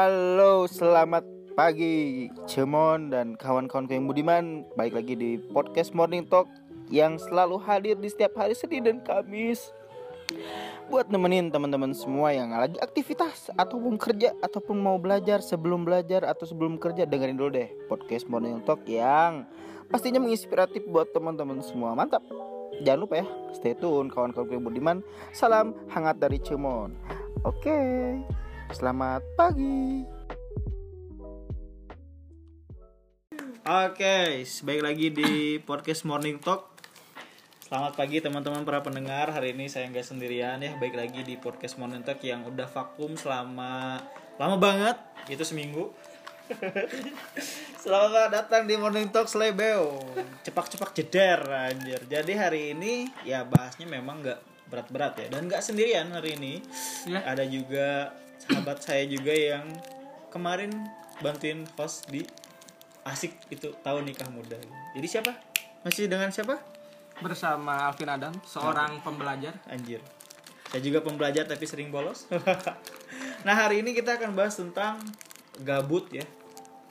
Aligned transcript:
halo, 0.00 0.64
selamat 0.64 1.28
pagi 1.52 2.24
Cemon 2.48 3.12
dan 3.12 3.36
kawan-kawan 3.36 3.84
yang 3.92 4.08
budiman. 4.08 4.64
Baik 4.72 4.96
lagi 4.96 5.12
di 5.12 5.36
podcast 5.52 5.92
Morning 5.92 6.24
Talk 6.24 6.48
yang 6.88 7.20
selalu 7.20 7.60
hadir 7.60 8.00
di 8.00 8.08
setiap 8.08 8.32
hari 8.40 8.56
Senin 8.56 8.80
dan 8.80 9.04
Kamis. 9.04 9.60
Buat 10.88 11.12
nemenin 11.12 11.52
teman-teman 11.52 11.92
semua 11.92 12.32
yang 12.32 12.48
lagi 12.48 12.80
aktivitas 12.80 13.52
ataupun 13.60 14.00
kerja 14.00 14.32
ataupun 14.40 14.80
mau 14.80 14.96
belajar 14.96 15.44
sebelum 15.44 15.84
belajar 15.84 16.24
atau 16.24 16.48
sebelum 16.48 16.80
kerja 16.80 17.04
dengerin 17.04 17.36
dulu 17.36 17.60
deh 17.60 17.68
podcast 17.84 18.24
Morning 18.24 18.64
Talk 18.64 18.80
yang 18.88 19.44
pastinya 19.92 20.16
menginspiratif 20.16 20.80
buat 20.88 21.12
teman-teman 21.12 21.60
semua. 21.60 21.92
Mantap! 21.92 22.24
Jangan 22.80 23.00
lupa 23.04 23.20
ya, 23.20 23.28
stay 23.52 23.76
tune 23.76 24.08
kawan-kawan 24.08 24.48
yang 24.48 24.64
budiman. 24.64 24.96
Salam 25.36 25.76
hangat 25.92 26.16
dari 26.16 26.40
Cemon. 26.40 26.96
Oke, 27.44 27.76
selamat 28.70 29.22
pagi. 29.34 30.06
Oke, 33.66 34.46
baik 34.46 34.82
lagi 34.82 35.06
di 35.10 35.58
podcast 35.58 36.06
Morning 36.06 36.38
Talk. 36.38 36.70
Selamat 37.66 37.98
pagi 37.98 38.22
teman-teman 38.22 38.62
para 38.62 38.82
pendengar. 38.82 39.30
Hari 39.34 39.54
ini 39.58 39.66
saya 39.66 39.90
nggak 39.90 40.06
sendirian 40.06 40.62
ya. 40.62 40.74
Baik 40.78 40.94
lagi 40.94 41.26
di 41.26 41.34
podcast 41.34 41.82
Morning 41.82 42.06
Talk 42.06 42.22
yang 42.22 42.46
udah 42.46 42.70
vakum 42.70 43.18
selama 43.18 43.98
lama 44.38 44.56
banget, 44.58 44.96
itu 45.26 45.42
seminggu. 45.42 45.90
Selamat 47.82 48.30
datang 48.30 48.70
di 48.70 48.78
Morning 48.78 49.10
Talk 49.10 49.26
Slebeo. 49.26 49.98
Cepak-cepak 50.46 50.94
jeder 50.94 51.42
anjir. 51.46 52.06
Jadi 52.06 52.32
hari 52.38 52.74
ini 52.74 53.10
ya 53.26 53.42
bahasnya 53.42 53.86
memang 53.86 54.22
nggak 54.22 54.40
berat-berat 54.70 55.18
ya 55.18 55.26
dan 55.34 55.50
nggak 55.50 55.66
sendirian 55.66 56.14
hari 56.14 56.38
ini 56.38 56.62
Ya. 57.10 57.26
ada 57.26 57.42
juga 57.42 58.14
sahabat 58.50 58.82
saya 58.82 59.06
juga 59.06 59.30
yang 59.30 59.62
kemarin 60.34 60.74
bantuin 61.22 61.62
host 61.78 62.10
di 62.10 62.26
asik 63.06 63.38
itu 63.54 63.70
tahu 63.86 64.02
nikah 64.02 64.26
muda. 64.26 64.58
Jadi 64.98 65.06
siapa? 65.06 65.32
Masih 65.86 66.10
dengan 66.10 66.34
siapa? 66.34 66.58
Bersama 67.22 67.86
Alvin 67.86 68.10
Adam, 68.10 68.34
seorang 68.42 68.98
pembelajar. 69.06 69.54
anjir. 69.70 70.02
Saya 70.66 70.82
juga 70.82 71.02
pembelajar 71.02 71.46
tapi 71.46 71.64
sering 71.64 71.94
bolos. 71.94 72.26
Nah 73.40 73.56
hari 73.56 73.80
ini 73.80 73.96
kita 73.96 74.20
akan 74.20 74.36
bahas 74.36 74.52
tentang 74.60 75.00
gabut 75.64 76.12
ya. 76.12 76.28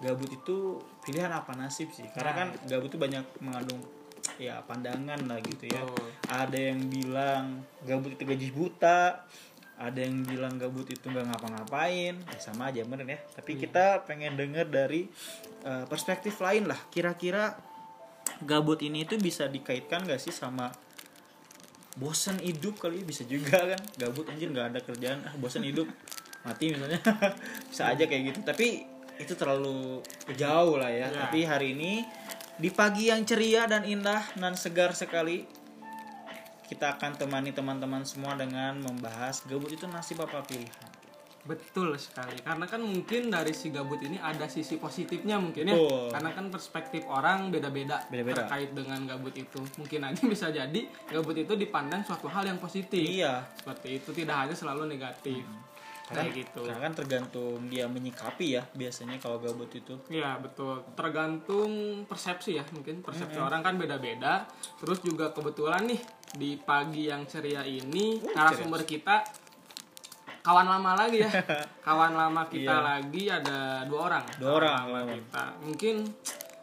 Gabut 0.01 0.33
itu 0.33 0.81
pilihan 1.05 1.29
apa? 1.29 1.53
Nasib 1.53 1.93
sih. 1.93 2.09
Karena 2.09 2.33
kan 2.33 2.47
gabut 2.65 2.89
itu 2.89 2.97
banyak 2.97 3.21
mengandung 3.37 3.77
ya 4.41 4.57
pandangan 4.65 5.19
lah 5.29 5.37
gitu 5.45 5.69
ya. 5.69 5.83
Betul. 5.83 6.09
ada 6.25 6.57
yang 6.57 6.79
bilang 6.89 7.43
gabut 7.83 8.15
itu 8.15 8.23
gaji 8.23 8.47
buta 8.49 9.27
ada 9.79 10.03
yang 10.03 10.27
bilang 10.27 10.59
gabut 10.59 10.91
itu 10.91 11.07
nggak 11.07 11.31
ngapa-ngapain. 11.31 12.19
Ya 12.19 12.39
sama 12.43 12.67
aja 12.67 12.83
bener 12.83 13.07
ya. 13.07 13.19
Tapi 13.31 13.55
kita 13.55 14.03
pengen 14.03 14.35
denger 14.35 14.67
dari 14.67 15.07
uh, 15.63 15.87
perspektif 15.87 16.35
lain 16.43 16.67
lah. 16.67 16.77
Kira-kira 16.91 17.55
gabut 18.43 18.83
ini 18.83 19.07
itu 19.07 19.15
bisa 19.15 19.47
dikaitkan 19.47 20.03
gak 20.07 20.21
sih 20.21 20.31
sama 20.31 20.71
bosan 21.99 22.39
hidup 22.43 22.75
kali 22.83 23.07
bisa 23.07 23.23
juga 23.23 23.75
kan? 23.75 23.81
Gabut 23.95 24.27
anjir 24.27 24.51
nggak 24.51 24.75
ada 24.75 24.79
kerjaan. 24.83 25.23
Ah 25.23 25.33
bosan 25.39 25.63
hidup. 25.63 25.87
Mati 26.43 26.71
misalnya. 26.71 27.03
Bisa 27.67 27.91
aja 27.91 28.07
kayak 28.07 28.31
gitu. 28.31 28.39
Tapi 28.47 28.87
itu 29.19 29.35
terlalu 29.35 29.99
jauh 30.39 30.79
lah 30.79 30.87
ya. 30.87 31.11
Ya. 31.11 31.27
tapi 31.27 31.43
hari 31.43 31.75
ini 31.75 32.07
di 32.55 32.71
pagi 32.71 33.11
yang 33.11 33.27
ceria 33.27 33.67
dan 33.67 33.83
indah 33.83 34.23
dan 34.39 34.55
segar 34.55 34.95
sekali 34.95 35.43
kita 36.69 36.93
akan 36.95 37.17
temani 37.17 37.49
teman-teman 37.49 38.05
semua 38.05 38.37
dengan 38.37 38.77
membahas 38.77 39.41
gabut 39.49 39.73
itu 39.73 39.89
nasib 39.89 40.21
apa 40.21 40.45
pilihan 40.45 40.99
Betul 41.49 41.95
sekali. 41.97 42.37
Karena 42.45 42.65
kan 42.69 42.81
mungkin 42.83 43.33
dari 43.33 43.55
si 43.55 43.73
gabut 43.73 43.97
ini 44.05 44.21
ada 44.21 44.45
sisi 44.45 44.77
positifnya 44.77 45.41
mungkin 45.41 45.71
ya. 45.71 45.73
Betul. 45.73 46.11
Karena 46.13 46.29
kan 46.35 46.45
perspektif 46.51 47.01
orang 47.09 47.49
beda-beda 47.49 48.05
terkait 48.11 48.69
dengan 48.75 48.99
gabut 49.07 49.33
itu. 49.33 49.57
Mungkin 49.79 49.99
aja 50.03 50.21
bisa 50.37 50.53
jadi 50.53 50.81
gabut 51.09 51.33
itu 51.33 51.53
dipandang 51.55 52.05
suatu 52.05 52.29
hal 52.29 52.45
yang 52.45 52.59
positif. 52.61 53.01
iya 53.01 53.41
Seperti 53.57 53.97
itu 53.97 54.09
tidak 54.13 54.45
hanya 54.45 54.55
selalu 54.55 54.93
negatif. 54.93 55.41
karena, 55.41 55.68
Kayak 56.11 56.33
gitu. 56.35 56.61
karena 56.63 56.81
kan 56.81 56.93
tergantung 56.95 57.61
dia 57.65 57.85
menyikapi 57.85 58.45
ya 58.51 58.63
biasanya 58.71 59.17
kalau 59.17 59.37
gabut 59.37 59.69
itu 59.69 59.93
Iya 60.07 60.37
betul, 60.37 60.81
tergantung 60.93 61.69
persepsi 62.03 62.55
ya 62.55 62.65
mungkin 62.69 62.99
persepsi 62.99 63.37
orang 63.37 63.61
kan 63.61 63.75
beda-beda. 63.75 64.49
Terus 64.75 64.99
juga 64.99 65.29
kebetulan 65.29 65.85
nih 65.85 66.01
di 66.31 66.57
pagi 66.57 67.05
yang 67.05 67.23
ceria 67.23 67.61
ini 67.61 68.17
narasumber 68.27 68.81
kita 68.83 69.21
kawan 70.39 70.65
lama 70.65 70.97
lagi 70.97 71.19
ya, 71.19 71.29
kawan 71.87 72.13
lama 72.13 72.47
kita 72.47 72.71
Iya. 72.71 72.81
lagi 72.81 73.23
ada 73.27 73.59
dua 73.85 74.01
orang. 74.09 74.25
Dua 74.35 74.51
orang, 74.55 74.81
lama 74.87 75.13
kita. 75.13 75.43
Mungkin 75.61 75.95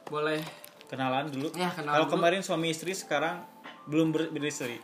boleh 0.07 0.41
kenalan 0.87 1.27
dulu 1.27 1.51
ya 1.53 1.67
kenal 1.69 1.99
kalau 1.99 2.07
kemarin 2.09 2.39
suami 2.41 2.71
istri 2.71 2.95
sekarang 2.95 3.43
belum 3.87 4.11
ber- 4.11 4.31
beristri 4.31 4.79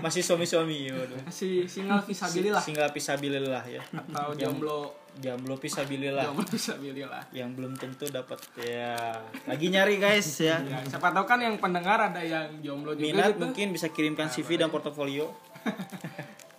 masih 0.00 0.22
suami-suami 0.22 0.88
waduh. 0.88 1.20
si 1.28 1.66
single 1.66 2.00
visabilillah 2.02 2.62
single 2.62 2.90
pisabilillah 2.90 3.64
ya. 3.66 3.82
Atau 3.92 4.32
Yang- 4.34 4.40
jomblo. 4.40 4.78
Jomblo 5.10 5.58
pisabilillah 5.58 6.22
jomblo 6.22 6.46
visabilillah. 6.46 7.22
yang 7.34 7.50
belum 7.52 7.74
tentu 7.74 8.06
dapat 8.06 8.38
ya. 8.56 8.94
Lagi 9.42 9.66
nyari 9.66 9.98
guys 9.98 10.38
ya. 10.38 10.62
Ya, 10.62 10.78
siapa 10.86 11.10
tahu 11.10 11.26
kan 11.26 11.42
yang 11.42 11.58
pendengar 11.58 11.98
ada 11.98 12.22
yang 12.22 12.46
jomblo 12.62 12.94
juga 12.94 13.10
minat 13.10 13.34
gitu. 13.34 13.42
mungkin 13.42 13.66
bisa 13.74 13.90
kirimkan 13.90 14.30
CV 14.30 14.54
dan 14.56 14.70
portofolio 14.70 15.26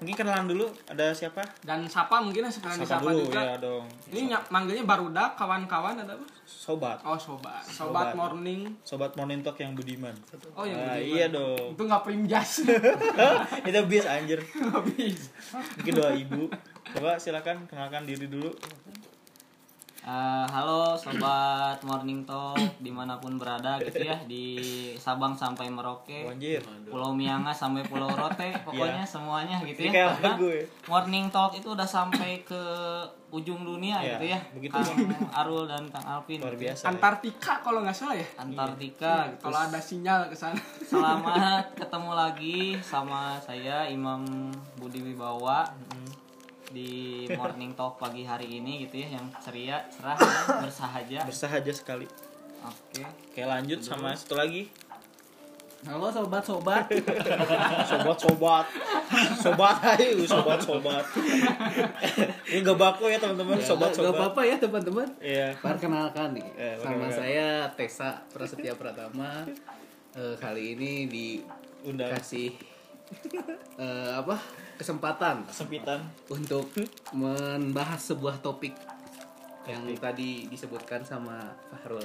mungkin 0.00 0.16
kenalan 0.16 0.46
dulu 0.46 0.66
ada 0.86 1.12
siapa 1.12 1.44
Dan 1.60 1.84
sapa 1.84 2.18
mungkin 2.18 2.44
sekalian 2.46 2.78
Siapa 2.78 2.98
disapa 2.98 3.10
dulu 3.10 3.24
juga. 3.26 3.40
ya 3.42 3.56
dong 3.56 3.84
Ini 4.08 4.20
ny- 4.26 4.46
manggilnya 4.48 4.82
barudak, 4.82 5.30
kawan-kawan 5.34 5.94
ada 5.98 6.12
apa? 6.12 6.26
sobat 6.42 6.98
Oh 7.02 7.14
sobat, 7.14 7.60
Sobat. 7.62 8.10
sobat, 8.10 8.14
morning. 8.14 8.72
sobat 8.80 9.12
morning 9.12 9.40
talk 9.40 9.56
yang 9.56 9.72
budiman 9.72 10.16
Oh 10.52 10.64
yang 10.64 10.76
Ah, 10.78 10.96
budiman. 10.96 11.12
iya 11.12 11.26
dong 11.28 11.68
Itu 11.70 11.82
nggak 11.82 12.02
primjas. 12.02 12.50
itu 13.68 13.80
bis 13.84 14.04
anjir 14.04 14.40
bisa. 14.88 15.28
mungkin 15.76 15.94
doa 15.94 16.12
ibu 16.12 16.42
coba 16.90 17.14
silakan 17.16 17.64
kenalkan 17.66 18.02
diri 18.02 18.26
dulu 18.26 18.50
Eh, 20.00 20.46
halo 20.48 20.96
sobat 20.96 21.76
Morning 21.84 22.24
Talk 22.24 22.56
di 22.80 22.88
mana 22.88 23.20
pun 23.20 23.36
berada 23.36 23.76
gitu 23.76 24.00
ya 24.00 24.16
di 24.24 24.56
Sabang 24.96 25.36
sampai 25.36 25.68
Merauke, 25.68 26.24
Pulau 26.88 27.12
Miangas 27.12 27.60
sampai 27.60 27.84
Pulau 27.84 28.08
Rote, 28.08 28.48
pokoknya 28.64 29.04
semuanya 29.04 29.60
gitu 29.60 29.84
Ini 29.84 29.92
ya. 29.92 30.08
Karena 30.16 30.40
ya. 30.40 30.64
Morning 30.88 31.28
Talk 31.28 31.52
itu 31.52 31.76
udah 31.76 31.84
sampai 31.84 32.40
ke 32.48 32.62
ujung 33.28 33.60
dunia 33.62 34.00
Iya, 34.00 34.16
gitu 34.16 34.24
ya. 34.32 34.40
begitu. 34.56 34.72
Kang 34.72 34.96
Arul 35.36 35.68
dan 35.68 35.84
Kang 35.92 36.02
Alvin. 36.08 36.40
luar 36.40 36.56
gitu 36.56 36.64
ya. 36.64 36.72
biasa 36.72 36.82
ya. 36.82 36.88
Antartika 36.96 37.52
kalau 37.60 37.78
nggak 37.84 37.94
salah 37.94 38.16
ya. 38.16 38.26
Antartika 38.40 39.14
gitu. 39.28 39.42
Kalau 39.44 39.58
ada 39.60 39.78
sinyal 39.84 40.20
ke 40.32 40.34
sana. 40.34 40.56
Selamat 40.80 41.76
ketemu 41.76 42.10
lagi 42.16 42.58
sama 42.80 43.36
saya 43.36 43.84
Imam 43.84 44.24
Budi 44.80 45.04
Wibawa 45.04 45.68
di 46.70 46.90
Morning 47.28 47.74
Talk 47.74 47.98
pagi 47.98 48.22
hari 48.22 48.58
ini 48.58 48.86
gitu 48.86 48.98
ya 48.98 49.08
yang 49.12 49.26
ceria, 49.36 49.82
cerah, 49.88 50.14
bersahaja. 50.60 51.26
bersahaja 51.26 51.72
sekali 51.72 52.06
Oke. 52.60 53.02
Oke 53.02 53.42
lanjut 53.42 53.80
sama 53.80 54.12
satu 54.12 54.36
lagi 54.36 54.68
Halo 55.80 56.12
sobat-sobat. 56.12 56.92
sobat 57.90 58.18
sobat 58.20 58.66
sobat 59.34 59.76
ayo 59.90 60.20
sobat 60.22 60.60
sobat 60.60 61.00
ini 62.46 62.60
gak 62.60 62.76
baku 62.76 63.08
ya 63.08 63.16
teman-teman 63.16 63.56
sobat 63.58 63.88
Gak 63.88 64.04
sobat 64.04 64.12
apa-apa 64.12 64.40
ya 64.44 64.56
teman-teman. 64.56 65.08
iya 65.18 65.56
Perkenalkan 65.56 66.36
nih, 66.36 66.44
Eh, 66.52 66.76
sama 66.76 67.08
saya 67.08 67.64
Tessa 67.72 68.20
Prasetya 68.28 68.76
Pratama. 68.76 69.48
Eh, 70.12 70.36
kali 70.36 70.76
ini 70.76 71.08
undang 71.80 72.12
dikasih 72.12 72.52
eh, 73.80 74.10
apa 74.12 74.36
kesempatan 74.80 75.44
sempitan 75.52 76.00
untuk 76.32 76.72
membahas 77.12 78.00
sebuah 78.00 78.40
topik 78.40 78.72
yang 79.68 79.84
tadi 80.00 80.48
disebutkan 80.48 81.04
sama 81.04 81.52
Fahrul. 81.68 82.00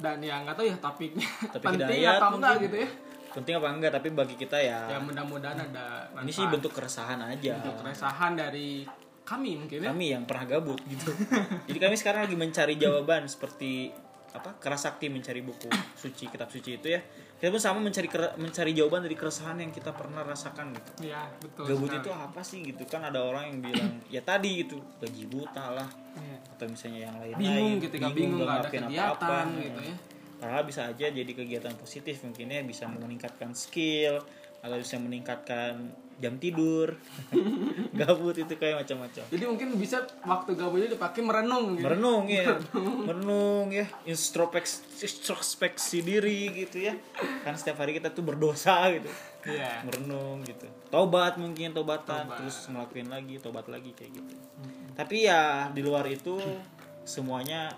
Dan 0.00 0.16
ya 0.24 0.40
nggak 0.40 0.56
tahu 0.56 0.66
ya 0.66 0.76
topiknya 0.80 1.28
Topik 1.52 1.62
penting 1.76 2.00
hidayat 2.02 2.16
atau 2.18 2.40
enggak 2.40 2.52
mungkin. 2.56 2.64
gitu 2.66 2.76
ya. 2.80 2.88
penting 3.34 3.54
apa 3.58 3.68
enggak 3.70 3.92
tapi 3.94 4.08
bagi 4.14 4.34
kita 4.38 4.58
ya 4.58 4.80
Ya 4.90 4.98
mudah-mudahan 4.98 5.58
ada 5.58 6.06
ini 6.24 6.30
sih 6.32 6.46
bentuk 6.48 6.72
keresahan 6.74 7.18
aja 7.20 7.60
bentuk 7.60 7.82
keresahan 7.84 8.32
dari 8.34 8.82
kami 9.22 9.58
mungkin 9.58 9.78
ya. 9.82 9.90
kami 9.90 10.06
yang 10.14 10.22
pernah 10.26 10.44
gabut 10.58 10.78
gitu 10.86 11.10
jadi 11.70 11.78
kami 11.78 11.94
sekarang 11.98 12.26
lagi 12.26 12.36
mencari 12.38 12.74
jawaban 12.78 13.26
seperti 13.26 13.90
apa 14.34 14.58
kerasakti 14.58 15.06
mencari 15.06 15.40
buku 15.40 15.70
suci 15.94 16.26
kitab 16.26 16.50
suci 16.50 16.76
itu 16.76 16.90
ya 16.90 16.98
kita 17.34 17.48
pun 17.48 17.62
sama 17.62 17.78
mencari 17.78 18.10
mencari 18.34 18.74
jawaban 18.74 19.02
dari 19.02 19.14
keresahan 19.14 19.56
yang 19.56 19.70
kita 19.70 19.94
pernah 19.94 20.20
rasakan 20.20 20.74
gitu 20.74 21.06
Iya, 21.06 21.22
betul. 21.38 21.70
gabut 21.70 21.86
sekali. 21.86 22.02
itu 22.02 22.10
apa 22.10 22.40
sih 22.42 22.58
gitu 22.64 22.82
kan 22.84 23.02
ada 23.04 23.20
orang 23.20 23.44
yang 23.46 23.58
bilang 23.62 23.92
ya 24.08 24.20
tadi 24.20 24.66
gitu 24.66 24.82
gaji 24.98 25.24
buta 25.28 25.64
lah 25.72 25.88
Iya. 26.14 26.36
atau 26.50 26.66
misalnya 26.66 27.00
yang 27.04 27.16
lain 27.16 27.34
bingung 27.36 27.74
ketika 27.80 28.06
bingung 28.10 28.38
nggak 28.40 28.48
ada 28.48 28.58
ngelakuin 28.64 28.82
kegiatan 28.82 29.46
gitu 29.56 29.80
ya. 29.82 29.94
padahal 30.34 30.62
bisa 30.64 30.80
aja 30.84 31.06
jadi 31.08 31.32
kegiatan 31.32 31.74
positif 31.74 32.16
mungkin 32.20 32.46
ya 32.48 32.60
bisa 32.62 32.84
meningkatkan 32.86 33.50
skill 33.54 34.18
atau 34.58 34.76
bisa 34.76 34.96
meningkatkan 34.96 35.94
jam 36.18 36.38
tidur. 36.38 36.94
Gabut 37.98 38.34
itu 38.38 38.54
kayak 38.58 38.86
macam-macam. 38.86 39.24
Jadi 39.30 39.44
mungkin 39.46 39.68
bisa 39.78 40.02
waktu 40.26 40.58
gabutnya 40.58 40.90
dipakai 40.90 41.22
merenung 41.22 41.78
gitu. 41.78 41.84
merenung 41.86 42.24
ya. 42.26 42.58
Merenung. 43.06 43.66
Ya. 43.70 43.86
Introspeksi 44.06 44.82
introspeksi 45.02 46.02
diri 46.02 46.50
gitu 46.52 46.90
ya. 46.90 46.94
Kan 47.46 47.54
setiap 47.54 47.82
hari 47.82 47.98
kita 47.98 48.10
tuh 48.10 48.26
berdosa 48.26 48.90
gitu. 48.90 49.10
Iya. 49.44 49.84
merenung 49.84 50.40
gitu. 50.42 50.64
Tobat 50.88 51.36
mungkin 51.36 51.76
tobatan 51.76 52.24
Tobat. 52.24 52.38
terus 52.40 52.64
ngelakuin 52.72 53.12
lagi 53.12 53.36
tobat 53.38 53.68
lagi 53.68 53.92
kayak 53.92 54.16
gitu. 54.16 54.34
Tapi 54.96 55.28
ya 55.28 55.68
di 55.68 55.84
luar 55.84 56.08
itu 56.08 56.40
semuanya 57.04 57.68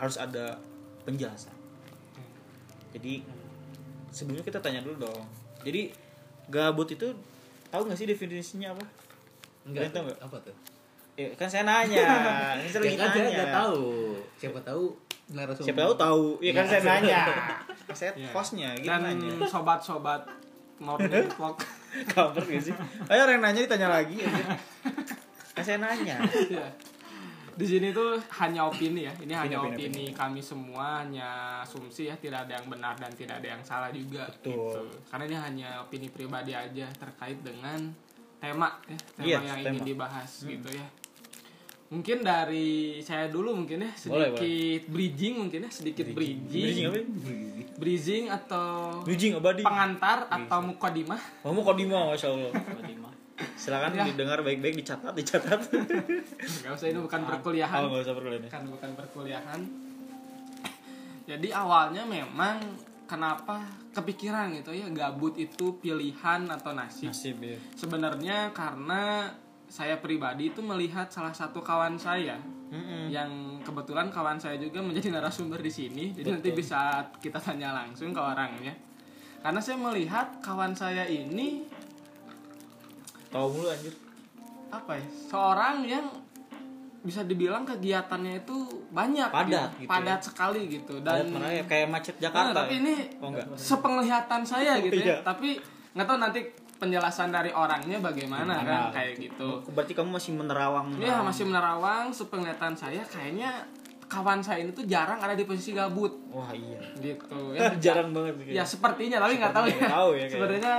harus 0.00 0.16
ada 0.16 0.56
penjelasan. 1.04 1.52
Jadi 2.96 3.20
sebelumnya 4.08 4.44
kita 4.44 4.58
tanya 4.60 4.80
dulu 4.80 5.04
dong. 5.08 5.24
Jadi 5.62 5.92
gabut 6.48 6.88
itu 6.90 7.12
tahu 7.72 7.82
nggak 7.82 7.96
sih 7.96 8.06
definisinya 8.06 8.68
apa 8.70 8.84
Enggak. 9.62 9.88
Tahu 9.88 10.04
nggak? 10.04 10.18
Apa 10.20 10.36
tuh? 10.42 10.56
Eh, 11.14 11.32
kan 11.32 11.46
saya 11.46 11.62
nanya 11.62 12.02
ini 12.58 12.66
saya 12.66 12.80
lagi 12.80 12.90
Ya 12.90 12.98
kan 12.98 13.08
saya 13.08 13.22
nanya 13.22 13.32
nggak 13.32 13.52
tahu. 13.54 13.82
Siapa 14.36 14.58
tahu 14.60 14.84
narasumber. 15.30 15.64
siapa 15.64 15.80
tahu 15.80 15.94
tahu 15.96 16.22
ya 16.38 16.52
kan 16.52 16.64
Iya. 16.64 16.70
saya 16.70 16.82
nanya 16.84 17.20
saya 17.98 18.10
Iya. 18.12 18.28
hostnya 18.30 18.68
gitu 18.74 18.88
Dan 18.88 19.00
nanya 19.00 19.32
sobat-sobat 19.46 20.22
morning 20.76 21.24
vlog 21.30 21.56
cover 22.08 22.42
gak 22.42 22.58
sih 22.60 22.74
ayo 23.06 23.20
orang 23.22 23.38
yang 23.38 23.44
nanya 23.44 23.60
ditanya 23.62 23.88
lagi 23.92 24.16
aja 24.18 24.44
kan 25.54 25.62
saya 25.62 25.78
nanya 25.78 26.16
Iya. 26.26 26.66
Di 27.52 27.66
sini 27.68 27.88
tuh 27.92 28.16
hanya 28.40 28.64
opini 28.64 29.04
ya. 29.04 29.12
Ini 29.20 29.34
hanya 29.36 29.58
opini, 29.60 29.88
opini, 29.92 30.04
kami 30.12 30.40
semua, 30.40 31.04
hanya 31.04 31.60
asumsi 31.60 32.08
ya. 32.08 32.16
Tidak 32.16 32.48
ada 32.48 32.58
yang 32.58 32.66
benar 32.68 32.96
dan 32.96 33.12
tidak 33.12 33.40
ada 33.44 33.48
yang 33.56 33.62
salah 33.62 33.90
juga. 33.92 34.24
Betul. 34.28 34.72
Gitu. 34.72 34.80
Karena 35.12 35.24
ini 35.28 35.36
hanya 35.36 35.68
opini 35.84 36.08
pribadi 36.08 36.52
aja 36.52 36.88
terkait 36.96 37.38
dengan 37.44 37.92
tema 38.40 38.74
ya, 38.88 38.98
tema 39.14 39.22
Iya, 39.22 39.38
yang 39.38 39.58
tema. 39.62 39.70
ingin 39.78 39.84
dibahas 39.86 40.30
gitu 40.42 40.68
ya. 40.72 40.86
Mungkin 41.92 42.24
dari 42.24 42.98
saya 43.04 43.28
dulu 43.28 43.52
mungkin 43.52 43.84
ya 43.84 43.92
Boleh, 44.08 44.32
sedikit 44.32 44.88
bridging 44.88 45.34
mungkin 45.44 45.68
ya 45.68 45.70
sedikit 45.70 46.08
bridging. 46.08 46.48
bridging 46.48 46.86
apa 46.88 47.00
Bridging 47.76 48.24
atau 48.32 48.68
bridging 49.04 49.36
abadi 49.36 49.60
pengantar 49.60 50.24
atau 50.24 50.58
mukodimah. 50.64 51.20
di 51.76 51.84
mau 51.84 52.08
masya 52.16 52.32
allah. 52.32 52.50
Silakan 53.54 53.92
Ya. 53.92 54.04
didengar 54.06 54.40
baik-baik 54.40 54.74
dicatat 54.78 55.12
dicatat. 55.12 55.60
Gak 56.62 56.72
usah 56.72 56.86
ini 56.88 56.98
bukan 56.98 57.20
perkuliahan. 57.24 57.78
oh 57.82 57.88
nggak 57.90 58.02
usah 58.04 58.14
perkuliahan 58.14 58.48
kan 58.48 58.62
bukan 58.66 58.90
perkuliahan. 58.94 59.60
Jadi 61.22 61.48
awalnya 61.54 62.02
memang 62.02 62.58
kenapa 63.06 63.62
kepikiran 63.92 64.50
gitu 64.56 64.72
ya 64.72 64.88
gabut 64.90 65.36
itu 65.36 65.78
pilihan 65.78 66.48
atau 66.48 66.72
nasib. 66.72 67.12
Nasib 67.12 67.38
ya 67.38 67.58
sebenarnya 67.76 68.50
karena 68.50 69.30
saya 69.72 69.96
pribadi 69.96 70.52
itu 70.52 70.60
melihat 70.60 71.08
salah 71.08 71.32
satu 71.32 71.64
kawan 71.64 71.96
saya 71.96 72.36
Mm-mm. 72.68 73.08
yang 73.08 73.56
kebetulan 73.64 74.12
kawan 74.12 74.36
saya 74.36 74.60
juga 74.60 74.84
menjadi 74.84 75.08
narasumber 75.12 75.60
di 75.64 75.72
sini. 75.72 76.04
Jadi 76.12 76.28
nanti 76.28 76.50
bisa 76.52 77.08
kita 77.22 77.40
tanya 77.40 77.72
langsung 77.72 78.12
ke 78.12 78.20
orangnya. 78.20 78.76
Karena 79.40 79.60
saya 79.64 79.80
melihat 79.80 80.38
kawan 80.44 80.76
saya 80.76 81.08
ini 81.08 81.64
tahu 83.32 83.46
mulu 83.56 83.68
anjir. 83.72 83.94
Apa 84.68 85.00
ya? 85.00 85.06
Seorang 85.32 85.76
yang 85.88 86.06
bisa 87.02 87.26
dibilang 87.26 87.66
kegiatannya 87.66 88.46
itu 88.46 88.86
banyak 88.94 89.26
Padat 89.26 89.74
gitu. 89.74 89.80
gitu 89.82 89.90
padat 89.90 90.20
sekali 90.22 90.62
gitu. 90.70 90.94
Dan 91.02 91.34
mana 91.34 91.50
ya? 91.50 91.64
Kayak 91.66 91.88
macet 91.90 92.14
Nah, 92.14 92.22
Jakarta 92.30 92.58
tapi 92.62 92.74
ya? 92.78 92.80
ini 92.86 92.94
oh 93.18 93.28
enggak. 93.34 93.46
sepenglihatan 93.58 94.42
saya 94.46 94.72
gitu 94.78 95.02
iya. 95.02 95.18
ya 95.18 95.26
tapi 95.26 95.58
nggak 95.92 96.06
tahu 96.06 96.18
nanti 96.22 96.40
penjelasan 96.78 97.30
dari 97.30 97.50
orangnya 97.54 98.02
bagaimana 98.02 98.58
Gimana, 98.58 98.90
kan 98.90 98.94
kayak 98.94 99.12
gitu. 99.18 99.62
Berarti 99.70 99.92
kamu 99.94 100.18
masih 100.18 100.32
menerawang. 100.34 100.86
Iya 100.98 101.22
masih 101.22 101.44
menerawang 101.46 102.10
sepenglihatan 102.10 102.74
saya 102.74 103.02
kayaknya 103.06 103.50
kawan 104.12 104.44
saya 104.44 104.60
ini 104.60 104.76
tuh 104.76 104.84
jarang 104.84 105.16
ada 105.16 105.32
di 105.32 105.48
posisi 105.48 105.72
gabut. 105.72 106.12
Wah 106.28 106.52
iya. 106.52 106.76
Gitu. 107.00 107.24
Ya 107.56 107.72
jarang 107.80 108.12
banget 108.12 108.36
gitu. 108.44 108.52
ya? 108.52 108.64
sepertinya 108.64 109.16
tapi 109.24 109.40
nggak 109.40 109.54
tahu 109.56 109.66
ya. 109.72 109.88
tahu 109.88 110.10
ya, 110.20 110.24
sebenarnya 110.28 110.74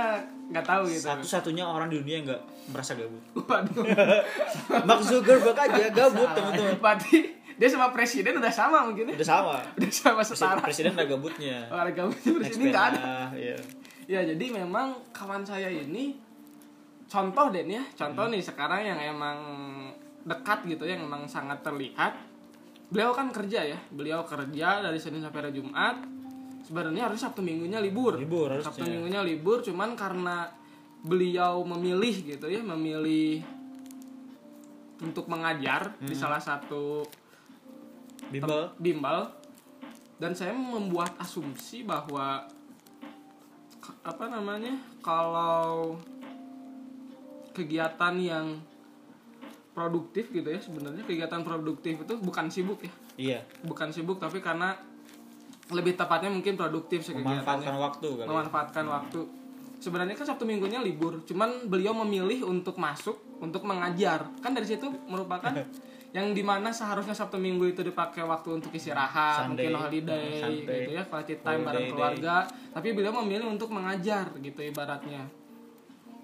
nggak 0.54 0.66
tahu 0.66 0.82
gitu. 0.86 1.06
Satu-satunya 1.10 1.64
orang 1.66 1.90
di 1.90 1.98
dunia 1.98 2.14
yang 2.22 2.26
nggak 2.30 2.42
merasa 2.70 2.94
gabut. 2.94 3.22
Waduh. 3.50 3.84
Mark 4.86 5.02
Zuckerberg 5.02 5.58
aja 5.58 5.84
gabut 5.90 6.30
teman-teman. 6.30 6.78
Berarti 6.78 7.34
dia 7.54 7.68
sama 7.70 7.90
presiden 7.90 8.38
udah 8.38 8.54
sama 8.54 8.86
mungkin 8.86 9.10
ya? 9.10 9.14
Udah 9.18 9.28
sama. 9.28 9.56
Udah 9.74 9.90
sama 9.90 10.22
presiden, 10.22 10.38
setara. 10.38 10.60
presiden 10.62 10.90
ada 10.94 11.06
gabutnya. 11.10 11.56
Orang 11.70 11.94
gabutnya 11.94 12.30
Next 12.38 12.38
presiden 12.54 12.66
nggak 12.70 12.86
ada. 12.86 12.98
pena, 13.02 13.18
ya. 13.34 13.56
Ya 14.04 14.20
jadi 14.22 14.44
memang 14.52 14.94
kawan 15.10 15.42
saya 15.42 15.66
ini 15.72 16.14
contoh 17.10 17.50
deh 17.50 17.66
nih 17.66 17.82
ya, 17.82 17.84
contoh 17.98 18.28
nih 18.30 18.42
sekarang 18.42 18.84
yang 18.84 18.98
emang 19.00 19.38
dekat 20.24 20.66
gitu 20.70 20.86
yang 20.86 21.02
emang 21.02 21.26
sangat 21.26 21.58
terlihat. 21.66 22.33
Beliau 22.94 23.10
kan 23.10 23.34
kerja 23.34 23.66
ya, 23.66 23.78
beliau 23.90 24.22
kerja 24.22 24.78
dari 24.78 25.02
Senin 25.02 25.18
sampai 25.18 25.42
hari 25.42 25.58
Jumat. 25.58 25.98
Sebenarnya 26.62 27.10
harus 27.10 27.18
Sabtu 27.18 27.42
Minggunya 27.42 27.82
libur. 27.82 28.14
Libur 28.14 28.54
harusnya. 28.54 28.70
Sabtu 28.70 28.86
Minggunya 28.86 29.20
libur, 29.26 29.66
cuman 29.66 29.98
karena 29.98 30.46
beliau 31.02 31.66
memilih 31.66 32.22
gitu 32.22 32.46
ya, 32.46 32.62
memilih 32.62 33.42
untuk 35.02 35.26
mengajar 35.26 35.98
di 35.98 36.14
salah 36.14 36.38
satu 36.38 37.02
bimbel 38.30 38.72
bimbel 38.78 39.28
dan 40.16 40.32
saya 40.32 40.54
membuat 40.54 41.18
asumsi 41.20 41.82
bahwa 41.84 42.46
apa 44.00 44.24
namanya 44.30 44.78
kalau 45.04 45.98
kegiatan 47.52 48.14
yang 48.16 48.46
produktif 49.74 50.30
gitu 50.30 50.48
ya 50.48 50.62
sebenarnya. 50.62 51.02
Kegiatan 51.02 51.42
produktif 51.42 52.06
itu 52.06 52.14
bukan 52.22 52.46
sibuk 52.48 52.80
ya. 52.80 52.92
Iya. 53.18 53.40
Bukan 53.66 53.90
sibuk 53.90 54.22
tapi 54.22 54.38
karena 54.38 54.78
lebih 55.74 55.98
tepatnya 55.98 56.30
mungkin 56.30 56.54
produktif 56.54 57.02
sih 57.02 57.16
memanfaatkan 57.16 57.76
waktu 57.80 58.08
kali 58.08 58.24
ya. 58.24 58.26
memanfaatkan 58.30 58.84
waktu. 58.86 59.20
Sebenarnya 59.82 60.16
kan 60.16 60.24
sabtu 60.24 60.48
minggunya 60.48 60.80
libur 60.80 61.20
cuman 61.28 61.68
beliau 61.68 61.92
memilih 62.04 62.48
untuk 62.48 62.78
masuk 62.78 63.18
untuk 63.42 63.66
mengajar. 63.66 64.30
Kan 64.40 64.54
dari 64.54 64.68
situ 64.68 64.88
merupakan 65.08 65.52
yang 66.16 66.30
di 66.30 66.46
mana 66.46 66.70
seharusnya 66.70 67.16
sabtu 67.16 67.42
minggu 67.42 67.74
itu 67.74 67.82
dipakai 67.82 68.22
waktu 68.22 68.62
untuk 68.62 68.70
istirahat 68.70 69.50
Sunday. 69.50 69.66
mungkin 69.66 69.82
holiday 69.82 70.26
Sunday. 70.38 70.62
gitu 70.86 70.90
ya 70.94 71.02
quality 71.10 71.34
time 71.42 71.62
bareng 71.66 71.66
Holiday 71.66 71.90
keluarga. 71.90 72.36
Tapi 72.70 72.88
beliau 72.94 73.12
memilih 73.24 73.50
untuk 73.50 73.74
mengajar 73.74 74.30
gitu 74.38 74.60
ibaratnya. 74.62 75.26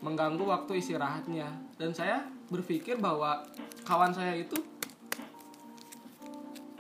Mengganggu 0.00 0.46
waktu 0.46 0.78
istirahatnya. 0.78 1.48
Dan 1.76 1.90
saya 1.90 2.22
berpikir 2.50 2.98
bahwa 2.98 3.40
kawan 3.82 4.10
saya 4.10 4.34
itu 4.36 4.58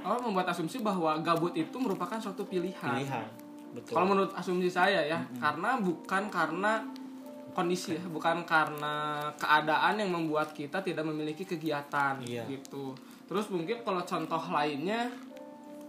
oh, 0.02 0.18
membuat 0.20 0.50
asumsi 0.50 0.80
bahwa 0.80 1.14
gabut 1.20 1.54
itu 1.54 1.76
merupakan 1.76 2.18
suatu 2.18 2.44
pilihan 2.44 2.74
pilihan 2.96 3.26
betul 3.70 3.94
kalau 3.94 4.06
menurut 4.08 4.32
asumsi 4.34 4.66
saya 4.66 4.98
ya, 5.00 5.18
karena 5.38 5.78
bukan 5.78 6.26
karena 6.26 6.82
kondisi 7.50 7.94
ya, 7.94 8.02
bukan 8.06 8.42
karena 8.42 9.26
keadaan 9.34 9.94
yang 9.94 10.10
membuat 10.10 10.50
kita 10.50 10.82
tidak 10.82 11.02
memiliki 11.02 11.42
kegiatan 11.42 12.18
Iya. 12.22 12.46
gitu. 12.46 12.94
Terus 13.26 13.46
mungkin 13.46 13.82
kalau 13.82 14.02
contoh 14.02 14.38
lainnya 14.50 15.10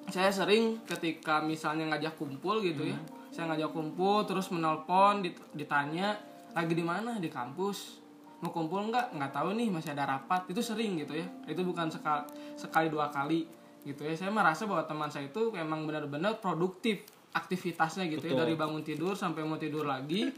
saya 0.10 0.30
sering 0.30 0.82
ketika 0.86 1.42
misalnya 1.42 1.90
ngajak 1.90 2.18
kumpul 2.18 2.62
gitu 2.62 2.90
ya. 2.90 2.98
Saya 3.30 3.54
ngajak 3.54 3.72
kumpul 3.72 4.26
terus 4.26 4.50
menelpon 4.50 5.22
dit- 5.22 5.42
ditanya 5.54 6.18
lagi 6.52 6.74
di 6.74 6.82
mana 6.82 7.18
di 7.18 7.30
kampus 7.30 8.01
mau 8.42 8.50
kumpul 8.50 8.90
nggak 8.90 9.16
nggak 9.16 9.32
tahu 9.32 9.54
nih 9.54 9.70
masih 9.70 9.94
ada 9.94 10.18
rapat. 10.18 10.50
Itu 10.50 10.60
sering 10.60 10.98
gitu 10.98 11.14
ya. 11.14 11.26
Itu 11.46 11.62
bukan 11.62 11.88
sekali 11.88 12.26
sekali 12.58 12.88
dua 12.90 13.14
kali 13.14 13.46
gitu 13.86 14.02
ya. 14.06 14.14
Saya 14.18 14.34
merasa 14.34 14.66
bahwa 14.66 14.84
teman 14.86 15.10
saya 15.10 15.30
itu 15.30 15.54
memang 15.54 15.86
benar-benar 15.86 16.42
produktif 16.42 17.06
aktivitasnya 17.32 18.10
gitu 18.12 18.26
ya. 18.28 18.34
Betul. 18.36 18.42
dari 18.44 18.54
bangun 18.58 18.84
tidur 18.84 19.14
sampai 19.14 19.46
mau 19.46 19.56
tidur 19.56 19.88
lagi 19.88 20.34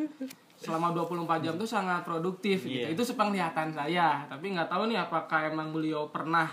selama 0.63 0.95
24 0.95 1.43
jam 1.43 1.53
tuh 1.60 1.67
sangat 1.67 2.05
produktif 2.05 2.63
gitu. 2.63 2.88
Iya. 2.88 2.93
itu 2.93 3.03
sepenglihatan 3.03 3.72
saya. 3.74 4.27
Tapi 4.27 4.53
nggak 4.53 4.69
tahu 4.69 4.91
nih 4.91 5.00
apakah 5.00 5.50
emang 5.50 5.72
beliau 5.72 6.12
pernah 6.12 6.51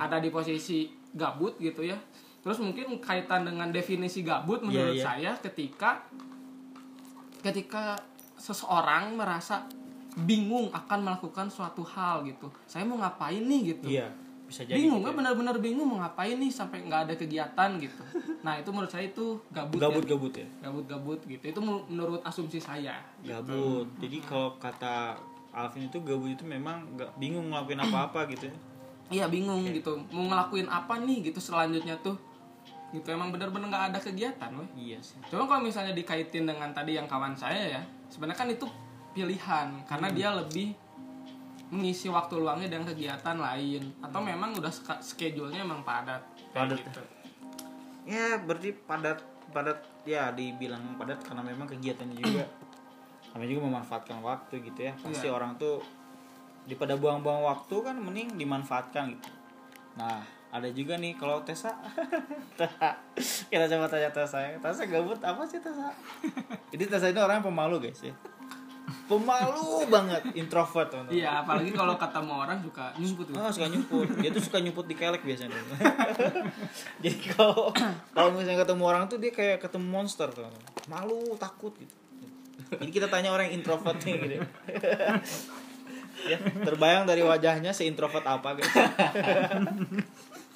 ada 0.00 0.16
di 0.18 0.32
posisi 0.32 0.88
gabut 1.12 1.60
gitu 1.60 1.84
ya. 1.84 1.96
Terus 2.40 2.56
mungkin 2.56 2.96
kaitan 3.04 3.44
dengan 3.44 3.68
definisi 3.68 4.24
gabut 4.24 4.64
menurut 4.64 4.96
iya. 4.96 5.04
saya 5.04 5.32
ketika 5.36 6.08
ketika 7.44 7.96
seseorang 8.40 9.16
merasa 9.16 9.68
bingung 10.18 10.70
akan 10.74 10.98
melakukan 11.06 11.46
suatu 11.46 11.86
hal 11.86 12.26
gitu. 12.26 12.50
Saya 12.66 12.82
mau 12.82 12.98
ngapain 12.98 13.42
nih 13.42 13.76
gitu? 13.76 13.86
Iya 13.86 14.10
bisa 14.50 14.66
jadi 14.66 14.82
bingung 14.82 14.98
gitu 14.98 15.06
kan 15.06 15.14
benar-benar 15.14 15.56
bingung 15.62 15.86
mau 15.86 16.02
ngapain 16.02 16.34
nih 16.34 16.50
sampai 16.50 16.82
nggak 16.82 17.00
ada 17.06 17.14
kegiatan 17.14 17.70
gitu. 17.78 18.02
Nah 18.44 18.56
itu 18.56 18.72
menurut 18.72 18.88
saya 18.88 19.04
itu 19.04 19.36
gabut 19.52 19.76
ya. 19.76 19.84
gabut 19.86 20.04
gabut 20.08 20.32
ya? 20.32 20.48
Gabut-gabut 20.64 21.20
gitu. 21.28 21.44
Itu 21.44 21.60
menur- 21.60 21.84
menurut 21.86 22.20
asumsi 22.24 22.56
saya 22.56 22.98
gabut. 23.20 23.86
Jadi 24.00 24.16
kalau 24.24 24.56
kata 24.56 25.12
Alvin 25.52 25.86
itu 25.92 26.00
gabut 26.00 26.32
itu 26.32 26.42
memang 26.48 26.82
nggak 26.96 27.20
bingung 27.20 27.52
ngelakuin 27.52 27.78
apa-apa 27.78 28.26
gitu 28.32 28.48
ya? 28.48 28.54
Iya 29.12 29.24
bingung 29.28 29.60
gitu. 29.68 30.00
Mau 30.10 30.26
ngelakuin 30.26 30.66
apa 30.66 30.98
nih 31.04 31.30
gitu 31.30 31.38
selanjutnya 31.38 31.94
tuh? 32.00 32.16
Gitu 32.96 33.06
emang 33.12 33.28
benar-benar 33.30 33.68
nggak 33.68 33.84
ada 33.94 33.98
kegiatan 34.00 34.50
weh. 34.56 34.68
Iya 34.74 34.98
sih. 35.04 35.20
Cuma 35.28 35.44
kalau 35.44 35.62
misalnya 35.62 35.92
dikaitin 35.92 36.48
dengan 36.48 36.72
tadi 36.72 36.96
yang 36.96 37.04
kawan 37.06 37.36
saya 37.36 37.76
ya 37.76 37.82
sebenarnya 38.08 38.40
kan 38.40 38.48
itu 38.50 38.66
pilihan 39.10 39.66
karena 39.86 40.08
dia 40.10 40.30
lebih 40.34 40.74
mengisi 41.70 42.10
waktu 42.10 42.34
luangnya 42.42 42.66
dengan 42.66 42.90
kegiatan 42.90 43.38
lain. 43.38 43.82
Atau 44.02 44.20
memang 44.20 44.50
udah 44.58 44.70
schedule-nya 45.00 45.62
emang 45.62 45.86
padat. 45.86 46.22
Padat. 46.50 46.78
gitu. 46.82 47.02
ya 48.08 48.40
berarti 48.42 48.74
padat 48.74 49.22
padat 49.54 49.76
ya 50.02 50.32
dibilang 50.34 50.98
padat 50.98 51.20
karena 51.22 51.44
memang 51.46 51.68
kegiatannya 51.68 52.16
juga 52.16 52.42
namanya 53.30 53.48
juga 53.54 53.62
memanfaatkan 53.70 54.18
waktu 54.18 54.54
gitu 54.66 54.80
ya. 54.90 54.92
Pasti 54.98 55.30
Iya. 55.30 55.36
orang 55.36 55.54
tuh 55.60 55.78
daripada 56.66 56.98
buang-buang 56.98 57.46
waktu 57.46 57.76
kan 57.86 57.96
mending 58.02 58.34
dimanfaatkan 58.34 59.14
gitu. 59.14 59.30
Nah 59.94 60.26
ada 60.50 60.66
juga 60.74 60.98
nih 60.98 61.14
kalau 61.14 61.38
Tessa. 61.46 61.70
Kita 63.50 63.64
coba 63.70 63.86
tanya 63.86 64.10
Tessa 64.10 64.42
ya. 64.42 64.58
Tessa 64.58 64.82
gabut 64.90 65.22
apa 65.22 65.46
sih 65.46 65.62
Tessa? 65.62 65.94
Jadi 66.74 66.84
Tessa 66.90 67.06
ini 67.14 67.20
orang 67.22 67.38
yang 67.38 67.46
pemalu 67.54 67.78
guys 67.86 68.02
ya 68.02 68.14
pemalu 69.10 69.90
banget 69.90 70.22
introvert 70.38 70.86
teman-teman 70.86 71.18
Iya, 71.18 71.42
apalagi 71.42 71.70
kalau 71.74 71.98
ketemu 71.98 72.32
orang 72.38 72.58
suka 72.62 72.86
nyumput 72.94 73.26
gitu. 73.26 73.38
Oh, 73.42 73.50
suka 73.50 73.66
nyumput. 73.66 74.06
Dia 74.22 74.30
tuh 74.30 74.42
suka 74.46 74.58
nyumput 74.62 74.86
di 74.86 74.94
kelek 74.94 75.22
biasanya. 75.26 75.58
Jadi 77.02 77.18
kalau 77.34 77.74
kalau 78.14 78.30
misalnya 78.30 78.62
ketemu 78.62 78.82
orang 78.86 79.10
tuh 79.10 79.18
dia 79.18 79.34
kayak 79.34 79.58
ketemu 79.58 79.86
monster 79.90 80.30
tuh. 80.30 80.46
Malu, 80.86 81.34
takut 81.42 81.74
gitu. 81.74 81.94
Jadi 82.70 82.90
kita 82.94 83.10
tanya 83.10 83.34
orang 83.34 83.50
yang 83.50 83.58
introvert 83.58 83.98
nih 83.98 84.14
gitu. 84.22 84.36
ya, 86.30 86.38
terbayang 86.62 87.02
dari 87.10 87.26
wajahnya 87.26 87.74
si 87.74 87.90
introvert 87.90 88.22
apa 88.22 88.54
guys. 88.54 88.70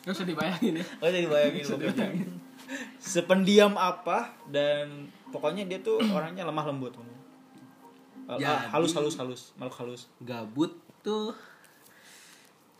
Gak 0.06 0.14
usah 0.14 0.28
dibayangin 0.28 0.78
ya. 0.78 0.84
Oh, 1.02 1.10
jadi 1.10 1.26
bayangin 1.26 1.64
pokoknya. 1.66 2.06
Sependiam 3.02 3.74
apa 3.74 4.30
dan 4.46 5.10
pokoknya 5.34 5.66
dia 5.66 5.82
tuh 5.82 5.98
orangnya 6.14 6.46
lemah 6.46 6.70
lembut. 6.70 6.94
Ah, 8.26 8.34
Jadi- 8.34 8.70
halus 8.70 8.92
halus 8.94 9.14
halus, 9.14 9.42
makhluk 9.54 9.76
halus. 9.86 10.02
gabut 10.18 10.72
tuh 11.00 11.36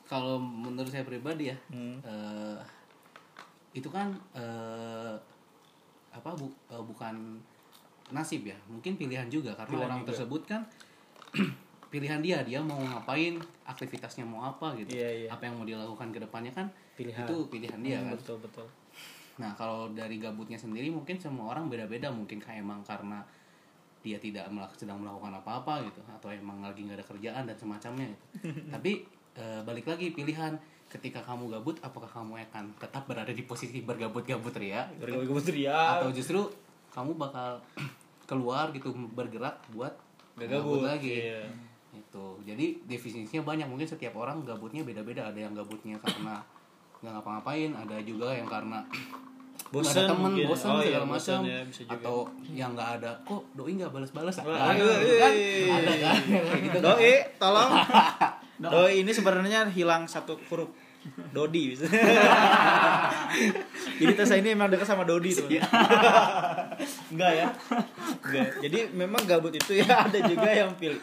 kalau 0.05 0.37
menurut 0.37 0.89
saya 0.89 1.03
pribadi 1.03 1.49
ya 1.49 1.57
Hmm. 1.69 2.01
eh, 2.01 2.59
itu 3.73 3.89
kan 3.89 4.09
eh, 4.33 5.15
apa 6.11 6.31
bu, 6.31 6.47
eh, 6.67 6.81
bukan 6.81 7.41
nasib 8.07 8.45
ya 8.45 8.57
mungkin 8.67 8.95
pilihan 8.95 9.27
juga 9.27 9.53
karena 9.55 9.71
Pilihan 9.71 9.87
orang 9.87 10.01
juga. 10.01 10.09
tersebut 10.13 10.43
kan 10.45 10.63
pilihan 11.91 12.21
dia 12.21 12.41
dia 12.41 12.61
mau 12.61 12.77
ngapain 12.77 13.37
aktivitasnya 13.65 14.23
mau 14.23 14.45
apa 14.45 14.77
gitu 14.77 14.93
Iya, 14.93 15.09
iya. 15.19 15.29
apa 15.29 15.45
yang 15.45 15.55
mau 15.55 15.65
dilakukan 15.65 16.09
ke 16.09 16.19
depannya 16.19 16.53
kan 16.53 16.67
Pilihan. 16.95 17.23
itu 17.23 17.37
pilihan 17.49 17.81
dia 17.81 17.99
Hmm, 17.99 18.07
kan 18.07 18.17
Betul 18.17 18.39
betul. 18.41 18.67
Nah, 19.35 19.51
kalau 19.53 19.91
dari 19.91 20.17
gabutnya 20.17 20.55
sendiri 20.55 20.87
mungkin 20.89 21.19
semua 21.19 21.51
orang 21.51 21.67
beda-beda. 21.67 22.07
Mungkin 22.07 22.39
kayak 22.39 22.63
emang 22.63 22.79
karena 22.81 23.19
dia 24.05 24.21
tidak 24.21 24.45
melak- 24.53 24.77
sedang 24.77 25.01
melakukan 25.01 25.33
apa-apa 25.35 25.81
gitu 25.83 26.05
atau 26.05 26.29
emang 26.29 26.61
lagi 26.61 26.85
nggak 26.85 27.01
ada 27.01 27.07
kerjaan 27.09 27.43
dan 27.49 27.57
semacamnya 27.57 28.07
gitu. 28.07 28.25
Tapi 28.77 29.01
eh, 29.35 29.61
balik 29.65 29.89
lagi 29.89 30.13
pilihan 30.13 30.53
ketika 30.85 31.25
kamu 31.25 31.49
gabut 31.51 31.81
apakah 31.81 32.07
kamu 32.07 32.39
akan 32.45 32.77
tetap 32.77 33.09
berada 33.09 33.33
di 33.33 33.43
posisi 33.43 33.81
bergabut-gabut 33.81 34.53
ria 34.55 34.87
Gabut 34.95 35.49
ria. 35.49 35.99
atau 35.99 36.13
justru 36.13 36.45
kamu 36.93 37.17
bakal 37.17 37.59
keluar 38.31 38.69
gitu 38.71 38.93
bergerak 39.11 39.59
buat 39.73 39.97
Gak 40.37 40.53
gabut 40.53 40.85
gabut 40.85 40.93
lagi. 40.93 41.31
Iya. 41.31 41.47
Itu. 41.95 42.43
Jadi 42.43 42.83
definisinya 42.85 43.43
banyak. 43.43 43.71
Mungkin 43.71 43.87
setiap 43.87 44.19
orang 44.19 44.43
gabutnya 44.43 44.83
beda-beda. 44.83 45.31
Ada 45.31 45.47
yang 45.47 45.55
gabutnya 45.55 45.95
karena 46.03 46.43
nggak 46.99 47.13
ngapa-ngapain, 47.15 47.71
ada 47.71 47.97
juga 48.03 48.35
yang 48.35 48.51
karena 48.51 48.83
Bosen 49.73 49.91
bosan 49.91 50.05
temen 50.07 50.31
mungkin. 50.31 50.47
bosan 50.47 50.71
Oh, 50.71 50.79
iya, 50.79 50.87
segala 50.87 51.07
bosan 51.07 51.39
macam 51.43 51.51
ya, 51.51 51.61
atau 51.91 52.17
yang 52.55 52.71
nggak 52.79 52.91
ada 53.01 53.11
kok 53.27 53.43
doi 53.59 53.73
nggak 53.75 53.91
balas-balas 53.91 54.35
aduh, 54.39 54.95
gitu 55.03 55.15
kan 55.19 55.33
iya. 55.35 55.75
ada 55.75 55.95
kan 55.99 56.19
gitu 56.63 56.79
kan. 56.79 56.83
Doi, 56.95 57.15
tolong. 57.43 57.71
Doi 58.75 58.93
ini 59.03 59.11
sebenarnya 59.11 59.67
hilang 59.67 60.07
satu 60.07 60.39
huruf. 60.47 60.71
Dodi 61.05 61.77
bisa. 61.77 61.85
Jadi 64.01 64.13
Tessa 64.17 64.41
ini 64.41 64.57
emang 64.57 64.73
dekat 64.73 64.89
sama 64.89 65.05
Dodi 65.05 65.37
tuh. 65.37 65.45
Enggak 67.13 67.33
ya? 67.37 67.47
Enggak. 68.25 68.49
Jadi 68.65 68.79
memang 68.97 69.21
gabut 69.29 69.53
itu 69.53 69.85
ya 69.85 70.09
ada 70.09 70.19
juga 70.25 70.49
yang 70.49 70.73
pilih. 70.81 70.97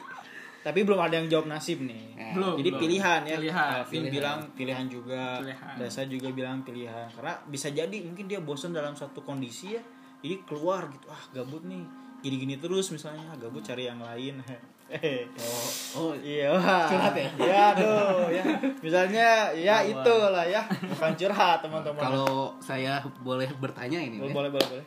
Tapi 0.61 0.79
belum 0.85 1.01
ada 1.01 1.17
yang 1.17 1.25
jawab 1.25 1.49
nasib 1.49 1.81
nih. 1.81 2.13
Ya. 2.13 2.37
Belum. 2.37 2.53
Jadi 2.61 2.69
belum. 2.69 2.81
pilihan 2.85 3.21
ya. 3.25 3.35
Pilihan. 3.41 3.69
Alvin 3.81 3.89
Pilihan. 3.89 4.13
bilang 4.13 4.39
pilihan 4.53 4.85
juga. 4.85 5.23
Pilihan. 5.41 5.73
Dasa 5.81 6.01
juga 6.05 6.27
bilang 6.29 6.57
pilihan. 6.61 7.07
Karena 7.17 7.33
bisa 7.49 7.67
jadi 7.73 7.97
mungkin 8.05 8.25
dia 8.29 8.39
bosan 8.45 8.71
dalam 8.71 8.93
satu 8.93 9.25
kondisi 9.25 9.73
ya. 9.73 9.81
Jadi 10.21 10.45
keluar 10.45 10.85
gitu. 10.93 11.09
Ah, 11.09 11.23
gabut 11.33 11.65
nih. 11.65 11.81
Gini-gini 12.21 12.61
terus 12.61 12.93
misalnya, 12.93 13.33
ah, 13.33 13.37
gabut 13.41 13.65
cari 13.65 13.89
yang 13.89 13.97
lain. 13.97 14.37
Eh. 14.91 15.23
oh 15.39 15.71
oh 15.95 16.13
Iya, 16.19 16.51
wah. 16.51 16.83
Curhat 16.83 17.15
ya? 17.15 17.29
Iya, 17.39 17.59
aduh, 17.71 18.27
ya. 18.27 18.43
Misalnya 18.83 19.47
ya 19.55 19.87
itulah 19.87 20.43
ya, 20.43 20.67
bukan 20.67 21.15
curhat 21.15 21.63
teman-teman. 21.63 21.95
kalau 21.95 22.51
saya 22.59 22.99
boleh 23.23 23.47
bertanya 23.55 24.03
ini 24.03 24.19
boleh, 24.19 24.27
ya, 24.27 24.35
boleh, 24.35 24.49
boleh, 24.51 24.67
boleh. 24.67 24.85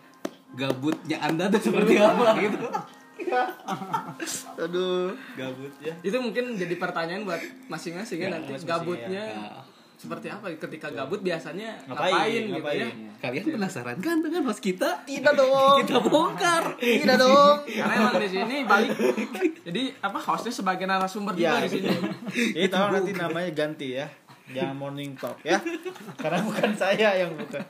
gabutnya 0.61 1.17
anda 1.25 1.49
tuh 1.49 1.73
seperti 1.73 1.97
apa 1.97 2.37
gitu 2.37 2.69
Aduh, 4.61 5.15
gabut 5.35 5.73
ya. 5.79 5.95
Itu 6.01 6.17
mungkin 6.19 6.55
jadi 6.55 6.75
pertanyaan 6.75 7.23
buat 7.23 7.41
masing-masing 7.67 8.19
ya, 8.19 8.23
Ya, 8.23 8.31
nanti 8.33 8.51
masing-masing, 8.53 8.69
gabutnya 8.69 9.25
ya. 9.25 9.47
seperti 9.95 10.27
apa 10.29 10.47
ketika 10.53 10.91
gabut 10.91 11.21
biasanya 11.21 11.81
Ngapain, 11.87 12.13
ngapain, 12.13 12.43
gitu 12.43 12.53
ngapain? 12.53 12.81
ya. 12.83 12.89
kalian 13.17 13.45
penasaran 13.49 13.97
kan 13.99 14.17
dengan 14.21 14.43
host 14.45 14.61
kita 14.61 15.01
Tidak 15.03 15.33
dong. 15.33 15.81
kita 15.81 15.97
bongkar 16.03 16.65
Tidak 16.77 17.17
dong. 17.17 17.57
Karena 17.65 17.95
emang 17.97 18.15
di 18.19 18.29
sini 18.29 18.57
balik 18.65 18.91
jadi 19.65 19.83
apa 19.99 20.19
hostnya 20.21 20.53
sebagai 20.53 20.85
narasumber 20.85 21.33
juga 21.33 21.57
Ya, 21.57 21.65
di 21.65 21.71
sini. 21.73 21.89
tahu 22.67 22.87
nanti 22.91 23.13
namanya 23.13 23.51
ganti 23.51 23.89
ya. 23.95 24.07
Jangan 24.53 24.77
morning 24.77 25.17
talk 25.17 25.41
ya. 25.41 25.57
Karena 26.21 26.45
bukan 26.45 26.77
saya 26.77 27.17
yang 27.17 27.33
bukan. 27.33 27.65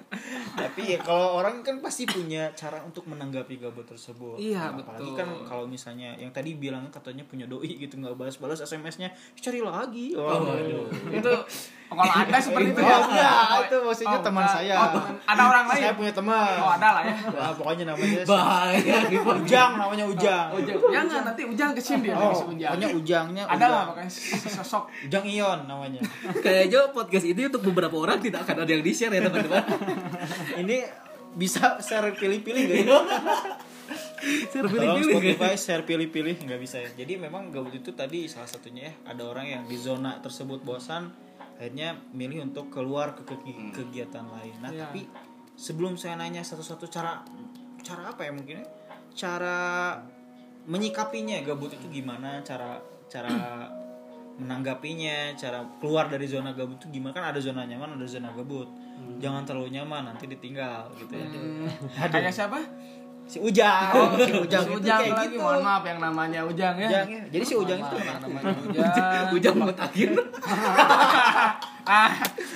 Tapi 0.58 0.94
ya 0.94 0.98
kalau 0.98 1.38
orang 1.38 1.62
kan 1.62 1.78
pasti 1.78 2.02
punya 2.02 2.50
cara 2.58 2.82
untuk 2.82 3.06
menanggapi 3.06 3.62
gabut 3.62 3.86
tersebut. 3.86 4.42
Iya, 4.42 4.74
Nah, 4.74 4.82
Apalagi 4.82 5.14
betul. 5.14 5.18
kan 5.22 5.28
kalau 5.46 5.64
misalnya 5.70 6.18
yang 6.18 6.34
tadi 6.34 6.58
bilang 6.58 6.90
katanya 6.90 7.22
punya 7.30 7.46
doi 7.46 7.78
gitu 7.78 7.94
nggak 8.02 8.18
balas-balas 8.18 8.58
SMS-nya, 8.66 9.14
cari 9.38 9.62
lagi. 9.62 10.18
Oh, 10.18 10.50
aduh. 10.50 10.90
Itu 11.14 11.30
oh, 11.30 11.46
kalau 11.86 12.02
ada 12.02 12.38
seperti 12.38 12.68
itu 12.68 12.80
Oh, 12.80 12.88
ya. 12.88 12.98
enggak, 12.98 13.48
itu 13.62 13.76
maksudnya 13.78 14.18
Oh, 14.18 14.22
teman 14.22 14.42
enggak. 14.42 14.56
saya. 14.56 14.74
Oh, 14.74 14.90
ada 15.24 15.42
orang 15.44 15.64
lain. 15.66 15.80
Saya 15.80 15.92
punya 15.94 16.12
teman. 16.12 16.54
Oh, 16.58 16.70
ada 16.70 16.88
lah 16.90 17.02
ya. 17.02 17.14
Wah, 17.30 17.50
pokoknya 17.52 17.84
namanya 17.86 18.18
bahaya 18.24 18.96
nih 19.04 19.18
Pak. 19.20 19.36
Ujang 19.40 19.70
namanya 19.74 20.04
Ujang. 20.06 20.46
Ujang, 20.54 20.76
jangan 20.90 21.22
nanti 21.24 21.42
Ujang 21.44 21.70
ke 21.70 21.80
sini 21.80 22.02
dia 22.04 22.14
Oh, 22.14 22.34
Ujang. 22.46 22.70
pokoknya 22.72 22.88
Ujangnya 22.90 23.42
Ada 23.46 23.66
lah 23.66 23.82
pokoknya 23.86 24.10
sosok 24.50 24.84
Ujang 25.04 25.24
Ion 25.24 25.58
namanya. 25.64 26.00
kayaknya 26.36 26.90
podcast 26.90 27.24
ini 27.24 27.42
untuk 27.44 27.62
beberapa 27.64 27.94
orang 27.96 28.18
tidak 28.18 28.42
akan 28.42 28.56
ada 28.60 28.70
yang 28.70 28.82
di 28.82 28.90
share 28.90 29.10
ya 29.10 29.20
teman-teman 29.22 29.62
Ini 30.64 30.76
bisa 31.34 31.78
share 31.78 32.10
pilih-pilih 32.12 32.62
gak 32.64 32.78
ya? 32.80 32.98
share 34.46 34.64
Tolong 34.64 34.72
pilih-pilih 34.96 35.34
Spotify 35.34 35.52
share 35.54 35.82
pilih-pilih 35.82 36.34
nggak 36.40 36.56
bisa 36.58 36.76
ya. 36.80 36.90
Jadi 36.96 37.18
memang 37.18 37.50
gabut 37.50 37.70
itu 37.72 37.92
tadi 37.92 38.24
salah 38.24 38.46
satunya 38.46 38.88
ya 38.88 38.92
ada 39.06 39.22
orang 39.24 39.46
yang 39.46 39.62
di 39.62 39.76
zona 39.76 40.18
tersebut 40.18 40.62
bosan 40.62 41.12
akhirnya 41.54 41.94
milih 42.10 42.44
untuk 42.44 42.68
keluar 42.68 43.14
ke 43.14 43.22
ke- 43.24 43.38
kegiatan 43.72 44.26
lain. 44.26 44.54
Nah, 44.58 44.70
Iya. 44.70 44.86
tapi 44.86 45.06
sebelum 45.54 45.94
saya 45.94 46.18
nanya 46.18 46.40
satu-satu 46.40 46.86
cara 46.86 47.22
cara 47.80 48.10
apa 48.10 48.26
ya 48.26 48.32
mungkin 48.34 48.60
ya? 48.60 48.66
Cara 49.14 49.94
menyikapinya 50.64 51.38
gabut 51.42 51.70
itu 51.70 51.86
gimana? 51.92 52.42
Cara 52.42 52.80
cara 53.06 53.30
menanggapinya, 54.34 55.30
cara 55.38 55.62
keluar 55.78 56.10
dari 56.10 56.26
zona 56.26 56.50
gabut 56.50 56.82
itu 56.82 56.98
gimana? 56.98 57.14
Kan 57.14 57.24
ada 57.30 57.38
zona 57.38 57.62
nyaman, 57.62 57.94
ada 57.94 58.06
zona 58.06 58.34
gabut. 58.34 58.66
Jangan 59.22 59.46
terlalu 59.46 59.70
nyaman 59.70 60.10
nanti 60.10 60.26
ditinggal 60.26 60.90
gitu 60.98 61.14
ya. 61.14 61.26
Hmm, 61.26 61.70
kayak 62.10 62.34
siapa? 62.34 62.58
Si 63.24 63.38
Ujang. 63.38 63.88
si 64.20 64.32
Ujang, 64.36 64.62
Si 64.62 64.70
Ujang 64.70 65.00
kayak 65.00 65.16
lagi. 65.16 65.26
gitu. 65.30 65.40
Mohon 65.40 65.60
maaf 65.60 65.82
yang 65.82 65.98
namanya 65.98 66.40
Ujang 66.44 66.74
ya. 66.76 66.88
Ujang 66.88 67.08
ya. 67.08 67.22
Jadi 67.28 67.44
si 67.44 67.54
Ujang 67.54 67.78
itu 67.78 67.96
namanya 67.96 68.52
Ujang. 68.68 69.24
ujang 69.36 69.54
ngetakin 69.58 70.10
ah, 71.84 72.12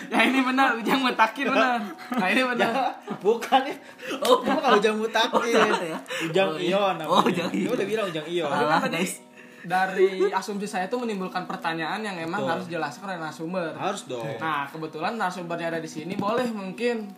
ya 0.08 0.20
ini 0.24 0.40
benar 0.40 0.68
Ujang 0.74 1.00
mutakin 1.00 1.46
benar. 1.48 1.80
Nah, 2.12 2.26
ini 2.26 2.42
benar. 2.44 2.72
Bukan 3.18 3.60
ya. 3.62 3.76
Oh, 4.22 4.40
cuma 4.40 4.58
kalau 4.58 4.76
Ujang 4.76 4.96
Mutakin. 4.96 5.52
ya? 5.82 5.98
Ujang 6.24 6.48
Oh, 6.48 6.56
iya. 6.56 6.76
Ion 6.76 6.94
namanya. 6.96 7.12
Oh, 7.12 7.22
Ujang 7.22 7.50
Ion. 7.50 7.70
udah 7.70 7.86
bilang 7.86 8.06
Ujang 8.06 8.26
Ion. 8.26 8.48
Kan 8.48 8.58
Salah, 8.58 8.80
guys. 8.86 9.12
dari 9.58 10.08
asumsi 10.30 10.64
saya 10.64 10.86
itu 10.86 10.96
menimbulkan 10.96 11.44
pertanyaan 11.44 12.00
yang 12.00 12.16
emang 12.16 12.40
Betul. 12.40 12.52
harus 12.54 12.64
dijelaskan 12.66 13.04
oleh 13.06 13.18
narasumber. 13.18 13.70
Harus 13.74 14.02
dong. 14.04 14.24
Nah, 14.38 14.64
kebetulan 14.66 15.12
narasumbernya 15.14 15.68
ada 15.70 15.80
di 15.82 15.90
sini, 15.90 16.14
boleh 16.14 16.46
mungkin 16.48 17.10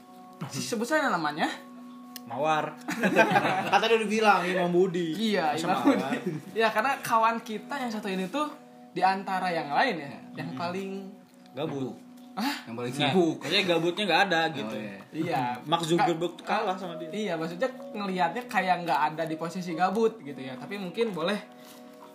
sebut 0.49 0.83
saja 0.85 1.07
namanya. 1.07 1.47
Mawar. 2.31 2.65
Kata 3.75 3.85
dia 3.91 3.97
udah 3.99 4.11
bilang 4.11 4.41
Imam 4.47 4.71
Budi. 4.71 5.35
Iya, 5.35 5.59
Masa 5.59 5.67
Imam 5.67 5.77
Mawar? 5.83 5.99
Budi. 5.99 6.31
Ya, 6.55 6.69
karena 6.71 6.93
kawan 7.03 7.37
kita 7.43 7.75
yang 7.75 7.91
satu 7.91 8.07
ini 8.07 8.31
tuh 8.31 8.47
di 8.95 9.03
antara 9.03 9.51
yang 9.51 9.71
lain 9.71 9.99
ya, 9.99 10.15
yang 10.39 10.51
paling 10.55 10.91
Gabut. 11.51 11.95
yang 12.41 12.79
paling 12.79 12.95
Nah, 12.95 13.11
sibuk 13.11 13.37
Kayaknya 13.43 13.63
gabutnya 13.75 14.05
nggak 14.07 14.23
ada 14.31 14.41
gitu. 14.55 14.75
Oh, 14.75 14.81
iya. 14.81 14.97
iya. 15.13 15.43
Mark 15.67 15.83
Zuckerberg 15.83 16.39
tuh 16.39 16.47
kalah 16.47 16.79
sama 16.79 16.95
dia. 16.97 17.11
Iya, 17.11 17.33
maksudnya 17.35 17.69
ngelihatnya 17.91 18.43
kayak 18.47 18.87
nggak 18.87 19.01
ada 19.13 19.23
di 19.27 19.35
posisi 19.35 19.75
gabut 19.75 20.23
gitu 20.23 20.39
ya. 20.39 20.55
Tapi 20.55 20.79
mungkin 20.79 21.11
boleh 21.11 21.37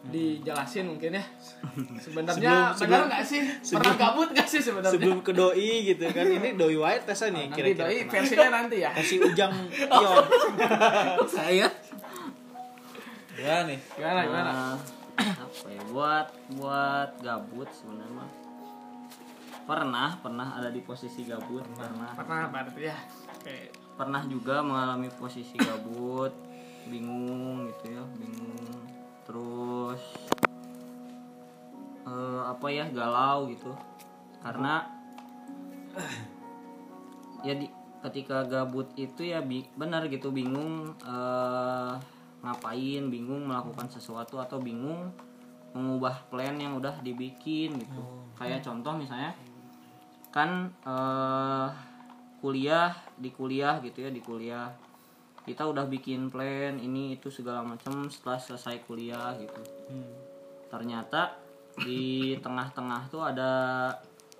dijelasin 0.06 0.86
mungkin 0.86 1.18
ya. 1.18 1.24
Sebenarnya 2.04 2.38
benar 2.38 2.74
sebelum- 2.78 3.08
nggak 3.08 3.24
sih? 3.24 3.42
Pernah 3.42 3.66
sebelum- 3.66 3.98
gabut 3.98 4.30
nggak 4.32 4.48
sih 4.48 4.62
sebenarnya? 4.62 4.94
sebelum 4.94 5.20
ke 5.20 5.32
doi 5.32 5.72
gitu 5.84 6.06
kan 6.08 6.26
ini 6.26 6.50
doi 6.54 6.76
white 6.76 7.04
tesnya 7.04 7.28
nih 7.32 7.44
nanti 7.44 7.56
kira-kira 7.56 7.82
doi 7.82 7.96
kenapa? 7.98 8.12
versinya 8.14 8.50
nanti 8.52 8.78
ya. 8.80 8.92
kasih 8.94 9.18
ujang 9.24 9.54
pion 9.92 10.26
saya 11.36 11.68
ya 13.36 13.56
nih 13.64 13.80
Gimana 13.92 14.20
gimana? 14.24 14.52
Nah, 14.52 14.76
apa 15.18 15.68
ya 15.68 15.82
buat 15.88 16.28
buat 16.54 17.10
gabut 17.20 17.70
sebenarnya 17.70 18.14
mah 18.14 18.30
pernah 19.66 20.10
pernah 20.22 20.48
ada 20.54 20.70
di 20.70 20.80
posisi 20.80 21.26
gabut 21.26 21.66
pernah 21.74 22.14
Pernah 22.14 22.40
berarti 22.48 22.82
ya. 22.84 22.98
Oke. 23.34 23.74
pernah 23.96 24.22
juga 24.24 24.60
mengalami 24.60 25.10
posisi 25.10 25.56
gabut 25.56 26.32
bingung 26.86 27.66
gitu 27.66 27.92
ya 27.92 28.04
bingung 28.14 28.86
terus 29.26 30.02
eh, 32.06 32.42
apa 32.46 32.68
ya 32.70 32.86
galau 32.94 33.50
gitu. 33.50 33.74
Karena 34.40 34.86
ya 37.42 37.58
di 37.58 37.66
ketika 38.06 38.46
gabut 38.46 38.94
itu 38.94 39.26
ya 39.26 39.42
bi- 39.42 39.70
benar 39.74 40.06
gitu 40.08 40.30
bingung 40.30 40.94
eh, 41.02 41.94
ngapain 42.46 43.10
bingung 43.10 43.50
melakukan 43.50 43.90
sesuatu 43.90 44.38
atau 44.38 44.62
bingung 44.62 45.10
mengubah 45.74 46.30
plan 46.30 46.56
yang 46.56 46.78
udah 46.78 47.02
dibikin 47.02 47.74
gitu. 47.82 48.02
Kayak 48.38 48.62
contoh 48.62 48.94
misalnya 48.94 49.34
kan 50.30 50.70
eh, 50.86 51.68
kuliah 52.46 52.94
di 53.18 53.34
kuliah 53.34 53.82
gitu 53.82 54.06
ya 54.06 54.14
di 54.14 54.22
kuliah 54.22 54.70
kita 55.46 55.64
udah 55.70 55.86
bikin 55.86 56.34
plan 56.34 56.82
ini 56.82 57.16
itu 57.16 57.30
segala 57.30 57.62
macam 57.62 58.10
setelah 58.10 58.42
selesai 58.42 58.82
kuliah 58.90 59.38
gitu. 59.38 59.62
Ternyata 60.68 61.38
di 61.78 62.34
tengah-tengah 62.42 63.14
tuh 63.14 63.22
ada 63.22 63.52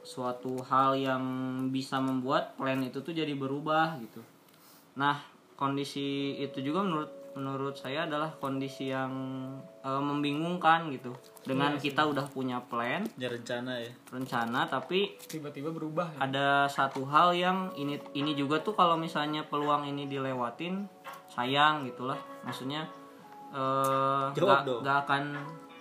suatu 0.06 0.62
hal 0.66 0.98
yang 0.98 1.24
bisa 1.70 2.02
membuat 2.02 2.58
plan 2.58 2.82
itu 2.82 3.02
tuh 3.06 3.14
jadi 3.14 3.34
berubah 3.38 4.02
gitu. 4.02 4.22
Nah 4.98 5.22
kondisi 5.56 6.36
itu 6.42 6.60
juga 6.66 6.82
menurut 6.84 7.12
menurut 7.36 7.76
saya 7.76 8.08
adalah 8.08 8.32
kondisi 8.40 8.90
yang 8.90 9.12
eh, 9.84 10.02
membingungkan 10.02 10.90
gitu 10.90 11.12
dengan 11.46 11.78
kita 11.78 12.02
udah 12.10 12.26
punya 12.34 12.58
plan 12.58 13.06
ya 13.22 13.30
rencana 13.30 13.78
ya. 13.78 13.94
rencana 14.10 14.66
tapi 14.66 15.14
Tiba-tiba 15.30 15.70
berubah 15.70 16.18
ya. 16.18 16.26
ada 16.26 16.48
satu 16.66 17.06
hal 17.06 17.38
yang 17.38 17.70
ini 17.78 18.02
ini 18.18 18.34
juga 18.34 18.60
tuh 18.66 18.74
kalau 18.74 18.98
misalnya 18.98 19.46
peluang 19.46 19.86
ini 19.86 20.10
dilewatin 20.10 20.90
sayang 21.30 21.86
gitulah. 21.86 22.18
Maksudnya 22.42 22.90
eh 23.54 24.26
nggak 24.34 24.98
akan 25.06 25.24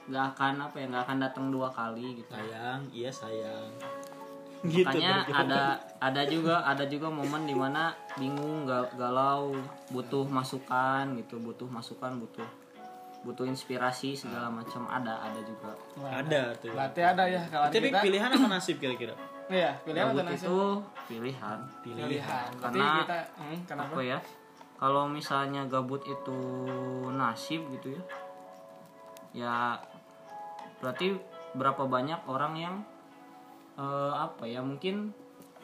nggak 0.04 0.24
akan 0.36 0.54
apa 0.68 0.76
ya 0.76 0.86
nggak 0.92 1.04
akan 1.08 1.18
datang 1.18 1.44
dua 1.48 1.72
kali 1.72 2.20
gitu. 2.20 2.28
Sayang 2.28 2.80
iya 2.92 3.08
sayang. 3.08 3.72
Gitu 4.64 4.84
makanya 4.84 5.28
ada 5.28 5.62
ada 6.00 6.22
juga 6.24 6.64
ada 6.64 6.84
juga 6.88 7.08
momen 7.12 7.44
di 7.44 7.52
mana 7.52 7.92
bingung 8.16 8.64
gal- 8.64 8.88
galau 8.96 9.52
butuh 9.92 10.24
masukan 10.24 11.04
gitu 11.20 11.36
butuh 11.36 11.68
masukan 11.68 12.16
butuh 12.16 12.63
butuh 13.24 13.48
inspirasi 13.48 14.14
segala 14.14 14.52
macam. 14.52 14.84
Ada 14.86 15.32
ada 15.32 15.40
juga. 15.42 15.72
Ada 16.04 16.52
tuh. 16.60 16.76
Berarti 16.76 17.00
ada 17.00 17.24
ya 17.24 17.42
kawan 17.48 17.68
tapi 17.72 17.88
kita. 17.90 18.00
pilihan 18.04 18.28
apa 18.30 18.46
nasib 18.46 18.76
kira-kira? 18.78 19.14
Iya, 19.48 19.76
pilihan 19.84 20.08
atau 20.08 20.16
gabut 20.16 20.28
nasib? 20.28 20.46
itu 20.46 20.58
pilihan. 21.08 21.58
Pilihan. 21.80 22.48
Berarti 22.60 22.78
Karena- 22.78 23.00
kita 23.02 23.18
hmm, 23.40 23.58
kenapa? 23.64 23.92
apa 23.96 24.00
ya? 24.04 24.18
Kalau 24.74 25.04
misalnya 25.08 25.62
gabut 25.64 26.04
itu 26.04 26.38
nasib 27.16 27.64
gitu 27.72 27.96
ya 27.96 28.02
ya 29.34 29.82
berarti 30.78 31.18
berapa 31.58 31.90
banyak 31.90 32.22
orang 32.30 32.54
yang 32.54 32.74
eh, 33.74 34.12
apa 34.14 34.46
ya 34.46 34.62
mungkin 34.62 35.10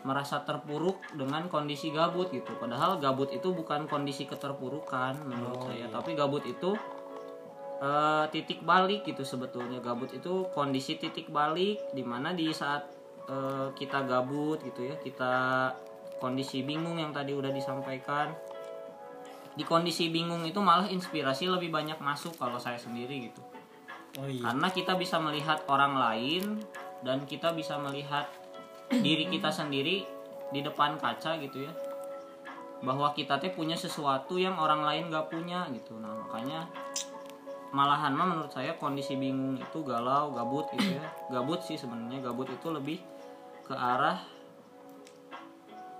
merasa 0.01 0.41
terpuruk 0.49 0.97
dengan 1.13 1.47
kondisi 1.53 1.93
gabut 1.93 2.33
gitu. 2.33 2.57
Padahal 2.57 2.97
gabut 2.99 3.29
itu 3.31 3.53
bukan 3.53 3.85
kondisi 3.85 4.25
keterpurukan 4.25 5.21
menurut 5.29 5.69
saya. 5.69 5.93
tapi 5.93 6.17
gabut 6.17 6.41
itu 6.49 6.73
eh, 7.81 8.25
titik 8.31 8.63
balik 8.63 9.09
gitu 9.09 9.25
sebetulnya. 9.25 9.81
Gabut 9.81 10.13
itu 10.13 10.47
kondisi 10.53 11.01
titik 11.01 11.33
balik 11.33 11.81
di 11.97 12.05
mana 12.05 12.37
di 12.37 12.53
saat 12.53 12.87
eh, 13.27 13.69
kita 13.75 14.05
gabut 14.05 14.61
gitu 14.63 14.87
ya 14.87 14.97
kita 15.01 15.33
kondisi 16.21 16.63
bingung 16.63 17.01
yang 17.01 17.11
tadi 17.11 17.33
udah 17.33 17.51
disampaikan. 17.51 18.31
Di 19.57 19.67
kondisi 19.67 20.13
bingung 20.13 20.47
itu 20.47 20.61
malah 20.63 20.87
inspirasi 20.87 21.51
lebih 21.51 21.73
banyak 21.75 21.99
masuk 21.99 22.37
kalau 22.39 22.61
saya 22.61 22.79
sendiri 22.79 23.33
gitu. 23.33 23.43
Oh 24.21 24.29
iya. 24.29 24.53
Karena 24.53 24.69
kita 24.71 24.95
bisa 24.95 25.19
melihat 25.19 25.65
orang 25.67 25.97
lain 25.97 26.63
dan 27.03 27.25
kita 27.25 27.57
bisa 27.57 27.81
melihat 27.81 28.29
diri 28.91 29.27
kita 29.27 29.49
sendiri 29.51 30.05
di 30.51 30.61
depan 30.61 31.01
kaca 31.01 31.41
gitu 31.41 31.67
ya. 31.67 31.73
Bahwa 32.81 33.13
kita 33.13 33.37
teh 33.43 33.53
punya 33.53 33.75
sesuatu 33.77 34.41
yang 34.41 34.57
orang 34.57 34.87
lain 34.87 35.13
gak 35.13 35.29
punya 35.29 35.69
gitu. 35.75 35.99
Nah 35.99 36.15
makanya 36.27 36.69
malahan 37.71 38.11
mah 38.11 38.27
menurut 38.27 38.51
saya 38.51 38.75
kondisi 38.75 39.15
bingung 39.15 39.55
itu 39.55 39.79
galau 39.81 40.31
gabut 40.31 40.67
gitu 40.73 40.95
ya 40.95 41.03
gabut 41.31 41.61
sih 41.61 41.75
sebenarnya 41.75 42.19
gabut 42.21 42.47
itu 42.47 42.69
lebih 42.69 42.99
ke 43.63 43.73
arah 43.73 44.19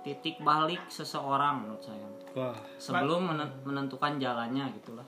titik 0.01 0.41
balik 0.41 0.81
seseorang 0.87 1.61
menurut 1.61 1.79
saya 1.79 2.07
wah 2.33 2.57
sebelum 2.75 3.31
menen- 3.31 3.61
menentukan 3.63 4.17
jalannya 4.17 4.67
gitulah 4.75 5.05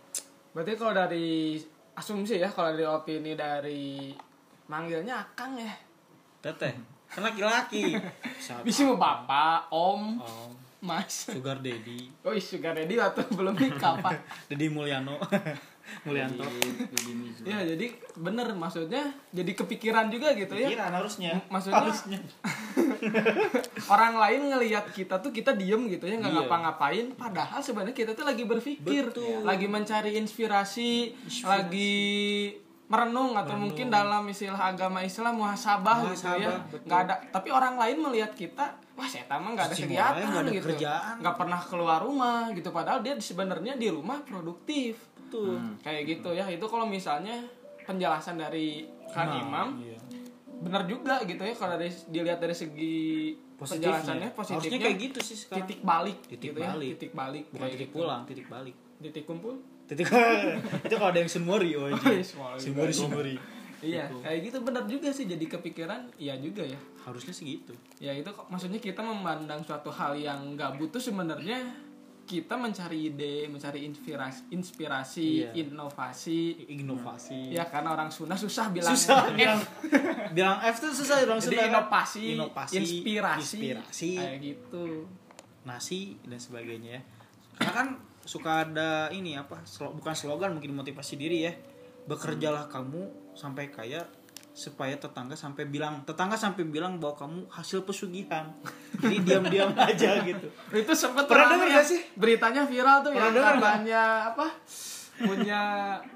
Berarti 0.53 0.77
kalau 0.77 0.93
dari 0.93 1.57
asumsi 1.97 2.37
ya, 2.37 2.45
kalau 2.45 2.77
dari 2.77 2.85
opini 2.85 3.33
dari 3.33 4.13
manggilnya 4.69 5.17
Akang 5.17 5.57
ya. 5.57 5.73
teteh 6.39 6.77
kan 7.09 7.25
laki-laki? 7.25 7.97
Bisa 8.65 8.85
mau 8.85 8.93
bapak, 8.93 9.73
om, 9.73 10.21
oh, 10.21 10.53
mas. 10.77 11.25
sugar 11.25 11.57
daddy 11.57 12.05
Oh, 12.21 12.37
sugar 12.37 12.77
ready 12.77 13.01
atau 13.01 13.25
belum 13.33 13.57
nikah 13.57 13.97
pak? 13.97 14.13
Deddy 14.53 14.69
Mulyano 14.69 15.17
Mulyanto 16.07 16.47
ya 17.43 17.59
jadi 17.63 17.85
bener 18.15 18.55
maksudnya 18.55 19.11
jadi 19.35 19.51
kepikiran 19.51 20.07
juga 20.07 20.31
gitu 20.33 20.55
ya. 20.55 20.71
Pikiran 20.71 20.91
harusnya. 20.95 21.31
Maksudnya 21.51 21.79
harusnya. 21.83 22.19
orang 23.93 24.15
lain 24.15 24.41
ngelihat 24.55 24.87
kita 24.95 25.19
tuh 25.19 25.35
kita 25.35 25.51
diem 25.53 25.91
gitu 25.91 26.07
ya 26.07 26.15
nggak 26.17 26.31
Iya. 26.33 26.39
ngapa-ngapain 26.47 27.05
padahal 27.19 27.59
sebenarnya 27.59 27.95
kita 27.95 28.11
tuh 28.15 28.23
lagi 28.23 28.43
berpikir 28.47 29.11
Betul. 29.11 29.43
lagi 29.43 29.67
mencari 29.67 30.15
inspirasi, 30.17 31.13
lagi 31.43 31.93
merenung 32.83 33.33
atau 33.33 33.55
mungkin 33.57 33.89
dalam 33.89 34.27
istilah 34.29 34.75
agama 34.75 35.01
Islam 35.01 35.39
muhasabah 35.39 36.13
gitu 36.13 36.29
ya. 36.37 36.51
Muhasabah, 36.51 36.83
nggak 36.85 36.99
ada 37.09 37.15
tapi 37.31 37.49
orang 37.49 37.79
lain 37.79 37.97
melihat 38.05 38.31
kita 38.37 38.75
wah 38.93 39.07
saya 39.09 39.25
mah 39.33 39.49
nggak 39.57 39.67
ada 39.73 39.75
kegiatan 39.75 40.29
ada 40.29 40.51
gitu. 40.53 40.69
nggak 41.23 41.35
pernah 41.39 41.57
keluar 41.57 42.05
rumah 42.05 42.53
gitu 42.53 42.69
padahal 42.69 43.01
dia 43.01 43.17
sebenarnya 43.17 43.73
di 43.73 43.89
rumah 43.89 44.21
produktif 44.21 44.99
tuh 45.33 45.57
kayak 45.81 46.01
gitu 46.07 46.29
ya 46.31 46.45
itu 46.45 46.61
kalau 46.63 46.85
misalnya 46.85 47.41
penjelasan 47.81 48.37
dari 48.37 48.85
Kang 49.09 49.33
Imam 49.35 49.67
iya. 49.79 49.97
benar 50.59 50.85
juga 50.85 51.19
gitu 51.21 51.41
ya 51.41 51.51
kalau 51.51 51.73
dari 51.73 51.89
dilihat 52.07 52.37
dari 52.37 52.53
segi 52.53 53.33
penjelasannya 53.55 54.29
Harusnya 54.29 54.59
positifnya 54.59 54.79
kayak 54.81 54.97
gitu 55.01 55.19
sih 55.19 55.37
sekarang. 55.37 55.57
titik 55.63 55.79
balik 55.81 56.17
Titik 56.25 56.39
gitu 56.45 56.57
ya 56.57 56.69
balik. 56.69 56.89
titik 56.93 57.11
balik 57.13 57.43
Bukan 57.49 57.67
titik 57.67 57.79
gitu. 57.81 57.95
pulang, 57.95 58.21
titik 58.23 58.47
balik. 58.47 58.75
titik 58.99 59.23
kumpul 59.23 59.55
Titik 59.83 60.07
itu 60.87 60.95
kalau 60.95 61.11
ada 61.11 61.19
yang 61.19 61.27
sunmori 61.27 61.75
oh 61.75 61.85
Oh, 61.85 61.99
iya, 62.07 62.23
Sunmori. 62.23 62.55
Sunmori 62.57 62.93
sunmori. 62.93 63.35
iya 63.83 64.07
kayak 64.23 64.39
gitu 64.47 64.57
benar 64.63 64.87
juga 64.87 65.11
sih 65.11 65.27
jadi 65.27 65.43
kepikiran 65.45 66.07
iya 66.15 66.39
juga 66.39 66.63
ya 66.63 66.79
Harusnya 67.03 67.35
sih 67.35 67.43
gitu. 67.53 67.75
ya 67.99 68.11
itu 68.11 68.31
maksudnya 68.47 68.79
kita 68.79 69.03
memandang 69.03 69.59
suatu 69.59 69.91
hal 69.91 70.15
yang 70.15 70.55
nggak 70.55 70.79
butuh 70.79 71.03
sebenarnya 71.03 71.59
kita 72.23 72.55
mencari 72.55 73.09
ide 73.09 73.45
mencari 73.45 73.83
inspirasi 73.83 74.47
inspirasi 74.49 75.27
Iya. 75.43 75.49
inovasi 75.59 76.67
Inovasi. 76.69 77.51
ya 77.51 77.63
karena 77.65 77.91
orang 77.91 78.07
Sunda 78.07 78.33
susah 78.33 78.69
bilang 78.69 78.91
Susah 78.91 79.27
F. 79.27 79.35
bilang 79.39 79.59
bilang 80.31 80.57
F 80.59 80.79
tuh 80.79 80.89
susah 80.89 81.19
jadi 81.19 81.35
Sunda. 81.37 81.63
inovasi, 81.67 82.23
inovasi, 82.33 82.73
inspirasi, 82.75 83.39
inspirasi, 83.59 84.11
kayak 84.15 84.37
gitu 84.39 85.03
nasi 85.63 86.15
dan 86.23 86.37
sebagainya 86.37 86.97
ya. 86.97 87.01
Karena 87.53 87.71
kan 87.73 87.87
suka 88.23 88.63
ada 88.63 89.07
ini 89.09 89.35
apa? 89.35 89.59
bukan 89.91 90.11
slogan 90.11 90.55
mungkin 90.55 90.73
motivasi 90.73 91.15
diri 91.15 91.43
ya. 91.43 91.53
Bekerjalah 92.03 92.67
kamu 92.67 92.99
sampai 93.31 93.67
kaya 93.67 94.03
supaya 94.53 94.93
tetangga 94.93 95.33
sampai 95.33 95.65
bilang 95.65 96.05
tetangga 96.05 96.37
sampai 96.37 96.61
bilang 96.63 96.97
bahwa 96.97 97.17
kamu 97.19 97.39
hasil 97.49 97.81
pesugihan. 97.81 98.53
Jadi 99.01 99.17
diam-diam 99.19 99.73
aja 99.73 100.21
gitu. 100.21 100.47
itu 100.71 100.93
sempet 100.93 101.25
Pernah 101.25 101.49
rame 101.49 101.53
denger 101.57 101.67
ya, 101.67 101.75
gak 101.75 101.87
sih? 101.89 101.99
beritanya 102.13 102.61
viral 102.63 103.01
tuh 103.01 103.11
Pernah 103.11 103.19
yang 103.19 103.33
denger 103.33 103.55
katanya 103.57 104.01
apa 104.29 104.47
punya 105.15 105.61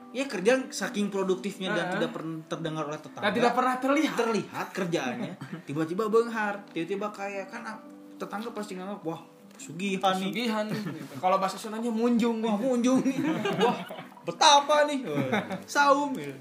Ya 0.10 0.23
kerja 0.23 0.54
saking 0.67 1.12
produktifnya 1.12 1.69
dan 1.69 1.91
tidak 1.91 2.15
pernah 2.15 2.39
terdengar 2.47 2.84
oleh 2.86 2.97
tetangga. 2.97 3.28
dan 3.28 3.34
tidak 3.34 3.54
pernah 3.54 3.76
terlihat 3.78 4.15
terlihat 4.15 4.67
kerjaannya 4.71 5.34
tiba-tiba 5.65 6.08
benghar 6.08 6.63
tiba-tiba 6.69 7.12
kaya 7.12 7.43
kan 7.45 7.62
tetangga 8.15 8.50
pasti 8.50 8.73
nganggap 8.73 9.04
wah 9.04 9.19
pesugihan 9.52 10.15
nih 10.15 10.32
Pesugihan 10.32 10.65
gitu. 10.69 11.13
kalau 11.17 11.38
bahasa 11.38 11.60
Sundanya 11.60 11.91
munjung 11.91 12.39
wah 12.39 12.56
munjung 12.56 13.04
nih 13.04 13.19
wah 13.60 13.78
betapa 14.23 14.88
nih 14.88 15.04
saum 15.65 16.15
gitu. 16.15 16.34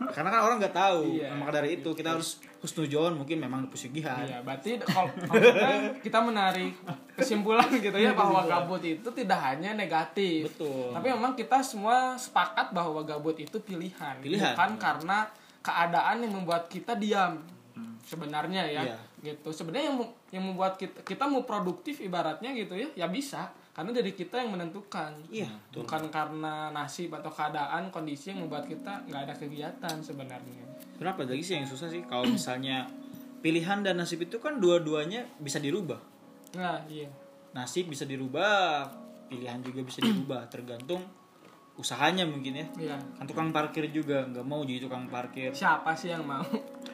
Karena 0.00 0.28
kan 0.28 0.40
orang 0.42 0.56
nggak 0.56 0.72
tahu 0.72 1.12
Iya. 1.12 1.36
maka 1.36 1.60
dari 1.60 1.76
itu 1.76 1.92
kita 1.92 2.16
harus 2.16 2.40
husnujon 2.58 3.14
mungkin 3.14 3.36
memang 3.36 3.68
pesugihan 3.68 4.24
Iya, 4.24 4.40
berarti 4.40 4.80
kalau 4.80 5.12
kita 6.00 6.18
menarik 6.18 6.72
kesimpulan 7.12 7.68
gitu 7.70 7.92
ya 7.92 8.12
bahwa 8.12 8.40
gabut 8.42 8.80
itu 8.80 9.08
tidak 9.10 9.36
hanya 9.38 9.72
negatif. 9.72 10.48
Betul. 10.48 10.92
Tapi 10.92 11.06
memang 11.10 11.32
kita 11.34 11.60
semua 11.60 12.16
sepakat 12.16 12.72
bahwa 12.72 13.00
gabut 13.02 13.36
itu 13.36 13.60
pilihan, 13.60 14.16
Pilihan. 14.18 14.56
bukan 14.56 14.70
karena 14.76 15.28
keadaan 15.60 16.24
yang 16.24 16.32
membuat 16.34 16.64
kita 16.66 16.96
diam. 16.96 17.36
Sebenarnya 18.00 18.64
ya, 18.64 18.82
Iya. 18.82 18.96
gitu. 19.22 19.52
Sebenarnya 19.52 19.92
yang 19.92 19.98
yang 20.30 20.44
membuat 20.46 20.74
kita 20.74 21.04
kita 21.04 21.28
mau 21.28 21.44
produktif 21.44 22.00
ibaratnya 22.00 22.50
gitu 22.52 22.72
ya, 22.74 22.88
ya 22.96 23.06
bisa. 23.06 23.52
Karena 23.80 23.96
dari 23.96 24.12
kita 24.12 24.36
yang 24.36 24.52
menentukan. 24.52 25.08
Iya, 25.26 25.48
betul. 25.48 25.80
Bukan 25.82 26.02
karena 26.08 26.68
nasib 26.68 27.08
atau 27.10 27.28
keadaan, 27.28 27.88
kondisi 27.88 28.28
yang 28.28 28.44
membuat 28.44 28.68
kita 28.68 29.00
nggak 29.02 29.22
ada 29.24 29.32
kegiatan 29.34 29.96
sebenarnya. 29.98 30.68
kenapa 30.94 31.24
lagi 31.24 31.40
sih 31.40 31.56
yang 31.56 31.64
susah 31.64 31.88
sih 31.88 32.04
kalau 32.04 32.28
misalnya 32.28 32.84
pilihan 33.38 33.80
dan 33.80 33.96
nasib 33.96 34.20
itu 34.20 34.36
kan 34.36 34.60
dua-duanya 34.60 35.24
bisa 35.38 35.56
dirubah 35.56 35.96
Nah, 36.52 36.76
iya. 36.84 37.08
nasib 37.50 37.88
bisa 37.88 38.04
dirubah 38.04 38.84
pilihan 39.26 39.58
juga 39.60 39.80
bisa 39.80 40.04
dirubah 40.04 40.44
tergantung 40.46 41.00
usahanya 41.74 42.28
mungkin 42.28 42.52
ya 42.54 42.66
Iya. 42.76 42.96
kan 43.16 43.24
tukang 43.24 43.48
parkir 43.48 43.88
juga 43.88 44.28
nggak 44.28 44.44
mau 44.44 44.60
jadi 44.60 44.84
tukang 44.84 45.08
parkir 45.08 45.48
Siapa 45.50 45.96
sih 45.96 46.12
yang 46.12 46.20
mau? 46.22 46.44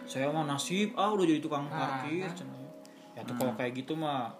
saya 0.07 0.31
mau 0.31 0.46
nasib 0.46 0.94
ah 0.94 1.11
udah 1.11 1.27
jadi 1.27 1.42
tukang 1.42 1.66
Ah, 1.66 1.99
parkir 1.99 2.31
cenah. 2.31 2.62
ya 3.11 3.27
tuh 3.27 3.35
kalau 3.35 3.53
kayak 3.55 3.75
gitu 3.75 3.99
mah 3.99 4.31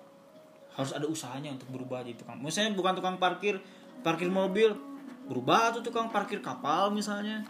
harus 0.77 0.93
ada 0.93 1.09
usahanya 1.09 1.57
untuk 1.57 1.73
berubah 1.73 2.05
jadi 2.05 2.21
tukang. 2.21 2.39
Misalnya 2.45 2.77
bukan 2.77 2.93
tukang 3.01 3.17
parkir 3.17 3.57
parkir 4.05 4.29
mobil. 4.29 4.77
Berubah 5.27 5.75
tuh 5.75 5.83
tukang 5.83 6.13
parkir 6.13 6.45
kapal 6.45 6.93
misalnya. 6.93 7.43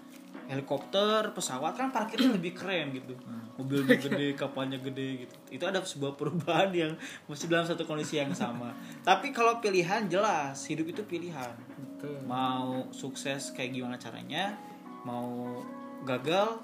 Helikopter 0.46 1.34
pesawat 1.34 1.74
kan 1.74 1.90
parkirnya 1.90 2.38
lebih 2.38 2.54
keren 2.54 2.94
gitu. 2.94 3.18
Mobilnya 3.58 3.98
gede 4.06 4.38
kapalnya 4.38 4.78
gede 4.78 5.26
gitu. 5.26 5.34
Itu 5.50 5.66
ada 5.66 5.82
sebuah 5.82 6.14
perubahan 6.14 6.70
yang 6.70 6.94
masih 7.26 7.50
dalam 7.50 7.66
satu 7.66 7.82
kondisi 7.82 8.22
yang 8.22 8.30
sama. 8.30 8.70
Tapi 9.02 9.34
kalau 9.34 9.58
pilihan 9.58 10.06
jelas 10.06 10.62
hidup 10.70 10.94
itu 10.94 11.02
pilihan. 11.02 11.52
Betul. 11.96 12.20
mau 12.28 12.84
sukses 12.92 13.56
kayak 13.56 13.72
gimana 13.72 13.96
caranya 13.96 14.52
mau 15.00 15.64
gagal 16.04 16.60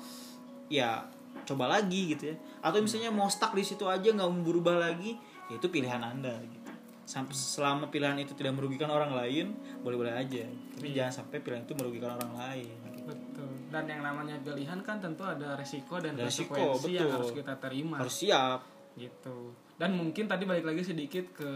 ya 0.68 1.02
coba 1.42 1.66
lagi 1.66 2.14
gitu 2.14 2.30
ya. 2.30 2.36
Atau 2.62 2.84
misalnya 2.84 3.10
mau 3.10 3.26
stuck 3.26 3.50
di 3.50 3.66
situ 3.66 3.82
aja 3.90 4.14
nggak 4.14 4.28
mau 4.30 4.44
berubah 4.46 4.78
lagi 4.78 5.18
ya 5.50 5.58
itu 5.58 5.66
pilihan 5.70 6.02
anda 6.02 6.34
gitu 6.42 6.70
sampai 7.02 7.34
selama 7.34 7.90
pilihan 7.90 8.14
itu 8.22 8.32
tidak 8.38 8.54
merugikan 8.54 8.88
orang 8.88 9.12
lain 9.12 9.58
boleh 9.82 9.96
boleh 9.98 10.14
aja 10.14 10.46
tapi 10.78 10.94
jangan 10.94 11.24
sampai 11.24 11.42
pilihan 11.42 11.66
itu 11.66 11.74
merugikan 11.74 12.14
orang 12.18 12.34
lain 12.38 12.76
Betul. 13.02 13.50
Dan 13.66 13.90
yang 13.90 14.06
namanya 14.06 14.38
pilihan 14.46 14.78
kan 14.86 15.02
tentu 15.02 15.26
ada 15.26 15.58
resiko 15.58 15.98
dan 15.98 16.14
Ada 16.14 16.30
resiko, 16.30 16.54
konsekuensi 16.54 16.92
yang 16.94 17.10
harus 17.10 17.34
kita 17.34 17.54
terima. 17.58 17.98
harus 17.98 18.14
siap 18.14 18.62
Gitu. 18.96 19.36
Dan 19.80 19.96
mungkin 19.96 20.28
tadi 20.28 20.44
balik 20.44 20.68
lagi 20.68 20.82
sedikit 20.84 21.32
ke 21.32 21.50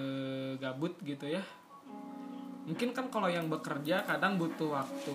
gabut 0.56 0.96
gitu 1.04 1.28
ya. 1.28 1.42
Mungkin 2.66 2.90
kan 2.96 3.06
kalau 3.12 3.30
yang 3.30 3.46
bekerja 3.46 4.02
kadang 4.02 4.40
butuh 4.40 4.74
waktu 4.82 5.14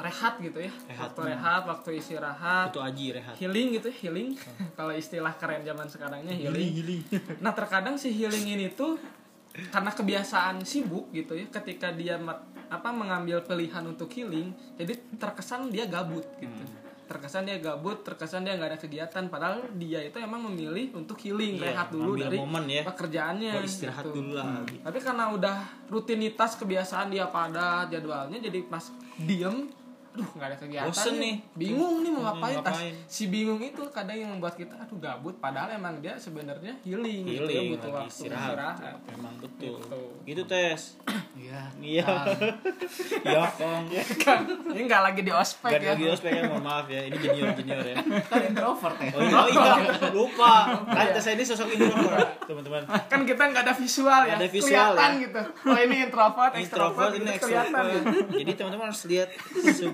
rehat 0.00 0.34
gitu 0.40 0.58
ya. 0.58 0.72
Rehat. 0.88 1.12
Waktu 1.12 1.20
rehat, 1.28 1.62
waktu 1.64 1.90
istirahat. 1.96 2.72
itu 2.72 2.80
aji 2.80 3.06
rehat 3.14 3.34
Healing 3.36 3.68
gitu 3.76 3.86
ya, 3.88 3.96
healing. 4.02 4.28
kalau 4.78 4.92
istilah 4.92 5.32
keren 5.36 5.62
zaman 5.62 5.86
sekarangnya 5.86 6.32
healing. 6.32 7.04
Nah 7.44 7.52
terkadang 7.52 7.94
si 7.94 8.08
healing 8.10 8.44
ini 8.48 8.72
tuh 8.72 8.96
karena 9.50 9.90
kebiasaan 9.90 10.62
sibuk 10.62 11.10
gitu 11.10 11.34
ya, 11.34 11.46
ketika 11.50 11.90
dia 11.90 12.16
apa 12.70 12.88
mengambil 12.94 13.42
pilihan 13.42 13.82
untuk 13.82 14.06
healing, 14.08 14.54
jadi 14.78 14.94
terkesan 15.18 15.68
dia 15.68 15.90
gabut 15.90 16.22
gitu. 16.38 16.62
Terkesan 17.10 17.42
dia 17.42 17.58
gabut, 17.58 18.06
terkesan 18.06 18.46
dia 18.46 18.54
nggak 18.54 18.70
ada 18.70 18.78
kegiatan, 18.78 19.26
padahal 19.26 19.66
dia 19.74 19.98
itu 19.98 20.14
emang 20.22 20.46
memilih 20.46 20.94
untuk 20.94 21.18
healing, 21.18 21.58
Iya, 21.58 21.74
rehat 21.74 21.90
dulu 21.90 22.14
dari 22.14 22.38
momen 22.38 22.70
ya. 22.70 22.86
pekerjaannya. 22.86 23.50
Mau 23.58 23.66
istirahat 23.66 24.06
gitu. 24.06 24.22
dulu 24.22 24.38
lah 24.38 24.62
Tapi 24.62 24.98
karena 25.02 25.24
udah 25.34 25.56
rutinitas 25.90 26.54
kebiasaan 26.54 27.10
dia 27.10 27.26
padat 27.26 27.90
jadwalnya, 27.90 28.38
jadi 28.38 28.62
pas 28.70 28.94
diem, 29.18 29.66
aduh 30.12 30.26
nggak 30.28 30.48
ada 30.48 30.56
kegiatan, 30.56 30.86
Bosen 30.86 31.14
nih. 31.16 31.34
bingung 31.52 31.94
nih 31.98 32.10
mau 32.10 32.18
Hmm, 32.20 32.26
ngapain. 32.34 32.56
Tas- 32.58 32.74
ngapain. 32.74 32.94
si 33.06 33.24
bingung 33.26 33.60
itu 33.60 33.82
kadang 33.88 34.16
yang 34.16 34.30
membuat 34.30 34.54
kita 34.54 34.74
aduh 34.76 34.98
gabut, 34.98 35.34
padahal 35.36 35.70
emang 35.72 35.98
dia 35.98 36.14
sebenarnya 36.14 36.74
healing, 36.80 37.22
gitu 37.24 37.46
ya, 37.46 37.46
healing 37.46 37.68
butuh 37.72 37.86
lagi 37.86 37.98
waktu 38.00 38.10
istirahat. 38.12 38.50
istirahat. 38.50 38.96
memang 39.08 39.34
betul 39.38 39.78
Gitu. 39.78 40.00
gitu 40.26 40.42
tes 40.44 40.80
Iya. 41.32 41.62
iya 41.80 42.08
iya 43.22 43.42
kong 43.50 43.84
kan 44.18 44.40
ini 44.72 44.82
nggak 44.84 45.02
lagi 45.04 45.20
di 45.20 45.32
ospek 45.32 45.70
Gak 45.70 45.80
ya. 45.80 45.92
ada 45.92 46.10
ospek 46.10 46.30
ya, 46.32 46.42
mohon 46.44 46.64
maaf 46.64 46.86
ya. 46.86 47.00
Ini 47.02 47.16
junior 47.16 47.48
junior 47.52 47.84
ya. 47.84 47.96
Kan 48.24 48.40
introvert 48.44 48.96
ya. 48.96 49.10
Oh 49.10 49.20
iya, 49.20 49.36
oh 49.36 49.48
iya, 49.48 49.72
lupa. 50.10 50.54
Kan 50.90 51.06
saya 51.16 51.34
ini 51.34 51.44
sosok 51.44 51.70
introvert, 51.70 52.28
teman-teman. 52.42 52.82
kan 53.06 53.20
kita 53.22 53.42
nggak 53.46 53.62
ada 53.62 53.74
visual 53.74 54.20
ya, 54.22 54.34
ada 54.34 54.46
visual 54.46 54.70
kelihatan 54.90 55.10
ya. 55.12 55.22
gitu. 55.22 55.40
Oh 55.64 55.78
ini 55.78 55.96
introvert, 56.02 56.52
Introvert 56.52 56.60
extrovert, 56.60 57.12
ini 57.12 57.24
gitu, 57.28 57.40
kelihatan. 57.40 57.82
extrovert. 57.86 58.28
Jadi 58.32 58.52
teman-teman 58.52 58.86
harus 58.86 59.02
lihat 59.06 59.28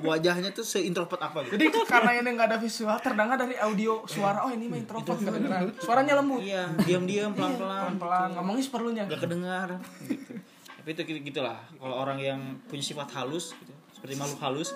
wajahnya 0.06 0.50
tuh 0.54 0.62
seintrovert 0.62 1.18
apa 1.18 1.42
gitu. 1.46 1.58
Jadi 1.58 1.66
karena 1.84 2.10
ini 2.14 2.28
nggak 2.38 2.48
ada 2.54 2.58
visual, 2.62 2.96
terdengar 3.02 3.36
dari 3.36 3.58
audio 3.58 4.06
suara. 4.06 4.46
Oh 4.46 4.50
ini 4.54 4.70
mah 4.70 4.78
introvert 4.78 5.18
kedengeran. 5.18 5.74
Suaranya 5.82 6.14
lembut. 6.22 6.40
Iya, 6.40 6.70
diam-diam 6.86 7.34
pelan-pelan. 7.34 7.98
Pelan-pelan, 7.98 8.28
ngomongnya 8.38 8.64
seperlunya. 8.64 9.02
Gak 9.10 9.22
kedengar 9.26 9.68
gitu. 10.06 10.32
Tapi 10.78 10.88
itu 10.94 11.02
gitu 11.02 11.18
gitulah. 11.34 11.58
Kalau 11.76 11.96
orang 11.98 12.18
yang 12.22 12.40
punya 12.70 12.84
sifat 12.86 13.10
halus 13.18 13.52
gitu, 13.58 13.74
seperti 13.90 14.14
makhluk 14.14 14.40
halus. 14.40 14.68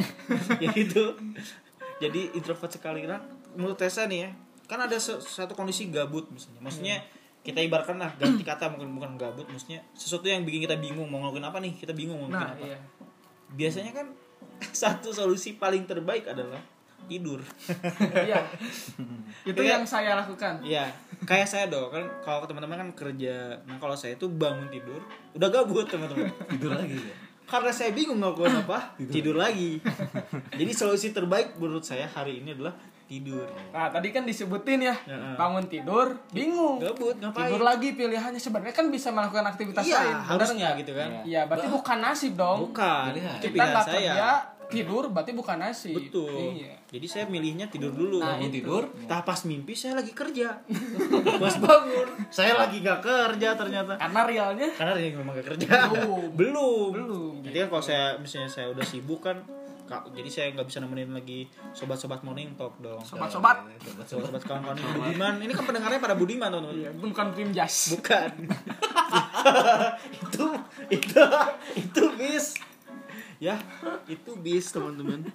ya 0.62 0.68
gitu. 0.74 1.14
Jadi 2.02 2.34
introvert 2.34 2.74
sekali 2.74 3.06
kan 3.06 3.22
menurut 3.54 3.78
Tessa 3.78 4.10
nih 4.10 4.18
ya. 4.26 4.30
Kan 4.66 4.82
ada 4.82 4.98
satu 4.98 5.54
kondisi 5.54 5.86
gabut 5.94 6.26
misalnya. 6.34 6.58
Maksudnya 6.58 6.96
kita 7.44 7.60
ibaratkan 7.60 8.00
lah 8.00 8.08
ganti 8.16 8.40
kata 8.40 8.72
mungkin 8.72 8.96
bukan 8.96 9.20
gabut 9.20 9.44
maksudnya 9.52 9.84
sesuatu 9.92 10.24
yang 10.24 10.48
bikin 10.48 10.64
kita 10.64 10.80
bingung 10.80 11.04
mau 11.12 11.20
ngelakuin 11.20 11.44
apa 11.44 11.60
nih 11.60 11.76
kita 11.76 11.92
bingung 11.92 12.16
mau 12.16 12.32
ngelakuin 12.32 12.48
Nah, 12.48 12.56
apa 12.56 12.64
iya. 12.72 12.78
biasanya 13.52 13.92
kan 13.92 14.06
satu 14.84 15.10
solusi 15.10 15.56
paling 15.56 15.84
terbaik 15.84 16.28
adalah 16.28 16.60
tidur 17.04 17.36
Iya. 18.28 18.40
Itu 19.50 19.60
Iya. 19.60 19.76
yang 19.76 19.84
saya 19.84 20.16
lakukan. 20.16 20.64
Iya, 20.64 20.88
kayak 21.28 21.44
saya 21.44 21.68
dong 21.68 21.92
kan 21.92 22.00
kalau 22.24 22.48
teman-teman 22.48 22.80
kan 22.80 22.90
kerja. 22.96 23.60
Nah, 23.68 23.76
kalau 23.76 23.92
saya 23.92 24.16
tuh 24.16 24.32
bangun 24.32 24.72
tidur, 24.72 25.04
udah 25.36 25.48
gabut 25.52 25.84
teman-teman. 25.84 26.32
Tidur 26.48 26.72
lagi 26.72 26.96
ya. 26.96 27.14
Karena 27.44 27.68
saya 27.68 27.92
bingung 27.92 28.24
ngelakuin 28.24 28.56
apa, 28.64 28.96
tidur 29.12 29.36
lagi. 29.36 29.76
Jadi 30.48 30.72
solusi 30.72 31.12
terbaik 31.12 31.60
menurut 31.60 31.84
saya 31.84 32.08
hari 32.08 32.40
ini 32.40 32.56
adalah 32.56 32.72
tidur. 33.04 33.44
Nah, 33.68 33.88
tadi 33.88 34.08
kan 34.08 34.22
disebutin 34.22 34.80
ya, 34.82 34.96
Ya. 35.04 35.34
bangun 35.34 35.64
tidur, 35.64 36.16
bingung. 36.30 36.78
Gabut 36.78 37.14
ngapain? 37.14 37.46
Tidur 37.46 37.60
lagi 37.60 37.88
pilihannya 37.92 38.38
sebenarnya 38.38 38.72
kan 38.72 38.88
bisa 38.88 39.08
melakukan 39.08 39.44
aktivitas 39.46 39.84
Iya, 39.84 40.00
lain. 40.00 40.16
harusnya 40.26 40.68
gitu 40.74 40.92
kan. 40.92 41.10
Iya, 41.22 41.44
berarti 41.44 41.68
bukan 41.68 41.98
nasib 42.00 42.32
dong. 42.34 42.58
Bukan, 42.66 43.12
Pilihan. 43.12 43.38
Kita 43.38 43.52
pilihan 43.52 43.68
nggak 43.70 43.86
saya. 43.86 44.00
kerja, 44.10 44.30
tidur 44.64 45.04
berarti 45.08 45.32
bukan 45.32 45.56
nasib. 45.60 45.94
Betul. 45.94 46.56
Iya. 46.56 46.72
Jadi 46.88 47.06
saya 47.06 47.24
milihnya 47.26 47.66
tidur 47.66 47.90
dulu. 47.90 48.18
Nah, 48.18 48.34
Bangun 48.34 48.48
tidur. 48.48 48.82
Tah 49.04 49.20
pas 49.20 49.40
mimpi 49.44 49.74
saya 49.74 49.94
lagi 49.94 50.10
kerja. 50.10 50.56
Pas 51.42 51.54
bangun, 51.58 52.06
saya 52.30 52.56
lagi 52.56 52.80
gak 52.80 53.02
kerja 53.02 53.52
ternyata. 53.52 53.98
Karena 53.98 54.20
realnya 54.24 54.68
Karena 54.70 54.94
dia 54.94 55.12
memang 55.12 55.34
gak 55.34 55.46
kerja. 55.52 55.68
Belum. 55.90 56.30
Belum. 56.40 56.90
Belum. 56.90 57.34
Jadi 57.42 57.56
kan 57.60 57.68
kalau 57.68 57.84
saya 57.84 58.04
misalnya 58.16 58.48
saya 58.48 58.70
udah 58.70 58.80
sibuk 58.82 59.20
kan 59.20 59.36
jadi 59.86 60.28
saya 60.28 60.46
nggak 60.50 60.64
bisa 60.64 60.78
nemenin 60.78 61.12
lagi 61.12 61.44
sobat-sobat 61.70 62.20
morning 62.20 62.52
talk 62.54 62.72
dong. 62.78 63.00
sobat-sobat. 63.00 63.68
Sobat-sobat 64.00 64.42
kawan-kawan 64.42 64.76
Budiman. 64.76 65.34
Ini 65.38 65.52
kan 65.52 65.64
pendengarnya 65.64 65.98
pada 65.98 66.14
Budiman 66.14 66.48
teman-teman. 66.48 66.76
Iya, 66.78 66.90
bukan 66.94 67.26
tim 67.30 67.48
jas. 67.50 67.92
Bukan. 67.92 68.30
itu 70.16 70.46
itu 70.90 71.22
itu 71.76 72.02
bis. 72.14 72.46
Ya, 73.36 73.60
itu 74.06 74.30
bis 74.36 74.70
teman-teman. 74.70 75.28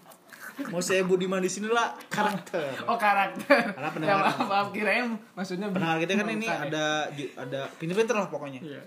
Mau 0.67 0.81
saya 0.81 1.05
Budiman 1.05 1.39
di 1.39 1.47
sini 1.47 1.67
lah 1.67 1.95
karakter. 2.07 2.83
Oh 2.83 2.97
karakter. 2.97 3.71
Karena 3.71 3.79
Ya, 3.79 3.93
pendengar- 3.93 4.19
maaf, 4.25 4.39
maaf 4.43 4.67
kirain 4.69 5.07
maksudnya 5.31 5.69
Pendengar 5.69 6.01
kita 6.01 6.13
kan 6.15 6.27
ini 6.27 6.45
ya. 6.45 6.57
ada 6.59 6.85
ada 7.37 7.59
pinter-pinter 7.75 8.15
lah 8.15 8.27
pokoknya. 8.27 8.59
Iya. 8.59 8.81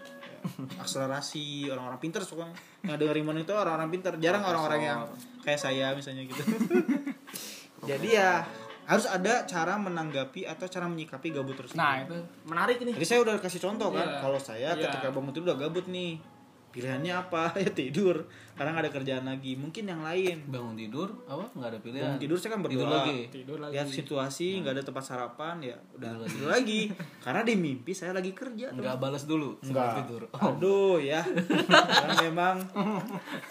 akselerasi 0.75 1.71
orang-orang 1.71 2.03
pinter 2.03 2.19
pokoknya 2.21 2.51
yang 2.83 3.15
Rimon 3.15 3.39
itu 3.39 3.55
orang-orang 3.55 3.87
pinter 3.89 4.19
jarang 4.19 4.43
orang-orang 4.43 4.81
yang 4.83 5.01
kayak 5.43 5.61
saya 5.61 5.91
misalnya 5.93 6.23
gitu. 6.23 6.41
Jadi 7.83 8.09
ya 8.11 8.47
harus 8.83 9.07
ada 9.07 9.43
cara 9.45 9.75
menanggapi 9.77 10.43
atau 10.45 10.67
cara 10.67 10.87
menyikapi 10.87 11.31
gabut 11.31 11.55
tersebut. 11.55 11.79
Nah, 11.79 12.03
itu 12.03 12.19
menarik 12.45 12.79
nih. 12.79 12.93
jadi 12.93 13.07
saya 13.07 13.21
udah 13.23 13.35
kasih 13.39 13.61
contoh 13.61 13.91
kan 13.91 14.03
Iya. 14.05 14.19
kalau 14.19 14.39
saya 14.39 14.69
Iya. 14.73 14.83
ketika 14.85 15.09
bangun 15.09 15.31
tidur 15.31 15.47
udah 15.49 15.59
gabut 15.61 15.87
nih 15.87 16.19
pilihannya 16.69 17.15
apa? 17.17 17.55
Ya 17.63 17.71
tidur 17.71 18.27
karena 18.53 18.73
nggak 18.73 18.85
ada 18.85 18.93
kerjaan 18.93 19.25
lagi. 19.25 19.55
Mungkin 19.55 19.85
yang 19.85 20.03
lain. 20.03 20.43
Bangun 20.45 20.75
tidur 20.75 21.15
apa? 21.25 21.47
Nggak 21.53 21.69
ada 21.69 21.79
pilihan. 21.81 22.03
Bangun 22.05 22.21
tidur 22.21 22.37
saya 22.37 22.51
kan 22.51 22.61
Tidur 22.61 22.71
berdoa. 22.83 22.95
lagi. 22.99 23.19
tidur 23.31 23.59
lagi. 23.61 23.73
Lihat 23.73 23.87
situasi 23.89 24.49
nggak 24.61 24.73
ada 24.73 24.85
tempat 24.85 25.05
sarapan 25.05 25.57
ya 25.63 25.77
udah 25.93 26.11
tidur 26.25 26.49
lagi. 26.51 26.81
karena 27.19 27.41
di 27.43 27.55
mimpi 27.57 27.93
saya 27.93 28.13
lagi 28.13 28.31
kerja 28.33 28.67
nggak 28.69 28.97
balas 28.97 29.25
dulu 29.25 29.59
sebelum 29.59 29.79
Nggak. 29.79 29.95
tidur. 30.03 30.23
Aduh 30.33 30.99
ya. 30.99 31.23
Karena 32.03 32.15
memang 32.21 32.57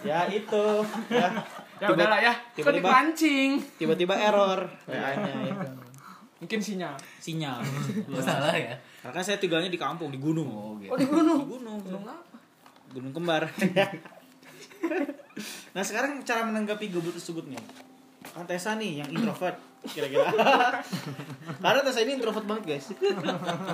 ya 0.02 0.28
itu 0.28 0.66
ya 1.10 1.28
ya 1.82 1.88
udahlah 1.90 2.20
ya. 2.22 2.34
tiba-tiba- 2.54 2.88
dipancing? 2.94 3.50
tiba-tiba 3.82 4.14
error. 4.14 4.60
WA-nya 4.86 5.34
ya 5.50 5.56
mungkin 6.42 6.58
sinyal. 6.58 6.98
Sinyal. 7.22 7.62
Nggak 8.10 8.26
salah 8.26 8.54
ya. 8.58 8.74
Karena 9.06 9.22
saya 9.22 9.38
tinggalnya 9.38 9.70
di 9.70 9.78
kampung 9.78 10.10
di 10.10 10.18
gunung. 10.18 10.50
Oh 10.50 10.74
gitu 10.82 10.90
oh 10.90 10.98
di 10.98 11.06
gunung? 11.06 11.40
Di 11.46 11.50
gunung. 11.54 11.78
Gunung 11.86 12.04
apa? 12.10 12.38
Gunung 12.92 13.12
kembar. 13.14 13.44
Nah 15.72 15.86
sekarang 15.86 16.26
cara 16.26 16.44
menanggapi 16.44 16.92
gabut 16.92 17.14
tersebut 17.16 17.48
nih 17.48 17.58
kan 18.34 18.44
Tessa 18.46 18.76
nih 18.76 19.02
yang 19.02 19.10
introvert 19.14 19.56
kira-kira. 19.88 20.28
Karena 21.64 21.80
Tessa 21.86 22.02
ini 22.04 22.18
introvert 22.20 22.46
banget 22.46 22.64
guys. 22.76 22.86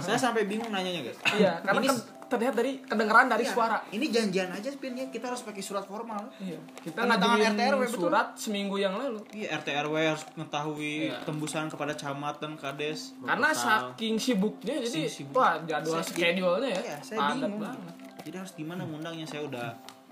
Saya 0.04 0.20
sampai 0.20 0.46
bingung 0.46 0.70
nanyanya 0.70 1.08
guys. 1.08 1.20
Iya 1.34 1.64
karena 1.66 1.82
Ini- 1.82 1.90
kan 1.90 1.98
terlihat 2.28 2.54
dari 2.54 2.80
kedengeran 2.80 3.28
dari 3.28 3.42
Iya, 3.42 3.52
suara 3.52 3.78
ini 3.90 4.06
janjian 4.08 4.50
aja 4.50 4.68
Spin 4.68 4.94
ya 4.94 5.08
kita 5.08 5.28
harus 5.28 5.42
pakai 5.42 5.60
surat 5.60 5.84
formal 5.84 6.20
iya 6.38 6.60
kita 6.78 7.02
Tanda 7.02 7.16
tangan 7.16 7.40
RT 7.50 7.62
RW, 7.66 7.82
betul. 7.82 8.00
surat 8.04 8.28
seminggu 8.34 8.76
yang 8.76 8.94
lalu 8.94 9.20
Iya 9.32 9.48
RT 9.56 9.68
RW 9.82 9.96
harus 10.06 10.24
mengetahui 10.34 10.96
Iya. 11.08 11.24
tembusan 11.24 11.68
kepada 11.68 11.94
camat 11.94 12.36
dan 12.38 12.54
kades. 12.54 13.16
karena 13.20 13.50
Proposal. 13.50 13.92
saking 13.92 14.16
sibuknya 14.18 14.76
jadi 14.80 14.92
Saking 15.04 15.10
sibuk. 15.10 15.36
wah 15.36 15.56
jadwal 15.62 15.98
Saya- 15.98 16.08
schedule-nya 16.08 16.70
ya 16.70 16.82
Iya, 16.84 16.98
saya 17.02 17.18
padat 17.18 17.36
bingung. 17.42 17.62
banget 17.62 17.94
Jadi 18.20 18.36
harus 18.38 18.54
gimana 18.54 18.82
ngundangnya? 18.84 19.24
Saya 19.24 19.42
udah 19.42 19.68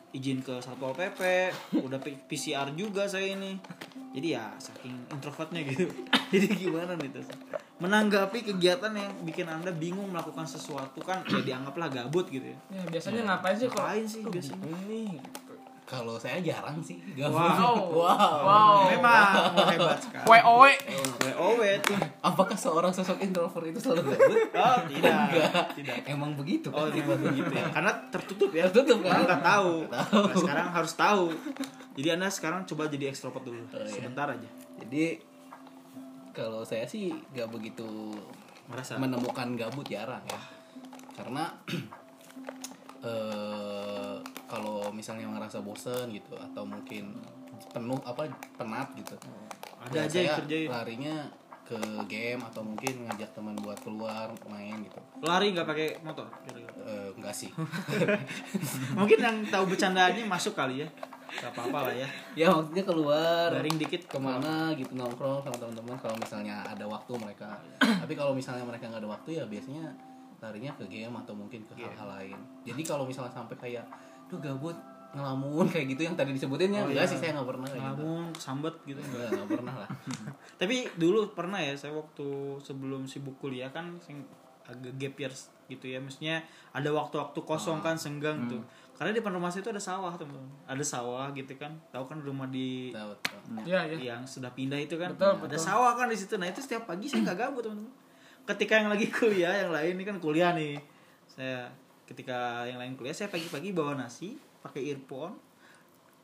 izin 0.09 0.39
ke 0.39 0.55
Satpol 0.57 0.95
PP, 0.95 1.51
udah 1.75 1.99
PCR 1.99 2.71
juga 2.71 3.03
saya 3.03 3.27
ini. 3.29 3.59
Jadi 4.09 4.27
ya 4.31 4.47
saking 4.55 4.95
introvertnya 5.09 5.59
gitu. 5.61 5.91
Jadi 6.31 6.47
gimana 6.57 6.95
nih 6.95 7.11
terus? 7.11 7.27
Menanggapi 7.75 8.39
kegiatan 8.41 8.87
yang 8.89 9.11
bikin 9.21 9.43
Anda 9.45 9.67
bingung 9.69 10.07
melakukan 10.07 10.43
sesuatu 10.43 10.99
kan 10.99 11.19
ya 11.25 11.43
dianggaplah 11.43 11.87
gabut 11.89 12.23
gitu 12.25 12.47
ya. 12.47 12.57
ya 12.71 12.83
biasanya 12.87 13.21
ngapain 13.25 13.51
sih 13.53 13.67
kalau 13.67 13.83
Ngapain 13.83 14.05
sih 14.05 14.21
"Aduh, 14.21 14.31
biasanya?" 14.31 14.63
ini 14.81 15.01
gitu. 15.11 15.29
kalau 15.85 16.15
saya 16.15 16.39
jarang 16.39 16.79
sih 16.79 16.97
gabut 17.13 17.35
Wow. 17.35 17.75
wow. 17.91 18.35
wow 18.41 18.75
Memang 18.87 19.27
hebat 19.69 19.99
sekali. 19.99 20.23
WOW 20.25 20.63
WOW 21.35 21.61
tuh. 21.83 21.99
apakah 22.21 22.55
seorang 22.55 22.89
sosok 22.89 23.19
introvert 23.19 23.67
itu 23.67 23.79
selalu 23.81 24.07
gabut 24.09 24.39
Oh, 24.55 24.77
tidak. 24.87 25.11
Enggak. 25.11 25.65
Tidak. 25.75 25.97
emang 26.07 26.31
begitu 26.33 26.67
Oh, 26.69 26.79
kan 26.81 26.89
tidak 26.89 27.19
begitu 27.21 27.51
ya. 27.51 27.65
Karena 27.69 27.91
tertutup 28.07 28.49
ya. 28.49 28.63
Tertutup, 28.65 28.97
kan? 28.99 29.11
Karena 29.11 29.23
nggak 29.27 29.43
tahu. 29.43 29.71
tahu. 29.85 30.15
Nah, 30.23 30.33
sekarang 30.33 30.67
harus 30.71 30.93
tahu. 30.95 31.25
Jadi 31.93 32.07
Anda 32.09 32.27
sekarang 32.29 32.63
coba 32.65 32.87
jadi 32.87 33.05
ekstrovert 33.05 33.43
dulu. 33.43 33.61
Oh, 33.67 33.77
iya. 33.77 33.91
Sebentar 33.91 34.31
aja. 34.31 34.49
jadi 34.77 35.19
kalau 36.35 36.61
saya 36.61 36.83
sih 36.83 37.15
gak 37.31 37.47
begitu 37.47 38.11
Merasa. 38.67 38.99
menemukan 38.99 39.55
gabut 39.55 39.87
jarang 39.87 40.21
ya 40.27 40.41
karena 41.15 41.47
eh 43.07 44.15
kalau 44.45 44.91
misalnya 44.91 45.25
ngerasa 45.31 45.61
bosen 45.61 46.11
gitu 46.11 46.35
atau 46.35 46.63
mungkin 46.65 47.17
penuh 47.71 47.97
apa 48.03 48.27
penat 48.55 48.91
gitu 48.93 49.15
Ada 49.85 49.95
ya 49.95 50.03
aja 50.03 50.19
yang 50.19 50.29
saya 50.29 50.39
kerjain. 50.41 50.69
larinya 50.69 51.15
ke 51.65 51.77
game 52.05 52.41
atau 52.45 52.61
mungkin 52.61 53.09
ngajak 53.09 53.33
teman 53.33 53.57
buat 53.57 53.77
keluar 53.81 54.29
main 54.45 54.85
gitu 54.85 55.01
Lari 55.25 55.49
nggak 55.49 55.65
pakai 55.65 55.97
motor. 56.05 56.29
Eh, 56.85 57.09
enggak 57.17 57.33
sih 57.33 57.49
Mungkin 58.99 59.17
yang 59.17 59.37
tahu 59.49 59.73
bercandaannya 59.73 60.29
masuk 60.29 60.53
kali 60.53 60.85
ya. 60.85 60.87
Gak 61.25 61.51
apa-apa 61.51 61.89
lah 61.89 61.95
ya. 61.95 62.07
ya 62.39 62.47
maksudnya 62.53 62.83
keluar 62.85 63.47
Garing 63.49 63.77
dikit 63.81 64.01
ke 64.05 64.17
mana 64.17 64.71
gitu 64.73 64.93
nongkrong 64.93 65.41
sama 65.43 65.57
teman-teman 65.57 65.97
kalau 65.97 66.15
misalnya 66.17 66.61
ada 66.63 66.85
waktu 66.85 67.11
mereka 67.17 67.57
tapi 68.05 68.13
kalau 68.13 68.31
misalnya 68.37 68.63
mereka 68.63 68.87
nggak 68.89 69.01
ada 69.01 69.09
waktu 69.09 69.29
ya 69.41 69.43
biasanya 69.49 69.89
larinya 70.39 70.71
ke 70.77 70.85
game 70.85 71.15
atau 71.15 71.33
mungkin 71.33 71.65
ke 71.65 71.73
hal-hal 71.73 72.05
lain 72.05 72.37
jadi 72.61 72.81
kalau 72.85 73.09
misalnya 73.09 73.33
sampai 73.33 73.57
kayak 73.57 73.85
tuh 74.29 74.37
gabut 74.37 74.77
ngelamun 75.15 75.65
kayak 75.71 75.95
gitu 75.95 76.01
yang 76.03 76.15
tadi 76.19 76.35
disebutin 76.35 76.75
ya 76.75 76.83
Oh, 76.83 76.91
enggak 76.91 77.07
iya. 77.07 77.11
sih 77.15 77.19
saya 77.23 77.31
nggak 77.39 77.47
pernah 77.55 77.67
gitu 77.71 77.79
Namun 78.03 78.23
sambet 78.35 78.75
gitu. 78.83 78.99
enggak 78.99 79.31
nggak 79.31 79.49
pernah 79.49 79.75
lah 79.79 79.89
Tapi 80.61 80.75
dulu 80.99 81.31
pernah 81.31 81.59
ya 81.63 81.71
saya 81.71 81.95
waktu 81.95 82.59
sebelum 82.59 83.07
sibuk 83.07 83.39
kuliah 83.39 83.71
kan 83.71 83.95
agak 84.67 84.93
gap 84.99 85.15
years 85.15 85.47
gitu 85.71 85.87
ya. 85.87 86.03
Maksudnya 86.03 86.43
ada 86.75 86.89
waktu-waktu 86.91 87.39
kosong 87.47 87.79
kan 87.79 87.95
senggang 87.95 88.43
tuh. 88.51 88.59
Karena 88.95 89.11
di 89.11 89.19
depan 89.19 89.35
rumah 89.35 89.51
saya 89.51 89.67
itu 89.67 89.71
ada 89.75 89.83
sawah 89.83 90.15
teman. 90.15 90.39
Ada 90.63 90.83
sawah 90.87 91.27
gitu 91.35 91.51
kan. 91.59 91.75
Tahu 91.91 92.03
kan 92.07 92.17
rumah 92.23 92.47
di 92.47 92.95
tahu 92.95 93.11
tahu. 93.19 93.67
ya 93.67 93.83
ya 93.83 94.15
yang 94.15 94.23
sudah 94.23 94.47
pindah 94.55 94.79
itu 94.79 94.95
kan. 94.95 95.11
Betul, 95.11 95.35
ada 95.35 95.43
betul. 95.43 95.59
sawah 95.59 95.91
kan 95.99 96.07
di 96.07 96.15
situ. 96.15 96.39
Nah 96.39 96.47
itu 96.47 96.63
setiap 96.63 96.87
pagi 96.87 97.11
saya 97.11 97.27
nggak 97.27 97.37
gabut 97.37 97.67
teman-teman. 97.67 97.91
Ketika 98.47 98.73
yang 98.79 98.87
lagi 98.87 99.07
kuliah 99.19 99.53
yang 99.67 99.71
lain 99.75 99.99
ini 99.99 100.03
kan 100.07 100.15
kuliah 100.23 100.55
nih. 100.55 100.79
Saya 101.27 101.67
ketika 102.07 102.63
yang 102.63 102.79
lain 102.79 102.95
kuliah 102.95 103.11
saya 103.11 103.27
pagi-pagi 103.27 103.75
bawa 103.75 103.99
nasi 103.99 104.39
pakai 104.63 104.87
earphone. 104.87 105.35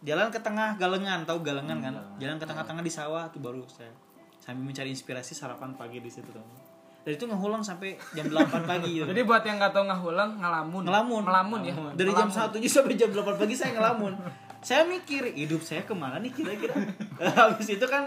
Jalan 0.02 0.32
ke 0.32 0.40
tengah 0.40 0.80
galengan 0.80 1.28
tahu 1.28 1.44
galengan 1.44 1.78
kan? 1.84 1.94
Jalan 2.24 2.40
ke 2.40 2.48
tengah-tengah 2.48 2.82
di 2.82 2.94
sawah 2.94 3.28
tuh 3.28 3.44
baru 3.44 3.68
saya. 3.68 3.92
Sambil 4.40 4.64
mencari 4.64 4.90
inspirasi 4.90 5.36
sarapan 5.36 5.76
pagi 5.76 6.00
di 6.00 6.10
situ 6.10 6.32
teman 6.32 6.61
dan 7.02 7.12
itu 7.18 7.26
ngehulang 7.26 7.64
sampai 7.66 7.98
jam 8.14 8.30
8 8.30 8.70
pagi 8.70 9.02
gitu. 9.02 9.10
jadi 9.10 9.22
buat 9.26 9.42
yang 9.42 9.58
nggak 9.58 9.74
tahu 9.74 9.90
ngahulang 9.90 10.38
ngelamun. 10.38 10.84
Ngelamun. 10.86 11.22
Ngelamun 11.26 11.60
ya? 11.66 11.74
Dari 11.98 12.12
jam 12.14 12.30
Ngelamun. 12.30 12.62
1 12.62 12.70
sampai 12.70 12.94
jam 12.94 13.10
8 13.10 13.42
pagi 13.42 13.56
saya 13.58 13.72
ngelamun. 13.74 14.14
Saya 14.62 14.86
mikir 14.86 15.34
hidup 15.34 15.66
saya 15.66 15.82
ke 15.82 15.94
mana 15.98 16.22
nih 16.22 16.30
kira-kira? 16.30 16.78
Habis 17.50 17.74
itu 17.74 17.86
kan 17.90 18.06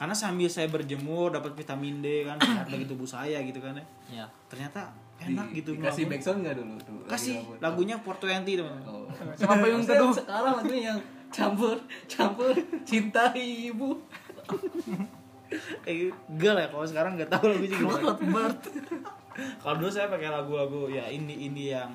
karena 0.00 0.16
sambil 0.16 0.48
saya 0.48 0.72
berjemur 0.72 1.36
dapat 1.36 1.52
vitamin 1.52 2.00
D 2.00 2.24
kan 2.24 2.40
sehat 2.40 2.72
bagi 2.72 2.88
tubuh 2.88 3.04
saya 3.04 3.44
gitu 3.44 3.60
kan 3.60 3.76
ya. 3.76 3.84
Ya 4.08 4.26
ternyata 4.48 4.88
enak 5.20 5.46
Di- 5.52 5.60
gitu 5.60 5.70
ngelamun. 5.76 6.08
backsound 6.10 6.38
nggak 6.42 6.56
dulu, 6.58 6.74
lagi 6.74 7.10
kasih 7.10 7.36
lagunya 7.62 7.96
420 8.02 8.60
teman 8.60 8.80
oh. 8.84 9.06
sama 9.38 9.54
payung 9.62 9.84
teduh 9.86 10.10
sekarang 10.10 10.52
lagunya 10.58 10.82
yang 10.92 10.98
campur 11.30 11.76
campur 12.10 12.54
cinta 12.82 13.30
ibu 13.34 13.94
eh 15.84 16.08
gel 16.34 16.56
ya 16.56 16.68
kalau 16.68 16.84
sekarang 16.84 17.12
nggak 17.14 17.30
tahu 17.30 17.44
lagunya 17.48 17.76
gimana 17.76 18.10
Bird. 18.14 18.60
kalau 19.58 19.74
dulu 19.78 19.90
saya 19.90 20.06
pakai 20.06 20.28
lagu-lagu 20.28 20.86
ya 20.88 21.04
indie 21.08 21.38
indie 21.42 21.74
yang 21.74 21.90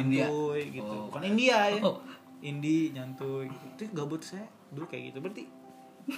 India? 0.00 0.26
nyantuy 0.26 0.60
gitu 0.70 0.88
Oh. 0.88 1.06
bukan 1.12 1.22
India 1.26 1.58
ya 1.70 1.80
Oh. 1.80 1.96
indie 2.40 2.90
nyantuy 2.90 3.48
gitu. 3.48 3.64
itu 3.74 3.82
gabut 3.92 4.20
saya 4.20 4.44
dulu 4.68 4.84
kayak 4.84 5.12
gitu 5.12 5.18
berarti 5.20 5.44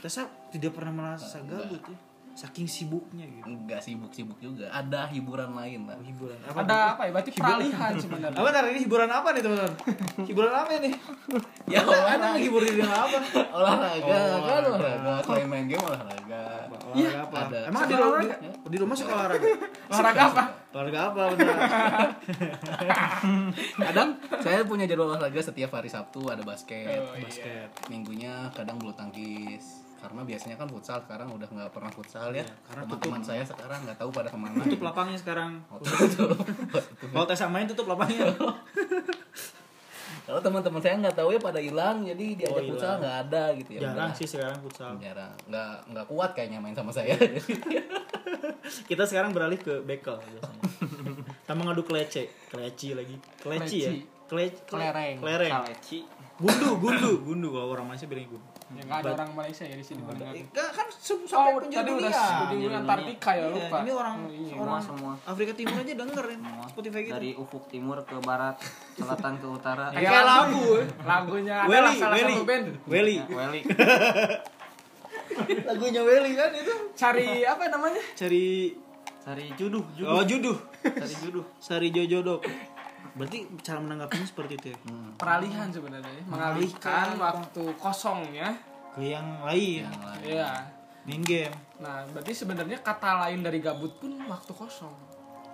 Tessa 0.03 0.27
tidak 0.51 0.75
pernah 0.75 0.90
merasa 0.90 1.38
gabut 1.42 1.83
ya 1.83 1.99
saking 2.37 2.68
sibuknya 2.68 3.25
gitu. 3.25 3.49
Enggak 3.49 3.81
sibuk-sibuk 3.81 4.37
juga. 4.37 4.68
Ada 4.68 5.09
hiburan 5.09 5.57
lain 5.57 5.88
lah. 5.88 5.96
Hiburan 6.05 6.37
ada 6.44 6.92
apa 6.92 7.09
ya? 7.09 7.11
Berarti 7.16 7.31
peralihan 7.33 7.92
sebenarnya. 7.96 8.37
Apa 8.37 8.68
ini 8.68 8.81
hiburan 8.85 9.09
apa 9.09 9.29
nih 9.33 9.40
teman-teman? 9.40 9.72
Hiburan 10.29 10.53
apa 10.53 10.70
ini? 10.77 10.90
Ya 11.66 11.83
anda, 11.83 11.99
anda 11.99 12.27
menghibur 12.38 12.62
diri 12.62 12.79
dengan 12.79 12.94
apa? 12.94 13.18
Olahraga 13.51 14.07
Oh, 14.07 14.38
kan 14.46 14.62
olahraga. 14.62 14.70
olahraga 14.70 15.12
selain 15.27 15.49
main 15.51 15.66
game 15.66 15.83
olahraga. 15.83 16.42
Olahraga 16.70 17.20
apa? 17.27 17.37
Ada. 17.42 17.59
emang 17.66 17.83
di 17.83 17.94
rumah 17.99 18.20
di 18.70 18.77
rumah 18.79 18.94
suka 18.94 19.12
olahraga? 19.18 19.46
Olahraga 19.90 20.22
apa? 20.31 20.42
Olahraga 20.70 21.01
apa 21.11 21.22
bener 21.35 21.57
kadang 23.81 24.09
saya 24.44 24.62
punya 24.62 24.85
jadwal 24.87 25.11
olahraga 25.11 25.40
setiap 25.42 25.75
hari 25.75 25.88
Sabtu 25.90 26.29
ada 26.31 26.44
basket. 26.46 27.01
Oh, 27.03 27.16
iya. 27.16 27.25
basket. 27.27 27.68
Minggunya 27.90 28.46
kadang 28.55 28.79
bulu 28.79 28.94
tangkis 28.94 29.86
karena 29.96 30.20
biasanya 30.22 30.56
kan 30.56 30.68
futsal 30.68 30.98
sekarang 31.00 31.28
udah 31.28 31.48
nggak 31.48 31.70
pernah 31.70 31.90
futsal 31.90 32.28
ya. 32.30 32.40
Iya, 32.40 32.46
karena 32.64 32.82
teman-teman 32.85 33.22
saya 33.22 33.42
sekarang 33.42 33.78
nggak 33.82 33.98
tahu 33.98 34.11
pada 34.12 34.28
ke 34.28 34.38
mana. 34.38 34.62
Tutup 34.62 34.82
lapangnya 34.82 35.18
sekarang. 35.18 35.50
Oh, 35.72 35.78
tutup. 35.78 36.37
kalau 37.12 37.26
tes 37.26 37.40
main 37.46 37.66
tutup 37.66 37.87
lapangnya 37.87 38.30
kalau 40.26 40.42
teman-teman 40.42 40.82
saya 40.82 40.98
nggak 40.98 41.14
tahu 41.14 41.28
ya 41.30 41.40
pada 41.40 41.62
hilang 41.62 42.02
jadi 42.02 42.24
diajak 42.35 42.62
Oh, 42.66 42.74
futsal 42.74 42.98
nggak 42.98 43.16
ada 43.24 43.42
gitu 43.54 43.70
ya. 43.78 43.80
Jarang 43.87 44.11
sih 44.11 44.26
sekarang 44.26 44.59
futsal. 44.59 44.90
Jarang. 44.98 45.30
Nggak 45.46 45.70
nggak 45.87 46.06
kuat 46.06 46.30
kayaknya 46.35 46.59
main 46.59 46.74
sama 46.74 46.90
saya. 46.90 47.14
Kita 48.90 49.06
sekarang 49.06 49.30
beralih 49.30 49.56
ke 49.56 49.78
bekel 49.80 50.18
biasanya. 50.18 50.62
Kita 51.46 51.52
mengadu 51.54 51.87
kelece 51.87 52.26
keleci 52.50 52.98
lagi. 52.98 53.14
Keleci 53.38 53.78
ya? 53.78 53.90
Kele- 54.26 54.50
kele- 54.66 54.90
Kelereng. 54.90 55.16
kelereng. 55.22 55.52
Gundu 56.37 56.68
gundu 56.76 57.11
gundu. 57.22 57.48
Kalau 57.54 57.70
orang 57.70 57.87
Malaysia 57.87 58.11
bilangnya 58.11 58.35
gundu 58.35 58.48
ya 58.68 58.83
nggak 58.83 58.98
ada 58.98 59.11
orang 59.14 59.31
Malaysia 59.33 59.62
ya 59.62 59.72
di 59.72 59.85
sini 59.85 60.02
mendengar 60.02 60.35
Enggak 60.35 60.68
kan 60.72 60.87
se- 60.90 61.14
oh 61.14 61.22
sampai 61.22 61.52
penjuru 61.61 61.70
tadi 61.76 61.90
udah 61.92 62.11
dunia. 62.50 62.66
di 62.66 62.76
Antartika 62.76 63.31
ya 63.31 63.38
Iya, 63.38 63.46
lupa 63.48 63.76
ini 63.79 63.92
orang 63.92 64.14
Oh, 64.16 64.26
iya. 64.29 64.55
orang 64.57 64.81
semua 64.81 65.12
Afrika 65.22 65.52
Timur 65.52 65.76
aja 65.76 65.92
dengerin 65.94 66.40
Semua. 66.40 66.64
Spotify 66.66 67.00
gitu. 67.00 67.14
dari 67.14 67.31
ufuk 67.33 67.64
timur 67.66 67.98
ke 68.02 68.16
barat 68.18 68.57
selatan 68.92 69.33
ke 69.37 69.46
utara 69.48 69.87
Kayak 69.94 70.24
lagu. 70.24 70.66
lagunya 71.00 71.55
adalah 71.61 71.70
Welly, 71.87 71.94
salah 71.96 72.16
Welly. 72.16 72.35
satu 72.35 72.44
band 72.44 72.66
Welly. 72.85 73.16
Ya, 73.16 73.24
Welly 73.31 73.61
Lagunya 75.62 76.00
Welly 76.02 76.33
kan 76.33 76.50
itu. 76.52 76.74
cari 76.92 77.29
apa 77.44 77.64
namanya 77.68 78.02
Cari 78.14 78.72
cari 79.20 79.46
juduh 79.55 79.85
juduh 79.92 80.11
Oh 80.12 80.22
juduh. 80.22 80.57
cari 80.83 81.14
juduh 81.20 81.44
Sari 81.59 81.88
Jojodok. 81.90 82.40
Berarti 83.14 83.38
cara 83.62 83.79
menanggapinya 83.79 84.27
seperti 84.27 84.53
itu 84.59 84.66
ya? 84.75 84.79
Peralihan 85.21 85.69
sebenarnya 85.71 86.11
ya. 86.11 86.25
mengalihkan 86.27 87.14
waktu 87.21 87.62
kosongnya 87.79 88.57
ke 88.97 89.12
yang 89.12 89.45
lain. 89.45 89.85
Yang 89.87 90.03
lain. 90.03 90.23
iya. 90.25 90.51
Main 91.07 91.23
game. 91.23 91.55
Nah 91.79 92.03
berarti 92.11 92.33
sebenarnya 92.35 92.83
kata 92.83 93.29
lain 93.29 93.47
dari 93.47 93.62
gabut 93.62 93.95
pun 94.03 94.19
waktu 94.27 94.51
kosong. 94.51 94.95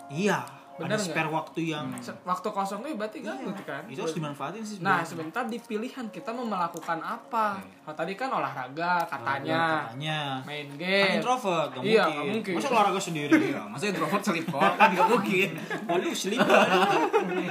Iya 0.08 0.61
Bener 0.74 0.88
ada 0.88 0.96
spare 0.96 1.28
waktu 1.28 1.60
yang 1.68 1.86
Se- 1.98 2.16
waktu 2.22 2.48
kosongnya 2.48 2.92
berarti 2.92 3.20
gabut 3.20 3.52
kan 3.60 3.84
itu 3.84 3.98
harus 3.98 4.12
dimanfaatin 4.12 4.60
sih 4.60 4.76
Nah, 4.78 4.98
sebenarnya. 4.98 5.04
sebentar 5.04 5.44
di 5.44 5.58
pilihan 5.58 6.06
kita 6.08 6.30
mau 6.30 6.44
melakukan 6.44 6.98
apa. 6.98 7.60
Kalau 7.60 7.92
tadi 7.94 8.12
kan 8.14 8.28
olahraga 8.30 9.04
katanya, 9.04 9.60
katanya 9.84 10.18
main 10.42 10.66
kan 10.70 10.78
game. 10.78 11.12
introvert 11.14 11.68
gak 11.70 11.82
Iya, 11.82 12.02
mungkin. 12.02 12.14
nggak 12.14 12.26
mungkin. 12.32 12.52
masa 12.54 12.68
olahraga 12.70 13.00
sendiri 13.02 13.32
Iya, 13.48 13.62
masa 13.64 13.84
introvert 13.86 14.22
selipor 14.22 14.70
kan 14.72 14.88
nggak 14.90 15.08
mungkin. 15.08 15.48
waduh 15.84 16.14
selipar 16.14 16.66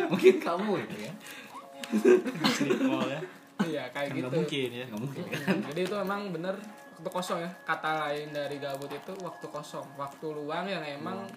Mungkin 0.08 0.36
kamu 0.38 0.72
itu 0.82 0.96
ya. 1.00 1.12
selipar 2.48 3.06
ya 3.08 3.22
Iya, 3.62 3.84
kayak 3.88 4.08
Kan 4.08 4.16
gitu. 4.16 4.24
nggak 4.24 4.34
mungkin 4.36 4.70
ya 4.72 4.86
Nggak 4.88 5.00
mungkin. 5.00 5.22
Mm, 5.24 5.62
Jadi 5.68 5.80
itu 5.84 5.96
emang 5.96 6.22
bener 6.32 6.56
waktu 6.92 7.10
kosong 7.12 7.40
ya. 7.40 7.50
Kata 7.64 7.90
lain 8.00 8.30
dari 8.30 8.58
gabut 8.58 8.90
itu 8.90 9.12
waktu 9.20 9.46
kosong, 9.48 9.86
waktu 9.96 10.26
luang 10.28 10.66
yang 10.66 10.82
emang 10.82 11.30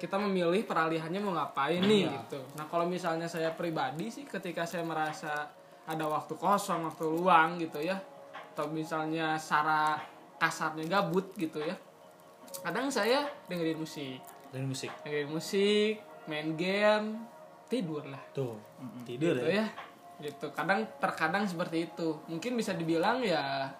kita 0.00 0.16
memilih 0.18 0.62
peralihannya 0.66 1.20
mau 1.22 1.34
ngapain 1.36 1.82
nih 1.82 2.08
gitu. 2.08 2.40
Nah, 2.58 2.66
kalau 2.70 2.86
misalnya 2.88 3.26
saya 3.26 3.52
pribadi 3.52 4.08
sih 4.08 4.24
ketika 4.26 4.66
saya 4.66 4.82
merasa 4.86 5.50
ada 5.86 6.04
waktu 6.06 6.34
kosong, 6.38 6.86
waktu 6.86 7.04
luang 7.06 7.60
gitu 7.60 7.82
ya. 7.82 7.98
Atau 8.52 8.68
misalnya 8.70 9.40
secara 9.40 9.98
kasarnya 10.36 10.84
gabut 10.88 11.32
gitu 11.38 11.62
ya. 11.62 11.74
Kadang 12.62 12.92
saya 12.92 13.24
dengerin 13.48 13.80
musik. 13.80 14.20
dan 14.52 14.68
musik 14.68 14.92
dengerin 15.02 15.30
musik 15.32 15.94
main 16.28 16.52
game 16.54 17.24
tidur 17.72 18.04
lah 18.04 18.20
tuh 18.36 18.60
tidur 19.08 19.32
gitu 19.32 19.48
ya 19.48 19.64
ya 19.64 19.66
gitu 20.22 20.52
kadang 20.52 20.84
terkadang 21.00 21.48
seperti 21.48 21.88
itu 21.88 22.20
mungkin 22.28 22.54
bisa 22.54 22.76
dibilang 22.76 23.24
ya 23.24 23.72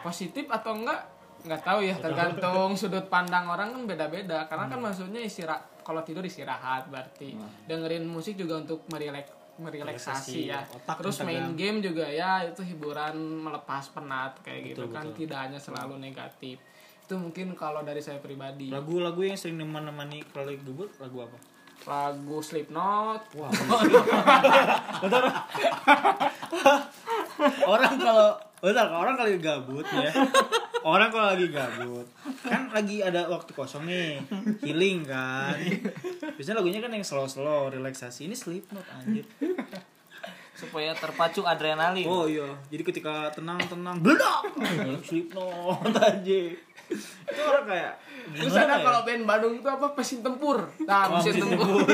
positif 0.00 0.48
atau 0.48 0.74
enggak 0.74 1.04
nggak 1.44 1.60
tahu 1.60 1.84
ya 1.84 1.94
tergantung 2.00 2.72
sudut 2.74 3.04
pandang 3.12 3.44
orang 3.46 3.76
kan 3.76 3.82
beda-beda. 3.84 4.48
Karena 4.48 4.64
kan 4.66 4.80
maksudnya 4.80 5.20
istirahat 5.20 5.84
kalau 5.84 6.00
tidur 6.00 6.24
istirahat 6.24 6.88
berarti. 6.88 7.36
Dengerin 7.68 8.08
musik 8.08 8.40
juga 8.40 8.64
untuk 8.64 8.88
merilek 8.90 9.28
Relaksasi, 9.54 9.62
merelaksasi 9.62 10.50
ya. 10.50 10.66
otak 10.66 10.98
terus 10.98 11.22
main 11.22 11.54
game 11.54 11.78
juga 11.78 12.02
ya 12.10 12.42
itu 12.42 12.58
hiburan 12.66 13.14
melepas 13.14 13.86
penat 13.94 14.34
kayak 14.42 14.74
gitu 14.74 14.90
Betul, 14.90 14.94
kan. 14.98 15.06
betul. 15.06 15.18
tidak 15.22 15.38
hanya 15.46 15.62
selalu 15.62 15.94
negatif. 16.02 16.58
Itu 17.06 17.14
mungkin 17.22 17.54
kalau 17.54 17.86
dari 17.86 18.02
saya 18.02 18.18
pribadi. 18.18 18.74
Lagu-lagu 18.74 19.22
yang 19.22 19.38
sering 19.38 19.62
menemani 19.62 20.26
kalau 20.34 20.50
lagi 20.50 20.58
gabut 20.58 20.90
lagu 20.98 21.22
apa? 21.22 21.38
Lagu 21.86 22.42
Slipknot. 22.42 23.22
Wah. 23.38 23.50
orang 27.70 27.94
kalau 27.94 28.34
bentar 28.58 28.90
orang 28.90 29.14
kalau 29.14 29.30
gabut 29.38 29.86
ya. 29.86 30.10
Orang 30.84 31.08
kalau 31.08 31.32
lagi 31.32 31.48
gabut 31.48 32.04
kan 32.44 32.68
lagi 32.68 33.00
ada 33.00 33.24
waktu 33.26 33.50
kosong 33.50 33.88
nih, 33.88 34.20
healing 34.60 35.08
kan. 35.08 35.56
Biasanya 36.36 36.60
lagunya 36.60 36.84
kan 36.84 36.92
yang 36.92 37.00
slow-slow, 37.00 37.72
relaksasi. 37.72 38.28
Ini 38.28 38.36
Slipknot 38.36 38.84
anjir. 38.92 39.24
supaya 40.54 40.94
terpacu 40.94 41.42
adrenalin 41.42 42.06
Oh 42.06 42.30
iya, 42.30 42.46
jadi 42.70 42.86
ketika 42.86 43.26
tenang-tenang 43.32 43.98
bledak. 43.98 44.44
Slipknot 45.02 45.82
anjir. 45.98 46.60
Itu 47.26 47.40
orang 47.42 47.64
kayak 47.64 47.92
Terus 48.36 48.54
ada 48.54 48.76
ya? 48.76 48.84
kalau 48.84 49.00
band 49.02 49.24
Bandung 49.24 49.54
itu 49.56 49.66
apa 49.66 49.92
pesin 49.92 50.20
tempur. 50.20 50.68
Nah, 50.84 51.10
Oh, 51.10 51.18
pesin 51.18 51.42
mesin 51.42 51.48
tempur. 51.48 51.88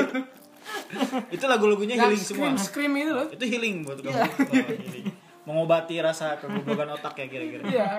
itu 1.31 1.45
lagu-lagunya 1.47 1.95
healing 1.97 2.19
semua. 2.19 2.53
scream 2.53 2.55
scream 2.59 2.93
itu 2.99 3.11
loh. 3.11 3.27
Itu 3.31 3.43
healing 3.43 3.81
buat 3.81 3.97
kamu. 3.97 4.13
Oh, 4.13 4.27
healing. 4.51 5.05
Mengobati 5.41 5.97
rasa 5.97 6.37
kegoblokan 6.37 6.91
otak 6.93 7.17
ya 7.17 7.25
kira-kira. 7.27 7.63
Iya. 7.65 7.89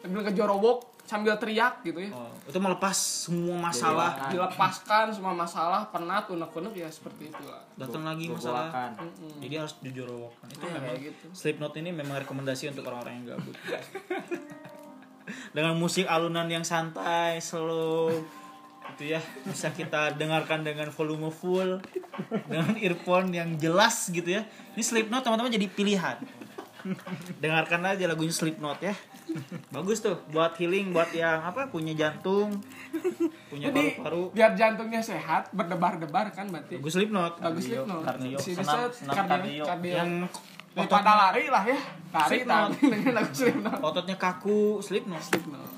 Sambil 0.00 0.22
kejorobok 0.26 0.90
sambil 1.10 1.34
teriak 1.42 1.82
gitu 1.82 1.98
ya. 1.98 2.14
Oh, 2.14 2.30
itu 2.46 2.54
melepas 2.62 2.94
semua 2.94 3.58
masalah. 3.58 4.30
Dilepaskan 4.30 5.10
semua 5.10 5.34
masalah, 5.34 5.90
penat, 5.90 6.30
unek-unek 6.30 6.86
ya 6.86 6.86
seperti 6.86 7.34
itulah. 7.34 7.66
Datang 7.74 8.06
lagi 8.06 8.30
masalah. 8.30 8.70
Goblokan. 8.70 8.90
Jadi 9.42 9.54
harus 9.58 9.74
dijorokkan. 9.82 10.46
Itu 10.54 10.64
Iya, 10.70 10.78
memang 10.78 11.02
gitu. 11.02 11.26
Slipknot 11.34 11.74
ini 11.82 11.90
memang 11.90 12.22
rekomendasi 12.22 12.70
untuk 12.70 12.86
orang-orang 12.86 13.14
yang 13.18 13.26
gabut. 13.34 13.58
Dengan 15.50 15.74
musik 15.74 16.06
alunan 16.06 16.46
yang 16.46 16.62
santai, 16.62 17.42
slow, 17.42 18.14
itu 18.94 19.14
ya 19.14 19.22
bisa 19.46 19.74
kita 19.74 20.14
dengarkan 20.14 20.62
dengan 20.62 20.94
volume 20.94 21.34
full, 21.34 21.82
dengan 22.46 22.78
earphone 22.78 23.34
yang 23.34 23.58
jelas 23.58 24.14
gitu 24.14 24.38
ya. 24.38 24.46
Ini 24.78 24.82
Slipknot 24.82 25.26
teman-teman 25.26 25.50
jadi 25.50 25.66
pilihan. 25.66 26.22
Dengarkan 27.38 27.80
aja 27.84 28.04
lagunya 28.06 28.30
Slipknot 28.30 28.78
ya. 28.80 28.94
Bagus 29.70 30.00
tuh 30.00 30.18
buat 30.28 30.54
healing, 30.58 30.90
buat 30.90 31.10
yang 31.10 31.38
apa 31.40 31.70
punya 31.70 31.94
jantung, 31.94 32.58
punya 33.46 33.70
Jadi 33.70 33.98
paru-paru. 33.98 34.22
biar 34.34 34.52
jantungnya 34.58 34.98
sehat, 34.98 35.50
berdebar-debar 35.50 36.34
kan 36.34 36.50
berarti. 36.50 36.78
Bagus 36.78 36.94
Slipknot. 36.98 37.32
Bagus 37.38 37.64
Slipknot. 37.66 38.02
kardio. 38.02 38.38
Si 38.38 38.50
Senam- 38.54 38.90
senam 38.90 39.14
kardio, 39.14 39.64
kardio. 39.64 39.94
Yang 39.94 40.10
Daripada 40.70 41.12
lari 41.18 41.44
lah 41.50 41.64
ya. 41.66 41.78
Lari 42.14 42.38
tapi 42.46 42.74
dengan 42.78 43.12
lagu 43.18 43.32
Slipknot. 43.34 43.78
ototnya 43.82 44.16
kaku, 44.16 44.78
Slipknot. 44.78 45.22
Slipknot. 45.22 45.70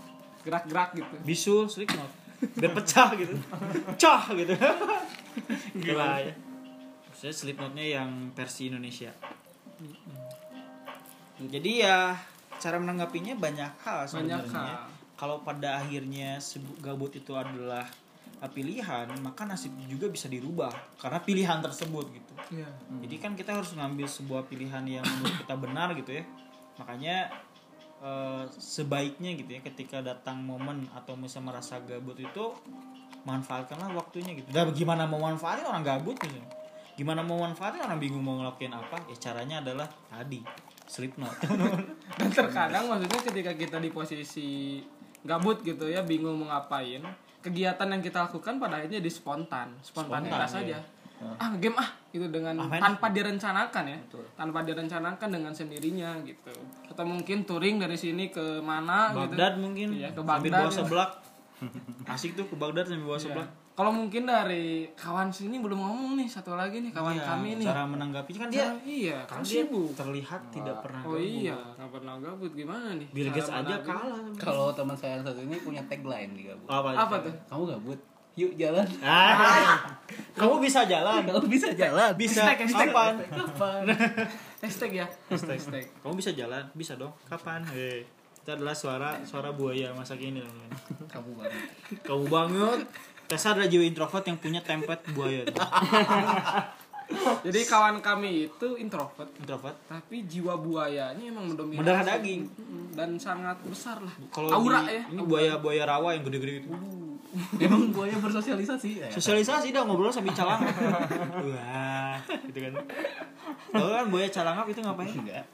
Gerak-gerak 0.42 0.90
gitu. 0.98 1.14
bisul 1.22 1.64
Slipknot 1.70 2.10
biar 2.42 2.74
pecah 2.74 3.14
gitu 3.14 3.38
pecah 3.94 4.26
gitu 4.34 4.50
gila 5.78 6.18
ya 6.18 6.34
saya 7.14 7.30
Slipknotnya 7.30 7.86
yang 7.86 8.34
versi 8.34 8.66
Indonesia 8.66 9.14
jadi 11.48 11.70
ya 11.86 11.96
cara 12.62 12.78
menanggapinya 12.78 13.34
banyak 13.34 13.70
hal 13.82 14.06
sebenarnya. 14.06 14.86
kalau 15.18 15.42
pada 15.42 15.82
akhirnya 15.82 16.38
gabut 16.78 17.10
itu 17.14 17.34
adalah 17.34 17.82
uh, 18.38 18.50
pilihan 18.50 19.10
maka 19.18 19.42
nasib 19.42 19.74
juga 19.90 20.06
bisa 20.06 20.30
dirubah 20.30 20.70
karena 21.02 21.18
pilihan 21.18 21.58
tersebut 21.58 22.06
gitu. 22.14 22.32
Iya. 22.52 22.68
jadi 23.06 23.16
kan 23.22 23.32
kita 23.34 23.56
harus 23.56 23.72
ngambil 23.74 24.06
sebuah 24.06 24.46
pilihan 24.46 24.82
yang 24.86 25.06
menurut 25.06 25.36
kita 25.42 25.54
benar 25.58 25.88
gitu 25.98 26.20
ya. 26.20 26.24
Makanya 26.76 27.32
eh, 28.02 28.44
sebaiknya 28.58 29.36
gitu 29.38 29.56
ya 29.56 29.60
ketika 29.62 30.02
datang 30.02 30.42
momen 30.42 30.90
atau 30.92 31.14
misalnya 31.14 31.54
merasa 31.54 31.78
gabut 31.80 32.18
itu 32.18 32.44
manfaatkanlah 33.22 33.94
waktunya 33.94 34.34
gitu. 34.34 34.50
Dan 34.50 34.74
gimana 34.74 35.06
mau 35.06 35.22
manfaatin 35.22 35.64
orang 35.64 35.86
gabut 35.86 36.18
gitu. 36.18 36.36
Gimana 36.98 37.24
mau 37.24 37.40
manfaatin 37.40 37.80
orang 37.80 37.96
bingung 38.02 38.20
mau 38.20 38.36
ngelakuin 38.42 38.74
apa? 38.74 39.00
Ya 39.08 39.16
caranya 39.16 39.62
adalah 39.64 39.88
tadi 40.10 40.42
Slipknot. 40.86 41.32
Dan 42.18 42.28
terkadang 42.30 42.84
maksudnya 42.88 43.20
ketika 43.22 43.52
kita 43.54 43.76
di 43.78 43.88
posisi 43.88 44.80
gabut 45.22 45.62
gitu 45.62 45.86
ya 45.86 46.02
bingung 46.02 46.34
mau 46.36 46.50
ngapain 46.50 46.98
kegiatan 47.38 47.86
yang 47.86 48.02
kita 48.02 48.26
lakukan 48.26 48.58
pada 48.58 48.78
akhirnya 48.78 48.98
di 48.98 49.10
spontan. 49.10 49.74
Spontanitas 49.80 50.50
Spontan, 50.50 50.62
saja 50.62 50.78
iya. 50.78 51.30
ah 51.38 51.54
game 51.54 51.78
ah 51.78 51.90
gitu 52.10 52.26
dengan 52.28 52.54
Ah, 52.58 52.78
tanpa 52.82 53.10
direncanakan 53.10 53.84
ya. 53.86 53.98
Tanpa 54.34 54.62
direncanakan 54.62 55.28
dengan 55.30 55.54
sendirinya 55.54 56.18
gitu. 56.22 56.50
Atau 56.90 57.06
mungkin 57.06 57.46
touring 57.46 57.78
dari 57.78 57.94
sini 57.94 58.30
ke 58.30 58.58
mana 58.58 59.14
Baghdad 59.14 59.54
gitu 59.54 59.62
mungkin. 59.62 59.88
Iya, 59.94 60.10
ke 60.10 60.18
sambil 60.18 60.30
Baghdad, 60.50 60.58
bawa 60.58 60.70
ya. 60.70 60.76
seblak. 60.82 61.10
Asik 62.14 62.34
tuh 62.34 62.46
ke 62.50 62.54
Baghdad 62.58 62.90
sambil 62.90 63.06
bawa 63.06 63.18
Iya. 63.18 63.26
seblak 63.30 63.48
kalau 63.72 63.88
mungkin 63.90 64.22
dari 64.22 64.84
kawan 64.92 65.28
sini 65.28 65.56
belum 65.56 65.76
ngomong 65.76 66.12
nih 66.14 66.26
satu 66.26 66.52
lagi 66.52 66.78
nih 66.78 66.92
kawan 66.92 67.14
Iya, 67.14 67.24
kami 67.24 67.48
nih 67.56 67.66
cara 67.66 67.82
menanggapi 67.84 68.32
kan 68.34 68.46
dia 68.46 68.68
Cara- 68.68 68.80
iya 68.82 69.18
kan 69.24 69.34
kan 69.34 69.42
dia 69.42 69.64
sibuk 69.64 69.90
terlihat 69.92 70.40
tidak 70.50 70.76
pernah 70.78 71.00
oh 71.02 71.12
gabut. 71.12 71.24
iya 71.24 71.56
nggak 71.72 71.90
pernah 71.90 72.14
gabut 72.18 72.52
gimana 72.52 72.86
nih 72.92 73.08
Bill 73.10 73.28
Gates 73.30 73.48
aja 73.48 73.76
kalah 73.78 74.20
Kalau 74.34 74.66
teman 74.70 74.92
saya 74.92 75.16
yang 75.16 75.24
satu 75.24 75.40
ini 75.40 75.56
punya 75.58 75.80
tagline 75.82 76.32
di 76.32 76.42
gabut. 76.44 76.66
apa, 76.66 76.88
apa 76.92 77.14
tuh 77.22 77.34
Kamu 77.46 77.64
gabut? 77.66 78.00
Yuk 78.32 78.56
jalan. 78.56 78.88
Ah, 79.04 79.76
kamu 80.40 80.56
bisa 80.58 80.84
jalan 80.84 81.20
Kamu 81.22 81.44
bisa 81.46 81.68
jalan. 81.72 82.12
bisa 82.14 82.40
Hashtag, 82.42 82.64
hashtag. 82.64 82.88
kapan 82.88 83.12
Kapan? 83.28 83.82
hashtag 84.62 84.92
ya 84.94 85.06
hashtag 85.28 85.84
kamu 85.98 86.14
bisa 86.14 86.30
jalan 86.32 86.64
bisa 86.72 86.94
dong 86.94 87.12
kapan 87.24 87.60
hei 87.68 88.04
itu 88.36 88.50
adalah 88.50 88.72
suara 88.72 89.20
suara 89.22 89.50
buaya 89.50 89.92
masa 89.92 90.12
kini 90.12 90.38
teman-teman. 90.38 90.70
Kamu 91.06 91.30
banget. 91.32 91.60
kamu 92.02 92.24
banget 92.26 92.80
Tessa 93.32 93.48
adalah 93.50 93.64
jiwa 93.64 93.80
introvert 93.82 94.20
yang 94.22 94.36
punya 94.36 94.60
template 94.60 95.08
buaya 95.10 95.48
Jadi 97.42 97.60
kawan 97.64 98.00
kami 98.00 98.46
itu 98.46 98.68
introvert, 98.74 99.28
introvert 99.34 99.76
tapi 99.84 100.24
jiwa 100.24 100.52
buayanya 100.54 101.20
emang 101.22 101.44
mendominasi. 101.46 101.76
Mendarah 101.78 102.04
daging. 102.06 102.40
Dan 102.92 103.16
sangat 103.16 103.56
besar 103.62 103.96
lah. 103.98 104.12
kalau 104.28 104.48
Aura 104.50 104.80
di- 104.82 104.92
ya. 104.94 105.02
ini 105.08 105.20
buaya 105.22 105.56
buaya 105.56 105.84
rawa 105.86 106.12
yang 106.12 106.24
gede-gede 106.24 106.60
itu 106.62 106.68
Emang 107.58 107.88
buaya 107.88 108.12
bersosialisasi. 108.14 108.90
Ya. 108.98 109.08
sosialisasi 109.08 109.72
dah 109.72 109.82
ngobrol 109.82 110.08
sambil 110.08 110.32
calangap 110.32 110.68
wah 111.48 112.16
gitu 112.44 112.58
kan 112.60 112.72
Tahu 113.72 113.88
kan 113.90 114.06
buaya 114.08 114.28
calangap 114.28 114.68
itu 114.68 114.80
ngapain 114.80 115.08
Enggak. 115.10 115.44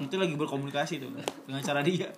itu 0.00 0.14
lagi 0.16 0.34
berkomunikasi 0.34 0.94
tuh 0.98 1.12
dengan 1.44 1.60
cara 1.60 1.80
dia 1.80 2.08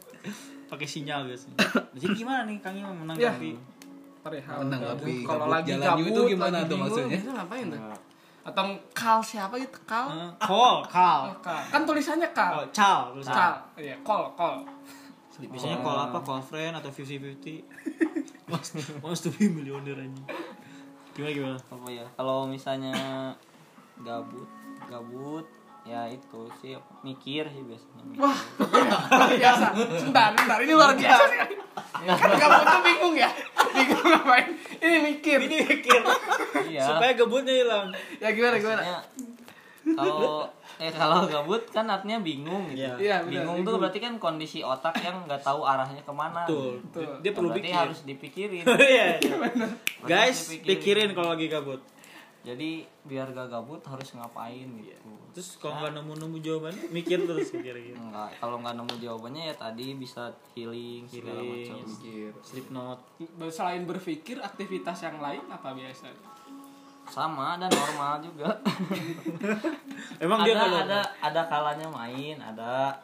pakai 0.67 0.87
sinyal 0.87 1.27
biasanya 1.27 1.59
jadi 1.93 2.07
gimana 2.15 2.47
nih 2.47 2.59
kang 2.59 2.75
Imam 2.75 2.95
menanggapi 2.97 3.59
perihal 4.23 4.57
Menanggapi 4.61 5.15
gabut. 5.19 5.29
kalau 5.29 5.47
lagi 5.47 5.69
jalan 5.69 5.87
gabut 5.89 6.07
itu 6.07 6.21
gimana 6.31 6.57
tuh 6.63 6.77
maksudnya? 6.79 7.11
biasanya 7.13 7.35
ngapain 7.37 7.67
tuh 7.69 7.81
atau 8.43 8.65
kal 8.91 9.19
siapa 9.21 9.55
gitu 9.55 9.79
kal 9.85 10.07
Call, 10.37 10.83
call. 10.83 11.23
Oh, 11.29 11.39
kal 11.41 11.63
kan 11.65 11.83
tulisannya 11.83 12.27
Oh, 12.27 12.33
kal 12.33 12.51
cal, 12.71 12.99
tulisannya. 13.13 13.37
kal 13.37 13.53
iya 13.77 13.95
call 14.01 14.25
call 14.33 14.57
Biasanya 15.43 15.79
call 15.81 15.99
apa? 15.99 16.19
Call 16.21 16.39
friend 16.39 16.77
atau 16.77 16.87
50-50. 16.87 17.65
Wants, 18.47 18.69
wants 19.03 19.21
to 19.23 19.33
be 19.33 19.49
millionaire 19.49 19.97
aja. 19.97 20.23
Gimana 21.13 21.33
gimana? 21.33 21.57
apa 21.57 21.89
ya 21.89 22.05
kalau 22.13 22.45
misalnya 22.45 22.95
gabut 23.99 24.47
gabut 24.85 25.47
ya 25.83 26.07
itu 26.07 26.41
sih 26.59 26.73
mikir 27.03 27.43
sih 27.45 27.63
biasanya 27.63 28.03
mikir. 28.05 28.21
wah 28.21 28.39
luar 29.11 29.31
biasa 29.35 29.67
sebentar 29.99 30.31
sebentar 30.31 30.59
ini 30.59 30.73
luar 30.73 30.93
biasa 30.95 31.23
sekali 31.27 31.55
kan 32.05 32.31
kamu 32.33 32.61
tuh 32.65 32.81
bingung 32.83 33.15
ya 33.17 33.31
bingung 33.69 34.05
ngapain 34.05 34.47
ini 34.79 34.97
mikir 35.05 35.39
Ini 35.41 35.57
mikir 35.65 36.01
iya 36.69 36.83
supaya 36.85 37.13
gabutnya 37.13 37.55
hilang. 37.57 37.87
ya 38.17 38.29
gimana 38.31 38.57
gimana 38.57 38.83
kalau 39.83 40.47
eh 40.79 40.91
kalau 40.91 41.27
gabut 41.27 41.63
kan 41.69 41.87
artinya 41.87 42.19
bingung 42.19 42.67
gitu. 42.71 42.81
Iya. 42.81 42.95
Iya, 42.97 43.17
benar, 43.21 43.31
bingung 43.31 43.59
tuh 43.63 43.75
berarti 43.77 43.99
kan 43.99 44.15
kondisi 44.17 44.59
otak 44.61 44.95
yang 44.99 45.15
nggak 45.23 45.39
tahu 45.41 45.63
arahnya 45.63 46.01
ke 46.01 46.11
mana 46.11 46.43
Betul. 46.43 46.79
Betul. 46.85 47.07
Dia 47.19 47.33
perlu 47.33 47.49
berarti 47.51 47.63
pikir. 47.65 47.77
harus 47.77 47.99
dipikirin 48.03 48.63
Iya. 48.95 49.07
Guys, 50.03 50.39
dipikirin. 50.49 50.67
pikirin 50.67 51.09
kalau 51.13 51.35
lagi 51.35 51.47
gabut. 51.47 51.79
Jadi 52.43 52.83
biar 53.07 53.31
gak 53.31 53.55
gabut 53.55 53.79
harus 53.87 54.19
ngapain 54.19 54.67
gitu. 54.67 55.11
Terus 55.31 55.63
kalau 55.63 55.79
nggak 55.79 55.95
nemu-nemu 55.95 56.37
jawabannya, 56.43 56.85
mikir 56.91 57.23
terus 57.23 57.55
kira-kira. 57.55 57.95
Enggak, 57.95 58.35
kalau 58.43 58.59
nggak 58.59 58.75
nemu 58.75 58.95
jawabannya 58.99 59.43
ya 59.49 59.55
tadi 59.55 59.95
bisa 59.95 60.27
healing 60.53 61.07
segala 61.07 61.39
Healing. 61.39 61.71
macam. 61.71 62.43
Sleep 62.43 62.69
note. 62.75 63.03
selain 63.49 63.87
berpikir 63.87 64.43
aktivitas 64.43 65.07
yang 65.07 65.23
lain 65.23 65.47
apa 65.47 65.71
biasa? 65.71 66.11
Sama 67.07 67.57
dan 67.63 67.71
normal 67.71 68.21
juga. 68.21 68.51
Emang 70.25 70.43
dia 70.43 70.59
ada 70.59 70.63
kalau 70.67 70.79
ada 70.83 71.01
ada 71.23 71.43
kalanya 71.47 71.87
main 71.89 72.37
ada. 72.43 72.99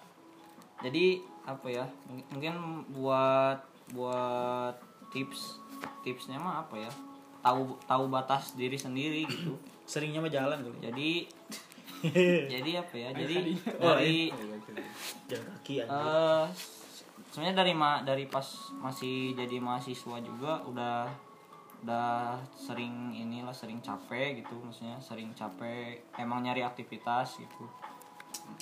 Jadi 0.82 1.22
apa 1.46 1.66
ya 1.70 1.86
mung- 2.06 2.26
mungkin 2.34 2.54
buat 2.92 3.58
buat 3.94 4.76
tips 5.08 5.62
tipsnya 6.04 6.36
mah 6.36 6.60
apa 6.66 6.76
ya 6.76 6.92
tahu 7.40 7.76
tahu 7.82 8.04
batas 8.08 8.52
diri 8.52 8.74
sendiri 8.74 9.24
gitu 9.24 9.54
seringnya 9.90 10.18
mah 10.18 10.28
jalan 10.28 10.58
kali. 10.60 10.78
jadi 10.82 11.10
jadi 12.52 12.70
apa 12.78 12.94
ya 12.94 13.08
jadi 13.12 13.34
Oh, 13.76 13.94
dari 13.94 14.30
Jalan 15.26 15.44
kaki 15.56 15.82
aja. 15.82 15.90
eh 15.90 16.46
sebenarnya 17.28 17.56
dari 17.58 17.72
ma 17.72 18.00
dari 18.00 18.24
pas 18.24 18.46
masih 18.74 19.34
jadi 19.34 19.58
mahasiswa 19.58 20.16
juga 20.18 20.62
udah 20.64 21.10
udah 21.78 22.34
sering 22.50 23.10
inilah 23.12 23.52
sering 23.52 23.78
capek 23.78 24.38
gitu 24.38 24.54
maksudnya 24.58 24.98
sering 24.98 25.30
capek 25.32 25.98
emang 26.14 26.42
nyari 26.42 26.60
aktivitas 26.60 27.38
gitu 27.38 27.64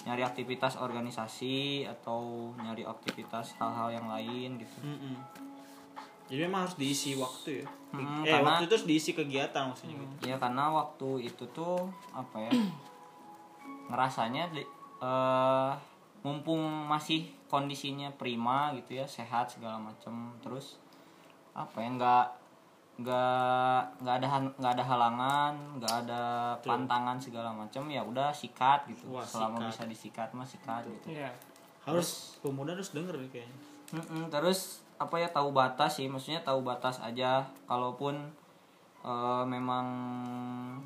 nyari 0.03 0.21
aktivitas 0.21 0.77
organisasi 0.77 1.85
atau 1.87 2.21
nyari 2.57 2.83
aktivitas 2.83 3.57
hal-hal 3.57 3.89
yang 3.91 4.07
lain 4.07 4.57
gitu 4.57 4.79
Mm-mm. 4.81 5.17
Jadi 6.27 6.43
memang 6.43 6.67
harus 6.67 6.75
diisi 6.75 7.15
waktu 7.15 7.63
ya. 7.63 7.67
Hmm, 7.99 8.21
eh 8.21 8.31
karena- 8.31 8.47
waktu 8.53 8.65
itu 8.67 8.77
diisi 8.85 9.11
kegiatan 9.13 9.63
maksudnya. 9.67 9.97
gitu. 9.97 10.15
ya 10.25 10.37
karena 10.37 10.65
waktu 10.71 11.09
itu 11.25 11.45
tuh 11.51 11.85
apa 12.11 12.37
ya 12.41 12.51
ngerasanya 13.87 14.51
di- 14.51 14.69
eh, 14.99 15.73
mumpung 16.21 16.59
masih 16.85 17.23
kondisinya 17.47 18.11
prima 18.13 18.75
gitu 18.75 18.95
ya 18.95 19.07
sehat 19.07 19.47
segala 19.49 19.79
macem 19.79 20.11
terus 20.41 20.83
apa 21.53 21.79
ya 21.79 21.89
nggak 21.93 22.27
nggak 22.97 23.81
nggak 24.01 24.15
ada 24.17 24.27
nggak 24.51 24.73
ada 24.73 24.85
halangan 24.85 25.53
nggak 25.77 25.95
ada 26.03 26.23
pantangan 26.59 27.15
segala 27.17 27.53
macem 27.53 27.85
ya 27.87 28.01
udah 28.01 28.33
sikat 28.33 28.89
gitu 28.89 29.13
Wah, 29.13 29.21
selama 29.23 29.61
sikat. 29.61 29.69
bisa 29.69 29.83
disikat 29.87 30.29
mah 30.33 30.45
sikat 30.45 30.83
gitu 30.87 31.13
Iya. 31.15 31.31
Harus 31.85 32.35
pemuda 32.41 32.73
harus 32.73 32.91
denger 32.91 33.15
nih 33.15 33.31
kayaknya. 33.31 33.59
Mm-mm, 33.95 34.27
terus 34.27 34.83
apa 34.97 35.17
ya 35.21 35.29
tahu 35.29 35.53
batas 35.53 36.01
sih 36.01 36.09
maksudnya 36.09 36.41
tahu 36.41 36.65
batas 36.65 37.01
aja. 37.01 37.45
Kalaupun 37.69 38.17
eh, 39.05 39.45
memang 39.45 39.87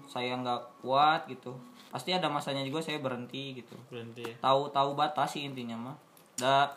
saya 0.06 0.34
nggak 0.36 0.82
kuat 0.82 1.24
gitu 1.30 1.54
pasti 1.90 2.14
ada 2.14 2.30
masanya 2.30 2.62
juga 2.62 2.78
saya 2.78 3.02
berhenti 3.02 3.58
gitu. 3.58 3.74
Berhenti. 3.90 4.22
Ya. 4.22 4.34
tahu 4.38 4.70
tahu 4.70 4.94
batas 4.94 5.34
sih 5.34 5.42
intinya 5.42 5.74
mah. 5.74 5.96
Da 6.38 6.70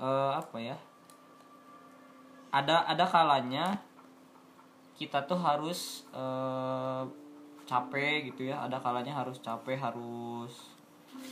eh, 0.00 0.32
apa 0.36 0.56
ya 0.56 0.76
ada 2.52 2.84
ada 2.84 3.04
kalanya 3.08 3.80
kita 4.96 5.24
tuh 5.24 5.40
harus 5.40 6.04
eh, 6.12 7.02
capek 7.68 8.32
gitu 8.32 8.48
ya. 8.52 8.64
Ada 8.64 8.80
kalanya 8.80 9.12
harus 9.16 9.40
capek 9.40 9.76
harus 9.80 10.72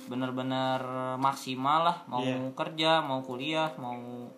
benar-benar 0.09 0.81
maksimal 1.17 1.89
lah. 1.89 1.99
Mau 2.05 2.21
Iya. 2.21 2.53
kerja 2.53 3.01
mau 3.01 3.21
kuliah 3.25 3.73
mau 3.81 4.29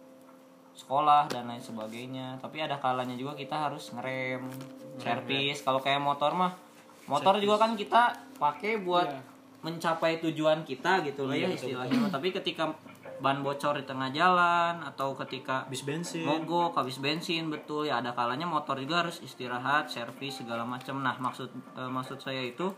sekolah 0.74 1.26
dan 1.26 1.46
lain 1.46 1.60
sebagainya. 1.60 2.38
Tapi 2.38 2.58
ada 2.58 2.76
kalanya 2.76 3.12
juga 3.12 3.34
kita 3.34 3.56
harus 3.62 3.92
ngerem 3.92 4.48
servis 4.94 5.60
kalau 5.60 5.78
kayak 5.78 5.98
motor 5.98 6.32
mah 6.32 6.52
motor 7.04 7.36
juga 7.36 7.58
kan 7.58 7.74
kita 7.74 8.10
pakai 8.36 8.78
buat 8.78 9.08
Iya. 9.08 9.20
mencapai 9.62 10.18
tujuan 10.20 10.62
kita 10.62 11.00
gitu 11.02 11.24
lah 11.24 11.34
ya 11.34 11.48
istilahnya. 11.48 12.08
Tapi 12.08 12.28
ketika 12.36 12.74
ban 13.18 13.38
bocor 13.38 13.78
di 13.78 13.86
tengah 13.86 14.10
jalan 14.10 14.82
atau 14.82 15.14
ketika 15.16 15.62
Habis 15.64 15.82
bensin. 15.82 16.26
mogok 16.26 16.74
habis 16.74 16.98
bensin 16.98 17.46
betul. 17.46 17.86
Ya 17.86 17.98
ada 17.98 18.10
kalanya 18.10 18.44
motor 18.44 18.74
juga 18.76 19.06
harus 19.06 19.20
istirahat 19.20 19.86
servis 19.86 20.34
segala 20.36 20.64
macam 20.64 20.98
nah 20.98 21.14
maksud 21.16 21.46
eh, 21.72 21.86
maksud 21.86 22.18
saya 22.18 22.42
itu 22.42 22.74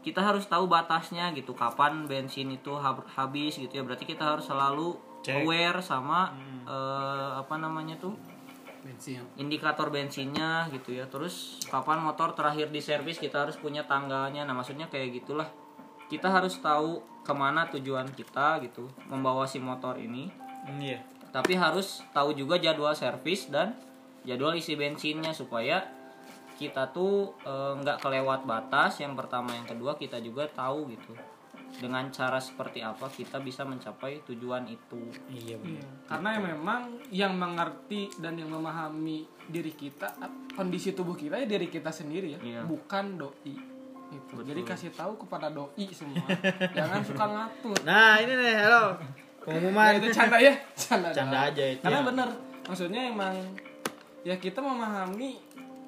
kita 0.00 0.20
harus 0.20 0.44
tahu 0.44 0.68
batasnya 0.68 1.32
gitu. 1.32 1.50
Kapan 1.52 2.04
bensin 2.04 2.52
itu 2.52 2.76
hab- 2.76 3.08
habis 3.10 3.56
gitu 3.56 3.72
ya. 3.72 3.82
Berarti 3.82 4.04
kita 4.04 4.22
harus 4.28 4.44
selalu 4.44 4.94
Cek. 5.24 5.40
aware 5.40 5.80
sama 5.80 6.36
eh, 6.68 7.30
apa 7.40 7.56
namanya 7.56 7.96
tuh? 7.96 8.12
Bensin. 8.84 9.24
Indikator 9.40 9.88
bensinnya 9.88 10.68
gitu 10.68 10.92
ya. 10.92 11.08
Terus 11.08 11.64
kapan 11.72 12.04
motor 12.04 12.36
terakhir 12.36 12.68
di 12.68 12.84
servis 12.84 13.16
kita 13.16 13.48
harus 13.48 13.56
punya 13.56 13.88
tanggalnya 13.88 14.44
nah 14.44 14.52
maksudnya 14.52 14.92
kayak 14.92 15.24
gitulah. 15.24 15.48
Kita 16.12 16.28
harus 16.28 16.60
tahu 16.60 17.00
ke 17.24 17.32
mana 17.32 17.64
tujuan 17.72 18.12
kita 18.12 18.60
gitu 18.60 18.92
membawa 19.08 19.48
si 19.48 19.56
motor 19.56 19.96
ini. 19.96 20.28
Hmm, 20.64 20.80
iya. 20.80 20.96
tapi 21.28 21.60
harus 21.60 22.00
tahu 22.16 22.32
juga 22.32 22.56
jadwal 22.56 22.96
servis 22.96 23.52
dan 23.52 23.76
jadwal 24.24 24.56
isi 24.56 24.80
bensinnya 24.80 25.36
supaya 25.36 25.84
kita 26.56 26.88
tuh 26.92 27.36
eh, 27.44 27.72
nggak 27.80 28.04
kelewat 28.04 28.44
batas. 28.44 29.00
Yang 29.00 29.24
pertama 29.24 29.56
yang 29.56 29.64
kedua 29.64 29.96
kita 29.96 30.20
juga 30.20 30.44
tahu 30.48 30.92
gitu 30.92 31.16
dengan 31.74 32.06
cara 32.08 32.38
seperti 32.38 32.78
apa 32.78 33.10
kita 33.10 33.42
bisa 33.42 33.66
mencapai 33.66 34.22
tujuan 34.24 34.62
itu 34.66 35.00
Iya 35.28 35.58
benar. 35.58 35.82
Iya. 35.82 35.86
Karena 36.06 36.28
yang 36.38 36.44
memang 36.46 36.80
yang 37.10 37.32
mengerti 37.34 38.14
dan 38.16 38.38
yang 38.38 38.48
memahami 38.48 39.26
diri 39.44 39.74
kita, 39.74 40.14
kondisi 40.54 40.94
tubuh 40.94 41.12
kita 41.12 41.36
ya 41.36 41.46
diri 41.46 41.66
kita 41.66 41.90
sendiri 41.90 42.34
ya, 42.34 42.40
Iya. 42.40 42.60
bukan 42.64 43.18
doi. 43.18 43.54
Itu. 44.08 44.46
Jadi 44.46 44.62
kasih 44.62 44.94
tahu 44.94 45.18
kepada 45.18 45.50
doi 45.50 45.90
semua, 45.90 46.22
jangan 46.76 47.02
suka 47.02 47.24
ngatur. 47.26 47.74
Nah, 47.82 48.22
ini 48.22 48.30
nih, 48.30 48.54
halo. 48.62 48.94
Nah, 48.94 49.10
Pengumuman. 49.42 49.98
itu 49.98 50.08
canda 50.08 50.38
ya, 50.38 50.54
canda. 50.78 51.10
Canda 51.10 51.38
aja 51.50 51.64
itu. 51.66 51.82
Karena 51.82 52.00
ya. 52.00 52.06
bener, 52.06 52.28
maksudnya 52.64 53.00
emang 53.10 53.34
ya 54.24 54.38
kita 54.38 54.62
memahami 54.62 55.36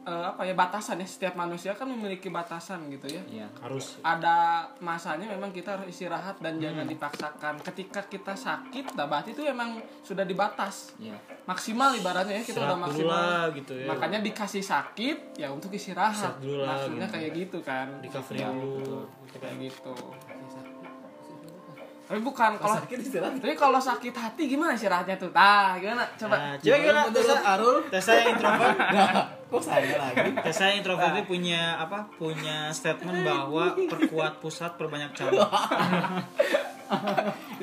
eh, 0.06 0.24
apa 0.24 0.42
ya 0.42 0.54
batasan 0.54 0.96
ya 0.96 1.06
setiap 1.06 1.34
manusia 1.34 1.74
kan 1.74 1.84
memiliki 1.84 2.30
batasan 2.30 2.86
gitu 2.88 3.10
ya. 3.10 3.22
ya 3.26 3.46
harus 3.58 3.98
ada 4.00 4.62
masanya 4.78 5.26
memang 5.26 5.50
kita 5.50 5.74
harus 5.74 5.90
istirahat 5.90 6.38
dan 6.38 6.56
jangan 6.56 6.86
dipaksakan. 6.86 7.58
Ketika 7.60 8.06
kita 8.06 8.32
sakit, 8.32 8.94
nah 8.94 9.04
berarti 9.04 9.34
itu 9.34 9.42
emang 9.42 9.76
sudah 10.00 10.22
dibatas. 10.22 10.94
ya 10.96 11.18
Maksimal 11.44 11.94
ibaratnya 11.94 12.38
ya 12.38 12.44
kita 12.44 12.58
udah 12.60 12.78
maksimal. 12.78 13.10
lah, 13.10 13.44
gitu 13.50 13.74
ya. 13.74 13.86
Makanya 13.86 14.18
dikasih 14.18 14.62
sakit 14.62 15.38
ya 15.38 15.50
untuk 15.50 15.70
istirahat. 15.70 16.14
Istirahat 16.14 16.42
dulu 16.42 16.58
lah, 16.58 16.68
Maksudnya 16.74 17.06
gitu. 17.06 17.14
kayak 17.14 17.30
gitu 17.34 17.58
kan. 17.62 17.86
di 17.98 18.08
cover 18.10 18.34
Ya, 18.34 18.48
dulu. 18.50 18.98
kayak 19.36 19.56
gitu. 19.60 19.94
Tapi 22.06 22.22
bukan 22.22 22.54
kalau 22.54 22.78
Tapi 22.78 23.54
kalau 23.58 23.82
sakit 23.82 24.14
hati 24.14 24.46
gimana 24.46 24.78
istirahatnya 24.78 25.18
tuh? 25.18 25.34
Tah, 25.34 25.74
gimana? 25.82 26.06
Coba. 26.14 26.34
Nah, 26.38 26.54
coba 26.54 26.76
gimana? 26.78 27.02
Tesa 27.10 27.36
Arul 27.42 27.76
Tesa 27.90 28.10
yang 28.14 28.28
introvert. 28.38 28.78
kok 29.46 29.62
saya 29.62 29.94
lagi 29.94 30.26
Tesa 30.42 30.62
yang 30.70 30.76
introvert 30.86 31.12
itu 31.18 31.22
punya 31.26 31.62
apa? 31.82 32.06
Punya 32.14 32.70
statement 32.70 33.26
bahwa 33.26 33.74
perkuat 33.74 34.38
pusat 34.38 34.78
perbanyak 34.78 35.10
cabang. 35.18 35.50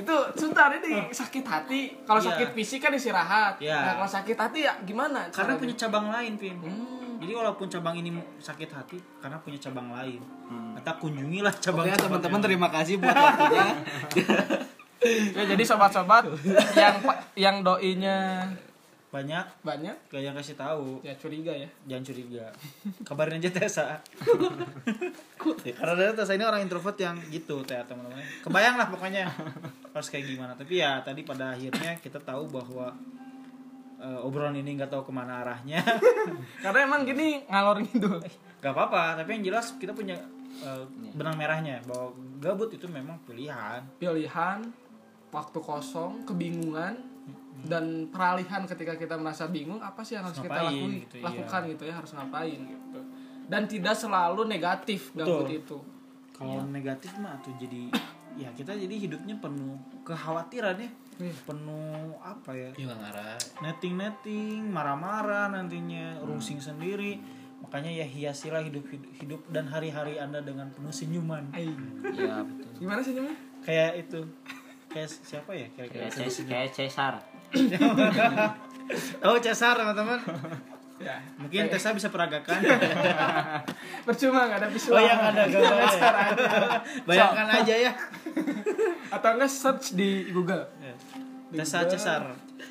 itu 0.04 0.16
sebentar 0.36 0.76
ini 0.76 1.08
sakit 1.08 1.46
hati. 1.48 1.82
Kalau 2.04 2.20
Iya. 2.20 2.28
sakit 2.36 2.50
fisik 2.52 2.84
kan 2.84 2.91
istirahat. 2.91 3.56
Iya. 3.64 3.80
Nah, 3.80 3.94
kalau 4.04 4.10
sakit 4.12 4.36
hati 4.36 4.68
ya 4.68 4.76
gimana? 4.84 5.32
Karena 5.32 5.56
punya 5.56 5.76
cabang 5.80 6.12
lain, 6.12 6.36
Pin. 6.36 6.60
Hmm. 6.60 7.03
Jadi 7.24 7.34
walaupun 7.39 7.71
cabang 7.71 7.95
ini 7.95 8.11
sakit 8.43 8.69
hati 8.69 8.99
karena 9.24 9.39
punya 9.39 9.55
cabang 9.63 9.95
lain. 9.95 10.19
Hmm. 10.51 10.76
Maka 10.76 10.99
kunjungilah 10.99 11.55
cabang 11.63 11.88
Pokoknya 11.88 11.99
teman-teman 12.03 12.39
terima 12.43 12.67
kasih 12.67 12.99
buat 12.99 13.15
waktunya. 13.15 13.67
Ya, 15.03 15.43
jadi 15.43 15.63
sobat-sobat 15.67 16.32
yang 16.80 16.95
yang 17.36 17.55
doinya 17.59 18.47
banyak. 19.13 19.45
Banyak? 19.61 19.95
Gak 20.09 20.24
yang 20.26 20.34
kasih 20.34 20.57
tahu. 20.57 20.97
Ya 21.05 21.13
curiga 21.13 21.53
ya. 21.53 21.69
Jangan 21.86 22.03
curiga. 22.09 22.49
Kabarin 23.05 23.38
aja 23.38 23.53
Tessa. 23.53 24.01
Karena 25.78 25.93
dia 25.93 26.17
Tessa 26.17 26.34
ini 26.34 26.41
orang 26.41 26.65
introvert 26.65 26.97
yang 26.97 27.13
gitu 27.30 27.61
teh 27.61 27.78
teman-teman 27.86 28.26
kebayang 28.41 28.74
lah 28.74 28.89
pokoknya 28.89 29.30
harus 29.93 30.09
kayak 30.09 30.26
gimana. 30.34 30.57
Tapi 30.57 30.82
ya 30.82 30.97
tadi 31.05 31.21
pada 31.21 31.53
akhirnya 31.53 32.01
kita 32.01 32.17
tahu 32.26 32.49
bahwa 32.49 32.89
eh, 34.04 34.26
obrolan 34.28 34.60
ini 34.60 34.76
nggak 34.76 34.91
tahu 34.91 35.08
ke 35.08 35.14
mana 35.16 35.39
arahnya. 35.41 35.80
Karena 36.64 36.80
emang 36.84 37.08
gini 37.08 37.47
ngalor 37.47 37.80
gitu. 37.88 38.20
Gak 38.60 38.72
apa-apa 38.76 39.24
tapi 39.24 39.39
yang 39.39 39.43
jelas 39.54 39.76
kita 39.80 39.95
punya 39.95 40.20
eh, 40.60 40.84
benang 41.16 41.39
merahnya. 41.39 41.80
Bahwa 41.88 42.12
gabut 42.43 42.70
itu 42.76 42.86
memang 42.91 43.16
pilihan. 43.24 43.80
Pilihan 43.97 44.60
waktu 45.32 45.60
kosong 45.64 46.28
kebingungan 46.28 46.93
dan 47.64 48.12
peralihan 48.12 48.68
ketika 48.68 48.99
kita 48.99 49.16
merasa 49.16 49.47
bingung 49.47 49.80
apa 49.80 50.04
sih 50.04 50.20
yang 50.20 50.28
harus 50.28 50.38
kita 50.43 50.51
Ngapain 50.51 50.68
lakuin 50.68 50.91
gitu, 50.99 51.16
iya. 51.16 51.24
lakukan 51.24 51.62
gitu 51.72 51.84
ya 51.88 51.93
harus 51.95 52.12
ngapain 52.12 52.60
gitu. 52.60 52.99
Dan 53.47 53.62
tidak 53.72 53.95
selalu 53.95 54.41
negatif 54.45 55.16
gabut 55.16 55.47
Betul. 55.47 55.60
itu. 55.64 55.78
Kalau 56.34 56.66
negatif 56.68 57.12
mah 57.24 57.39
tuh 57.39 57.56
jadi 57.56 57.88
ya 58.34 58.49
kita 58.58 58.74
jadi 58.74 58.95
hidupnya 58.97 59.38
penuh 59.38 59.78
kekhawatiran 60.01 60.76
ya 60.82 60.89
Iya. 61.18 61.34
penuh 61.43 62.18
apa 62.20 62.51
ya? 62.51 62.70
Hilang 62.74 63.01
arah 63.01 63.38
netting 63.59 63.95
netting 63.95 64.59
marah-marah 64.68 65.49
nantinya 65.49 66.18
rungsing 66.22 66.57
sendiri. 66.57 67.20
Makanya 67.64 67.91
ya 67.93 68.05
hiasilah 68.05 68.59
hidup 68.61 68.84
hidup 69.18 69.41
dan 69.49 69.66
hari-hari 69.66 70.20
anda 70.20 70.43
dengan 70.43 70.68
penuh 70.70 70.91
senyuman. 70.91 71.47
Ai. 71.51 71.72
ya 72.14 72.43
betul. 72.43 72.70
Gimana 72.78 72.99
senyumnya? 72.99 73.36
Kayak 73.64 73.91
itu. 74.03 74.20
Kayak 74.91 75.09
siapa 75.09 75.51
ya 75.53 75.68
kira-kira? 75.74 76.05
Kayak 76.05 76.30
Ces- 76.30 76.45
kayak 76.45 76.70
Cesar. 76.76 77.14
Oh 79.24 79.38
Cesar 79.39 79.76
teman-teman. 79.80 80.20
Ya. 81.01 81.20
Mungkin 81.36 81.68
Tessa 81.68 81.91
bisa 81.91 82.07
peragakan. 82.07 82.64
Percuma 84.07 84.47
nggak 84.47 84.59
ada 84.64 84.70
visual. 84.72 84.95
Oh 84.95 85.03
yang 85.03 85.20
ada 85.20 85.43
gambarnya 85.47 86.09
bayangkan 87.03 87.47
aja 87.59 87.76
ya. 87.89 87.91
Atau 89.11 89.30
enggak 89.36 89.51
search 89.51 89.99
di 89.99 90.32
Google 90.32 90.64
Tessa 91.54 91.86
Cesar 91.86 92.22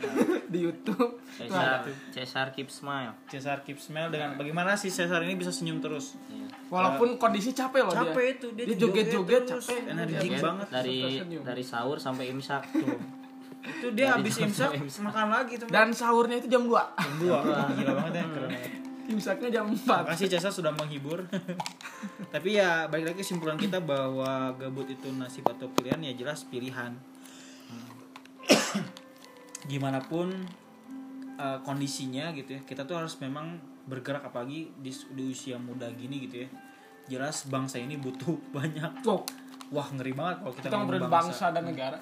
di 0.53 0.59
YouTube. 0.59 1.23
Cesar 1.33 1.87
Cesar 2.11 2.47
keep 2.51 2.69
smile. 2.69 3.15
Cesar 3.31 3.63
keep 3.63 3.79
smile 3.79 4.11
dengan 4.11 4.35
bagaimana 4.35 4.75
sih 4.75 4.91
Cesar 4.91 5.23
ini 5.23 5.39
bisa 5.39 5.55
senyum 5.55 5.79
terus? 5.79 6.19
Iya. 6.29 6.47
walaupun 6.73 7.21
kondisi 7.21 7.53
capek 7.53 7.85
loh 7.85 7.93
capek 7.93 8.17
dia 8.17 8.33
itu 8.33 8.47
dia, 8.57 8.65
dia 8.65 8.77
joget-joget 8.81 9.43
terus. 9.45 9.69
capek. 9.69 9.93
energik 9.93 10.33
Joget 10.33 10.41
banget 10.41 10.67
dari 10.73 10.99
Tersenyum. 11.05 11.43
dari 11.45 11.65
sahur 11.65 11.97
sampai 12.01 12.25
imsak 12.33 12.63
tuh. 12.73 12.97
Itu 13.63 13.95
dia 13.95 14.19
habis 14.19 14.35
imsak 14.43 14.75
makan 15.07 15.31
lagi 15.31 15.55
tuh 15.55 15.71
dan 15.71 15.95
sahurnya 15.95 16.43
itu 16.43 16.51
jam 16.51 16.67
2 16.67 17.23
dua. 17.23 17.39
Gila 17.79 17.93
banget 17.95 18.13
ya 18.19 18.25
keren. 18.27 18.51
Banget 18.51 18.83
imsaknya 19.13 19.49
jam 19.61 19.67
4 19.69 19.85
Makasih 19.85 20.29
Cesa 20.31 20.49
sudah 20.49 20.73
menghibur. 20.75 21.27
Tapi 22.35 22.59
ya 22.59 22.87
balik 22.87 23.13
lagi 23.13 23.19
kesimpulan 23.23 23.59
kita 23.59 23.83
bahwa 23.83 24.55
gabut 24.57 24.87
itu 24.89 25.11
nasib 25.15 25.47
atau 25.47 25.69
pilihan 25.75 26.01
ya 26.01 26.13
jelas 26.15 26.47
pilihan. 26.47 26.95
Gimana 29.71 30.03
pun 30.03 30.31
eh, 31.39 31.59
kondisinya 31.63 32.31
gitu 32.35 32.59
ya, 32.59 32.61
kita 32.63 32.83
tuh 32.85 32.99
harus 32.99 33.17
memang 33.19 33.59
bergerak 33.87 34.23
apalagi 34.23 34.71
di, 34.79 34.91
di 34.91 35.23
usia 35.31 35.59
muda 35.59 35.91
gini 35.95 36.27
gitu 36.27 36.47
ya. 36.47 36.49
Jelas 37.09 37.47
bangsa 37.47 37.79
ini 37.79 37.99
butuh 37.99 38.39
banyak. 38.57 39.03
Tuh, 39.03 39.23
Wah 39.73 39.89
ngeri 39.89 40.13
banget 40.13 40.37
kalau 40.45 40.53
kita, 40.53 40.69
kita 40.69 40.77
ngomong 40.77 40.89
ngobrolin 41.01 41.09
bangsa 41.09 41.47
dan 41.49 41.65
negara 41.65 41.99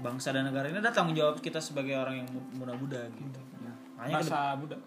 Bangsa 0.00 0.28
dan 0.32 0.48
negara 0.48 0.64
ini 0.68 0.80
ada 0.80 0.92
tanggung 0.92 1.12
jawab 1.12 1.40
kita 1.40 1.60
sebagai 1.60 1.92
orang 1.92 2.24
yang 2.24 2.28
mu- 2.32 2.48
muda-muda 2.56 3.04
gitu. 3.12 3.40
Makanya 3.96 4.16
ke 4.16 4.24
bangsa 4.24 4.40
Buddha 4.56 4.78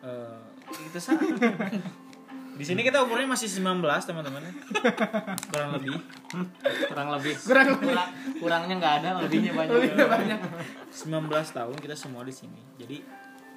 Eh, 0.00 0.40
kita 0.90 0.98
sama. 0.98 1.20
Di 2.56 2.64
sini 2.66 2.80
kita 2.82 3.02
umurnya 3.02 3.28
masih 3.30 3.48
19, 3.48 3.82
teman-teman. 4.04 4.42
Kurang 5.48 5.70
lebih. 5.76 5.96
kurang 6.90 7.08
lebih 7.16 7.34
Kurang 7.40 7.66
lebih. 7.76 7.88
Kurang- 7.90 8.12
kurangnya 8.38 8.74
nggak 8.78 8.94
ada 9.02 9.08
lebihnya 9.22 9.52
banyak 9.56 9.72
lebih 9.74 10.06
banyak 10.06 10.40
19 10.92 11.56
tahun 11.56 11.76
kita 11.78 11.96
semua 11.96 12.22
di 12.22 12.34
sini. 12.34 12.60
Jadi 12.76 13.00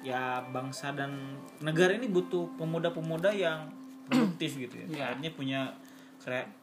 ya 0.04 0.44
bangsa 0.52 0.92
dan 0.92 1.40
negara 1.64 1.96
ini 1.96 2.08
butuh 2.08 2.52
pemuda-pemuda 2.60 3.32
yang 3.32 3.68
produktif 4.08 4.56
gitu 4.56 4.74
ya. 4.84 4.86
Iya. 4.88 5.04
Artinya 5.16 5.32
punya 5.32 5.60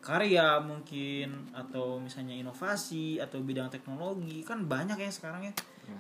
karya 0.02 0.58
mungkin 0.58 1.54
atau 1.54 2.02
misalnya 2.02 2.34
inovasi 2.34 3.22
atau 3.22 3.38
bidang 3.46 3.70
teknologi 3.70 4.42
kan 4.42 4.66
banyak 4.66 4.98
ya 4.98 5.12
sekarang 5.14 5.46
ya. 5.46 5.54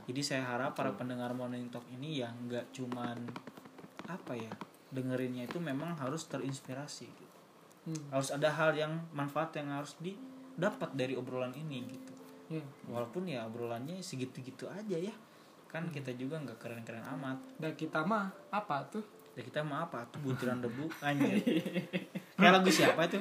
Jadi 0.09 0.21
saya 0.25 0.41
harap 0.47 0.73
para 0.73 0.89
pendengar 0.97 1.29
Morning 1.37 1.69
Talk 1.69 1.85
ini 1.93 2.23
yang 2.25 2.33
nggak 2.49 2.73
cuman 2.73 3.21
apa 4.09 4.33
ya 4.33 4.49
dengerinnya 4.91 5.47
itu 5.47 5.57
memang 5.57 5.95
harus 5.97 6.27
terinspirasi 6.27 7.07
gitu. 7.07 7.37
Hmm. 7.89 8.03
Harus 8.13 8.29
ada 8.29 8.51
hal 8.51 8.75
yang 8.77 8.93
manfaat 9.15 9.55
yang 9.57 9.71
harus 9.73 9.97
didapat 9.97 10.93
dari 10.93 11.17
obrolan 11.17 11.55
ini 11.55 11.87
gitu. 11.89 12.13
Iya. 12.51 12.65
Walaupun 12.91 13.25
ya 13.31 13.47
obrolannya 13.47 14.03
segitu-gitu 14.03 14.67
aja 14.67 14.99
ya. 14.99 15.15
Kan 15.71 15.87
kita 15.89 16.11
juga 16.19 16.37
nggak 16.43 16.59
keren-keren 16.59 17.07
amat. 17.17 17.39
dan 17.57 17.71
kita 17.79 18.03
mah 18.03 18.27
apa 18.51 18.83
tuh 18.91 19.03
Ya 19.31 19.47
kita 19.47 19.63
mah 19.63 19.87
apa 19.87 20.03
tuh 20.11 20.19
butiran 20.19 20.59
debu 20.59 20.91
anjir. 21.07 21.39
Kayak 22.35 22.51
lagu 22.59 22.67
siapa 22.67 23.07
itu? 23.07 23.19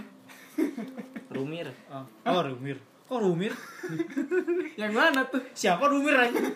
rumir 1.35 1.71
Oh, 1.87 2.03
oh 2.27 2.43
Rumir. 2.43 2.83
Kok 3.11 3.19
Rumir? 3.19 3.51
yang 4.81 4.95
mana 4.95 5.27
tuh 5.27 5.43
Siapa 5.51 5.83
Rumir 5.83 6.15
anjir? 6.15 6.47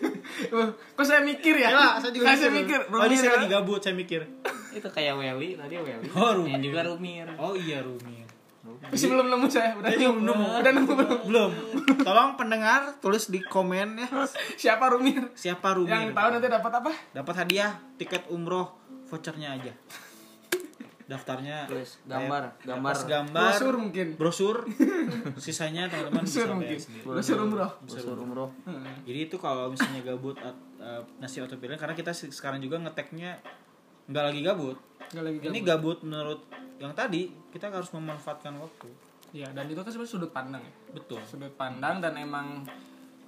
Uh, 0.49 0.71
kok 0.95 1.03
saya 1.03 1.19
mikir 1.19 1.51
ya 1.53 1.67
Ya 1.67 1.75
lah, 1.75 1.91
saya 1.99 2.09
juga 2.09 2.31
Saya 2.31 2.47
mikir 2.49 2.79
Oh, 2.87 3.03
ini 3.03 3.11
saya 3.13 3.35
Rumir 3.35 3.37
lagi 3.37 3.47
gabut, 3.51 3.79
saya 3.79 3.91
mikir. 3.93 4.21
itu 4.71 4.87
kayak 4.87 5.13
Weli 5.15 5.53
tadi 5.53 5.75
Weli 5.75 6.07
Oh, 6.09 6.31
Rumir. 6.33 6.55
yang 6.55 6.63
juga 6.63 6.79
rumir 6.85 7.27
Oh 7.35 7.51
iya 7.53 7.79
Rumir. 7.79 8.23
masih 8.65 9.07
belum 9.07 9.27
nemu 9.27 9.45
saya 9.45 9.75
udah 9.75 9.91
nemu 9.93 10.25
udah 10.57 10.71
nemu 10.73 10.91
belum 10.95 11.19
Belum. 11.27 11.51
Tolong 12.01 12.33
pendengar 12.33 12.97
tulis 12.97 13.27
di 13.27 13.37
komen 13.39 13.99
ya 13.99 14.07
siapa 14.55 14.89
Rumir 14.89 15.29
siapa 15.33 15.75
Rumir. 15.75 15.91
yang 15.91 16.09
tahu 16.11 16.27
nanti 16.31 16.47
dapat 16.47 16.71
apa 16.73 16.91
Dapat 17.11 17.33
hadiah 17.37 17.71
tiket 17.95 18.25
umroh 18.27 18.73
vouchernya 19.05 19.53
aja. 19.53 19.69
Daftarnya 21.05 21.69
Tulis 21.69 22.01
gambar 22.03 22.57
gambar 22.59 22.89
Pas 22.89 23.01
gambar. 23.03 23.51
brosur 23.51 23.73
mungkin. 23.77 24.07
brosur. 24.15 24.55
Sisanya 25.37 25.85
teman-teman 25.85 26.23
bisa 26.23 26.49
mungkin. 26.49 26.75
sendiri. 26.75 27.05
brosur 27.05 27.37
umroh. 27.39 27.71
brosur 27.79 28.17
umroh. 28.17 28.49
Jadi 29.03 29.19
itu 29.23 29.35
kalau 29.35 29.69
misalnya 29.69 30.01
gabut 30.03 30.33
at, 30.39 30.51
uh, 30.77 31.05
nasi 31.17 31.39
atau 31.39 31.55
pilihan 31.55 31.77
karena 31.77 31.93
kita 31.93 32.09
se- 32.09 32.29
sekarang 32.29 32.57
juga 32.57 32.77
ngeteknya 32.79 33.37
nggak 34.05 34.23
lagi 34.23 34.41
gabut. 34.41 34.77
Nggak 35.11 35.23
lagi 35.23 35.37
ini 35.43 35.59
gabut. 35.61 35.97
gabut 35.97 35.97
menurut 36.03 36.39
yang 36.75 36.91
tadi 36.91 37.21
kita 37.49 37.69
harus 37.69 37.89
memanfaatkan 37.91 38.57
waktu. 38.57 38.89
Ya 39.31 39.45
dan 39.47 39.67
itu 39.67 39.77
kan 39.77 39.89
sebenarnya 39.89 40.09
sudut 40.11 40.31
pandang 40.31 40.61
ya. 40.61 40.73
Betul. 40.91 41.21
Sudut 41.21 41.53
pandang 41.53 42.01
dan 42.01 42.15
emang 42.15 42.65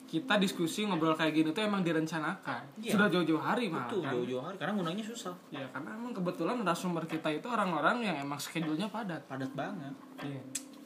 kita 0.07 0.39
diskusi 0.39 0.87
ngobrol 0.87 1.13
kayak 1.19 1.35
gini 1.35 1.49
tuh 1.51 1.67
emang 1.67 1.83
direncanakan. 1.83 2.79
Iya. 2.79 2.95
sudah 2.95 3.07
jauh-jauh 3.11 3.43
hari 3.43 3.67
malah 3.67 3.91
betul 3.91 3.99
kan? 3.99 4.11
jauh-jauh 4.15 4.43
hari 4.47 4.55
karena 4.55 4.73
ngundangnya 4.79 5.05
susah. 5.05 5.35
Ya 5.51 5.67
karena 5.75 5.99
emang 5.99 6.15
kebetulan 6.15 6.55
narasumber 6.63 7.03
kita 7.03 7.27
itu 7.35 7.47
orang-orang 7.51 8.07
yang 8.07 8.15
emang 8.23 8.39
schedule-nya 8.39 8.87
padat. 8.87 9.27
Padat 9.27 9.51
banget. 9.51 9.91
Iya. 10.23 10.41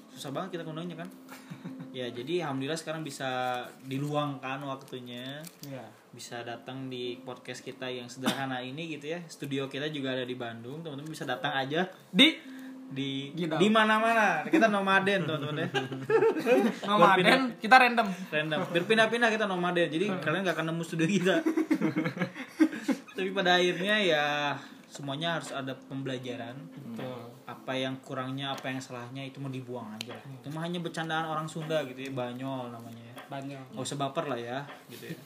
Susah 0.10 0.34
banget 0.34 0.58
kita 0.58 0.64
ngundangnya 0.66 1.06
kan? 1.06 1.10
Ya 1.92 2.08
jadi 2.08 2.48
alhamdulillah 2.48 2.80
sekarang 2.80 3.04
bisa 3.04 3.28
diluangkan 3.84 4.64
waktunya. 4.64 5.44
Iya. 5.60 5.84
Bisa 6.16 6.40
datang 6.40 6.88
di 6.88 7.20
podcast 7.20 7.60
kita 7.60 7.92
yang 7.92 8.08
sederhana 8.08 8.64
ini 8.64 8.96
gitu 8.96 9.12
ya. 9.12 9.20
Studio 9.28 9.68
kita 9.68 9.92
juga 9.92 10.16
ada 10.16 10.24
di 10.24 10.32
Bandung. 10.40 10.80
Teman-teman 10.88 11.12
bisa 11.12 11.28
datang 11.28 11.52
aja 11.52 11.92
di 12.08 12.40
di 12.92 13.32
Gidau. 13.34 13.56
di 13.56 13.68
mana-mana. 13.68 14.44
Kita 14.44 14.68
nomaden 14.68 15.24
teman-teman 15.24 15.64
ya. 15.64 15.68
Nomaden 16.90 17.56
kita 17.58 17.76
random. 17.78 18.08
Random. 18.28 18.60
Berpindah-pindah 18.70 19.30
kita 19.30 19.46
nomaden. 19.46 19.88
Jadi 19.88 20.12
kalian 20.20 20.44
gak 20.44 20.56
akan 20.56 20.68
nemu 20.70 20.84
studio 20.84 21.08
kita. 21.08 21.36
Tapi 23.16 23.30
pada 23.32 23.56
akhirnya 23.56 23.96
ya 23.98 24.26
semuanya 24.88 25.40
harus 25.40 25.52
ada 25.52 25.72
pembelajaran. 25.88 26.56
Betul. 26.92 27.32
apa 27.42 27.76
yang 27.76 28.00
kurangnya 28.00 28.52
apa 28.52 28.68
yang 28.68 28.80
salahnya 28.80 29.24
itu 29.24 29.40
mau 29.40 29.48
dibuang 29.48 29.92
aja. 29.94 30.16
Itu 30.16 30.48
mah 30.50 30.64
hanya 30.64 30.80
bercandaan 30.80 31.24
orang 31.26 31.48
Sunda 31.48 31.84
gitu 31.84 32.00
ya. 32.00 32.12
Banyol 32.12 32.72
namanya 32.72 33.04
ya. 33.04 33.16
Banyak 33.28 33.76
nggak 33.76 33.84
usah 33.84 33.98
baper 33.98 34.28
lah 34.28 34.40
ya 34.40 34.60
gitu 34.88 35.08
ya. 35.08 35.18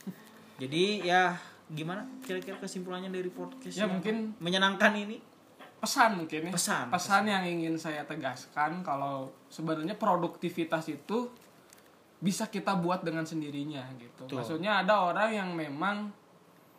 Jadi 0.56 0.84
ya 1.02 1.22
gimana 1.66 2.02
kira-kira 2.22 2.58
kesimpulannya 2.58 3.10
dari 3.10 3.26
podcast 3.28 3.74
Ya, 3.74 3.86
yang 3.86 3.98
mungkin- 3.98 4.34
menyenangkan 4.38 4.90
ini 4.96 5.18
pesan 5.86 6.10
mungkin 6.16 6.40
ya 6.42 6.52
Pesan, 6.52 6.84
pesan 6.90 7.22
yang 7.24 7.46
ingin 7.46 7.74
saya 7.76 8.02
tegaskan 8.02 8.82
kalau 8.82 9.14
sebenarnya 9.46 9.94
produktivitas 9.94 10.90
itu 10.90 11.30
bisa 12.18 12.46
kita 12.46 12.74
buat 12.74 13.00
dengan 13.00 13.22
sendirinya 13.22 13.86
gitu 13.96 14.26
Betul. 14.26 14.36
maksudnya 14.36 14.82
ada 14.82 15.04
orang 15.04 15.30
yang 15.30 15.50
memang 15.52 16.10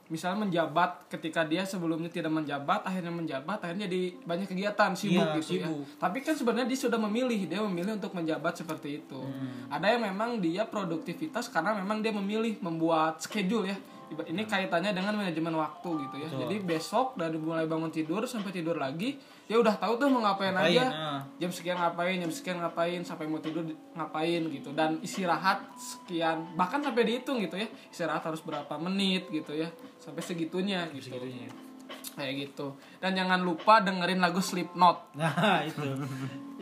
misalnya 0.07 0.39
menjabat 0.41 1.11
ketika 1.11 1.43
dia 1.43 1.61
sebelumnya 1.61 2.07
tidak 2.07 2.31
menjabat 2.31 2.79
akhirnya 2.81 3.11
menjabat 3.11 3.59
akhirnya 3.59 3.85
jadi 3.85 4.15
banyak 4.23 4.47
kegiatan 4.47 4.91
sibuk 4.91 5.19
Iya, 5.19 5.35
gitu 5.35 5.47
sibuk. 5.59 5.83
ya 5.83 5.99
tapi 5.99 6.17
kan 6.19 6.31
sebenarnya 6.31 6.63
dia 6.65 6.79
sudah 6.79 6.95
memilih 6.97 7.39
dia 7.43 7.59
memilih 7.59 7.99
untuk 7.99 8.15
menjabat 8.15 8.55
seperti 8.55 9.03
itu 9.03 9.19
Hmm. 9.19 9.67
ada 9.67 9.87
yang 9.87 10.01
memang 10.01 10.39
dia 10.39 10.63
produktivitas 10.63 11.47
karena 11.47 11.75
memang 11.75 11.99
dia 11.99 12.11
memilih 12.11 12.55
membuat 12.59 13.19
schedule 13.19 13.67
ya 13.67 13.75
Ini 14.07 14.43
kaitannya 14.43 14.95
dengan 14.95 15.13
manajemen 15.15 15.53
waktu 15.55 15.89
gitu 16.07 16.15
ya. 16.19 16.29
Jadi 16.31 16.55
besok 16.63 17.19
dari 17.19 17.35
mulai 17.35 17.67
bangun 17.67 17.91
tidur 17.91 18.23
sampai 18.23 18.55
tidur 18.55 18.79
lagi 18.79 19.19
ya 19.47 19.55
udah 19.55 19.79
tahu 19.79 19.95
tuh 19.95 20.11
mau 20.11 20.19
ngapain, 20.23 20.51
Ngapain, 20.51 20.75
aja. 20.75 20.85
ah. 20.91 21.19
jam 21.39 21.47
sekian 21.47 21.79
ngapain 21.79 22.19
jam 22.19 22.27
sekian 22.27 22.59
ngapain 22.59 22.99
sampai 23.03 23.25
mau 23.27 23.39
tidur 23.39 23.63
ngapain 23.95 24.41
gitu. 24.47 24.71
Dan 24.71 24.99
istirahat 24.99 25.63
sekian 25.75 26.55
bahkan 26.55 26.79
sampai 26.79 27.03
dihitung 27.03 27.39
gitu 27.39 27.55
ya. 27.59 27.67
Istirahat 27.91 28.23
harus 28.23 28.39
berapa 28.43 28.73
menit 28.79 29.27
gitu 29.27 29.51
ya. 29.55 29.67
Sampai 29.99 30.23
segitunya 30.23 30.87
gitu. 30.91 31.11
kayak 32.15 32.33
gitu. 32.49 32.73
Dan 32.97 33.13
jangan 33.13 33.43
lupa 33.43 33.79
dengerin 33.79 34.19
lagu 34.19 34.39
Slipknot. 34.39 35.15
Nah 35.15 35.61
itu 35.69 35.83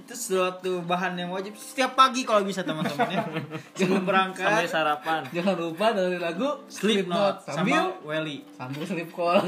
itu 0.06 0.14
suatu 0.14 0.86
bahan 0.86 1.18
yang 1.18 1.34
wajib 1.34 1.58
setiap 1.58 1.98
pagi 1.98 2.22
kalau 2.22 2.46
bisa 2.46 2.62
teman-teman 2.62 3.10
ya. 3.10 3.26
Sampai 3.78 4.02
berangkat. 4.06 4.70
Sarapan. 4.70 5.26
Jangan 5.34 5.58
lupa 5.58 5.98
dari 5.98 6.22
lagu 6.22 6.62
Slipknot. 6.70 7.42
Sambil 7.42 7.90
sama 7.90 8.06
Welly. 8.06 8.46
sambil 8.54 8.86
sleep 8.86 9.10
call. 9.10 9.42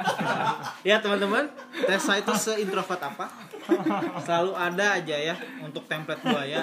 ya 0.88 1.00
teman-teman 1.00 1.48
Tessa 1.88 2.20
itu 2.20 2.28
seintrovert 2.36 3.00
apa? 3.00 3.32
Selalu 4.20 4.52
ada 4.52 5.00
aja 5.00 5.16
ya 5.16 5.34
untuk 5.64 5.88
template 5.88 6.20
buaya 6.28 6.60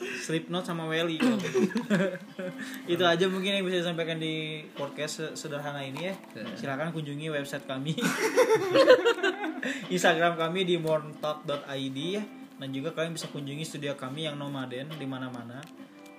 Slipknot 0.00 0.64
sama 0.64 0.88
Welly. 0.88 1.20
Itu 2.92 3.04
aja 3.04 3.26
mungkin 3.28 3.60
yang 3.60 3.64
bisa 3.64 3.84
disampaikan 3.84 4.16
di 4.16 4.64
podcast 4.72 5.12
se- 5.20 5.34
sederhana 5.36 5.80
ini 5.80 6.08
ya. 6.08 6.14
Silakan 6.56 6.90
kunjungi 6.90 7.28
website 7.28 7.68
kami. 7.68 7.92
Instagram 9.94 10.36
kami 10.36 10.64
di 10.64 10.76
morntalk.id 10.76 11.98
ya. 11.98 12.22
Dan 12.60 12.68
juga 12.70 12.92
kalian 12.92 13.16
bisa 13.16 13.28
kunjungi 13.28 13.64
studio 13.64 13.96
kami 13.96 14.28
yang 14.28 14.36
nomaden 14.36 14.92
di 14.92 15.06
mana-mana. 15.08 15.60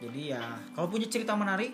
Jadi 0.01 0.33
ya 0.33 0.41
kalau 0.73 0.89
punya 0.89 1.05
cerita 1.05 1.37
menarik 1.37 1.69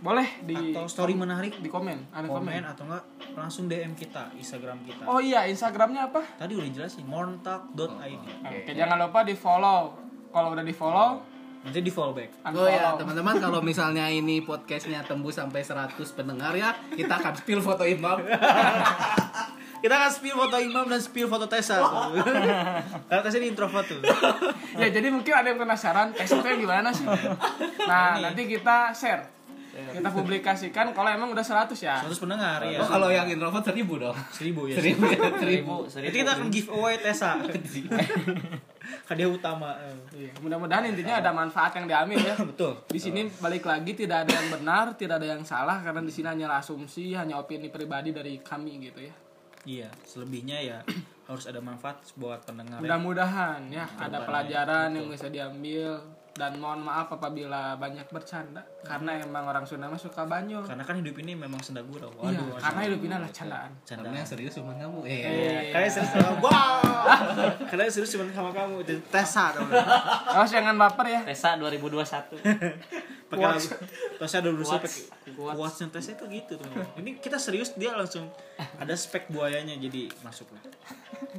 boleh 0.00 0.40
di 0.46 0.72
atau 0.72 0.86
story 0.88 1.12
menarik 1.12 1.60
di 1.60 1.68
komen 1.68 2.08
ada 2.08 2.24
komen 2.24 2.46
komen. 2.56 2.62
atau 2.64 2.88
enggak 2.88 3.04
langsung 3.34 3.66
DM 3.66 3.92
kita 3.92 4.30
Instagram 4.38 4.80
kita. 4.86 5.02
Oh 5.04 5.18
iya 5.18 5.44
Instagramnya 5.44 6.08
apa? 6.08 6.22
Tadi 6.38 6.54
udah 6.54 6.70
jelasin 6.70 7.04
morntalk.id 7.04 8.22
Oke, 8.46 8.70
jangan 8.72 8.96
lupa 9.02 9.26
di 9.26 9.34
follow. 9.34 9.98
Kalau 10.30 10.54
udah 10.54 10.62
di 10.62 10.72
follow, 10.72 11.22
nanti 11.64 11.80
di 11.80 11.88
follow 11.88 12.12
back 12.12 12.44
Oh 12.46 12.64
ya 12.64 12.92
teman-teman 12.94 13.40
kalau 13.40 13.58
misalnya 13.58 14.04
ini 14.06 14.38
podcastnya 14.40 15.00
tembus 15.02 15.34
sampai 15.34 15.60
100 15.60 15.96
pendengar 16.12 16.52
ya 16.52 16.76
kita 16.92 17.16
akan 17.16 17.32
spill 17.34 17.58
foto 17.58 17.82
imam. 17.82 18.20
kita 19.80 19.94
akan 19.94 20.10
spill 20.10 20.36
foto 20.38 20.56
Imam 20.56 20.84
dan 20.86 20.96
spill 20.96 21.24
foto 21.26 21.44
Tessa 21.44 21.76
tuh. 21.76 22.16
karena 23.08 23.20
Tessa 23.20 23.36
ini 23.36 23.48
introvert 23.48 23.84
tuh 23.84 24.00
ya 24.80 24.88
jadi 24.88 25.08
mungkin 25.08 25.28
ada 25.30 25.44
yang 25.46 25.56
penasaran 25.58 26.08
tekstnya 26.10 26.52
gimana 26.54 26.88
sih? 26.88 27.04
Nah, 27.84 28.16
nanti 28.18 28.44
kita 28.46 28.92
share. 28.92 29.28
Kita 29.74 30.06
publikasikan 30.08 30.94
kalau 30.94 31.10
emang 31.10 31.28
udah 31.28 31.42
100 31.42 31.74
ya. 31.76 32.00
100 32.00 32.16
pendengar 32.16 32.62
ya 32.62 32.78
Oh 32.78 32.86
kalau 32.86 33.10
yang 33.10 33.26
introvert 33.26 33.60
seribu 33.60 33.98
dong. 33.98 34.16
seribu 34.30 34.70
ya 34.70 34.78
Seribu 34.78 35.04
ya 35.04 35.18
seribu. 35.34 35.36
seribu 35.36 35.76
seribu 35.84 36.06
Jadi 36.06 36.16
kita 36.16 36.30
akan 36.32 36.48
giveaway 36.48 36.94
Tessa 36.96 37.30
hadiah 39.08 39.30
utama 39.30 39.76
eh. 39.82 39.96
Iya, 40.14 40.32
mudah-mudahan 40.40 40.88
intinya 40.88 41.20
ada 41.20 41.30
manfaat 41.34 41.76
yang 41.78 41.86
diambil 41.86 42.18
ya. 42.20 42.34
betul 42.50 42.72
Di 42.88 43.00
sini 43.00 43.26
balik 43.40 43.66
lagi 43.66 43.92
tidak 43.94 44.28
ada 44.28 44.32
yang 44.38 44.48
benar, 44.54 44.84
tidak 44.98 45.22
ada 45.22 45.28
yang 45.36 45.42
salah 45.44 45.80
karena 45.82 46.00
di 46.02 46.12
sini 46.12 46.26
hanya 46.30 46.56
asumsi, 46.58 47.12
hanya 47.14 47.38
opini 47.38 47.68
pribadi 47.68 48.14
dari 48.14 48.40
kami 48.40 48.78
gitu 48.80 49.00
ya. 49.04 49.14
iya 49.64 49.88
selebihnya 50.04 50.58
ya 50.60 50.78
harus 51.28 51.48
ada 51.48 51.60
manfaat 51.64 52.04
buat 52.20 52.44
pendengar 52.44 52.78
ya. 52.78 52.82
Mudah-mudahan 52.84 53.60
ya 53.72 53.88
ada 53.96 54.28
pelajaran 54.28 54.92
yang 54.92 55.08
bisa 55.08 55.32
diambil 55.32 56.04
dan 56.34 56.58
mohon 56.58 56.82
maaf 56.82 57.06
apabila 57.08 57.74
banyak 57.74 58.04
bercanda 58.08 58.58
karena 58.82 59.18
emang 59.18 59.46
orang 59.46 59.62
Sunda 59.62 59.86
mah 59.86 59.94
suka 59.96 60.22
banyo. 60.24 60.60
karena 60.60 60.82
kan 60.82 60.98
hidup 60.98 61.14
ini 61.16 61.32
memang 61.32 61.58
senda 61.58 61.78
gurau 61.80 62.10
Iya, 62.20 62.34
waduh 62.34 62.58
karena 62.58 62.80
hidup 62.84 63.00
ini 63.00 63.12
adalah 63.12 63.30
candaan. 63.30 63.70
canda 63.80 64.02
Karena 64.02 64.18
yang 64.18 64.28
serius 64.28 64.52
cuma 64.52 64.72
kamu. 64.72 64.98
Eh. 65.04 65.14
Iya. 65.14 65.60
kalian 65.70 65.90
serius 65.92 66.10
sama 66.10 66.30
wow 66.36 66.82
kalian 67.70 67.86
serius 67.88 68.10
cuma 68.10 68.24
sama 68.28 68.50
kamu 68.50 68.76
dan 68.82 68.98
Tessa 69.06 69.44
dong 69.52 69.70
Awas 70.34 70.50
jangan 70.50 70.74
baper 70.76 71.06
ya. 71.08 71.20
Tesa 71.24 71.54
2021 71.54 72.02
pakai 73.30 73.46
lagu 73.46 73.68
Tessa 74.16 74.36
ada 74.36 74.50
berusaha 74.50 74.78
Quotes. 74.78 74.94
pakai 75.06 75.32
Quotes. 75.32 75.54
Quotesnya 75.56 75.86
Tessa 75.88 76.10
itu 76.12 76.24
gitu 76.28 76.52
tuh 76.56 76.66
ini 76.98 77.14
kita 77.16 77.38
serius 77.38 77.72
dia 77.72 77.94
langsung 77.94 78.26
ada 78.76 78.92
spek 78.92 79.30
buayanya 79.30 79.78
jadi 79.78 80.10
masuk 80.20 80.50
lah 80.50 80.62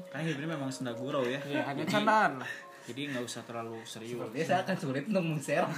karena 0.07 0.21
hidup 0.23 0.39
ini 0.39 0.47
memang 0.49 0.69
senda 0.69 0.91
gurau 0.91 1.21
ya 1.21 1.39
Iya, 1.41 1.61
hanya 1.65 1.83
candaan 1.83 2.39
lah. 2.39 2.49
Jadi 2.85 3.01
nggak 3.11 3.25
usah 3.25 3.41
terlalu 3.41 3.81
serius. 3.83 4.29
Biasa 4.29 4.61
akan 4.61 4.75
sulit 4.77 5.03
untuk 5.09 5.23
meng-share. 5.25 5.65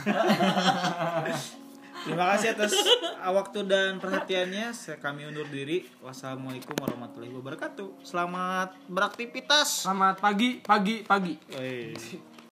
terima 2.05 2.25
kasih 2.35 2.55
atas 2.55 2.75
waktu 3.23 3.59
dan 3.63 4.03
perhatiannya. 4.03 4.75
Saya 4.75 4.99
kami 4.99 5.23
undur 5.23 5.47
diri. 5.47 5.87
Wassalamualaikum 6.03 6.75
warahmatullahi 6.75 7.31
wabarakatuh. 7.31 8.03
Selamat 8.03 8.75
beraktivitas. 8.91 9.87
Selamat 9.87 10.19
pagi, 10.19 10.59
pagi, 10.59 11.07
pagi. 11.07 11.33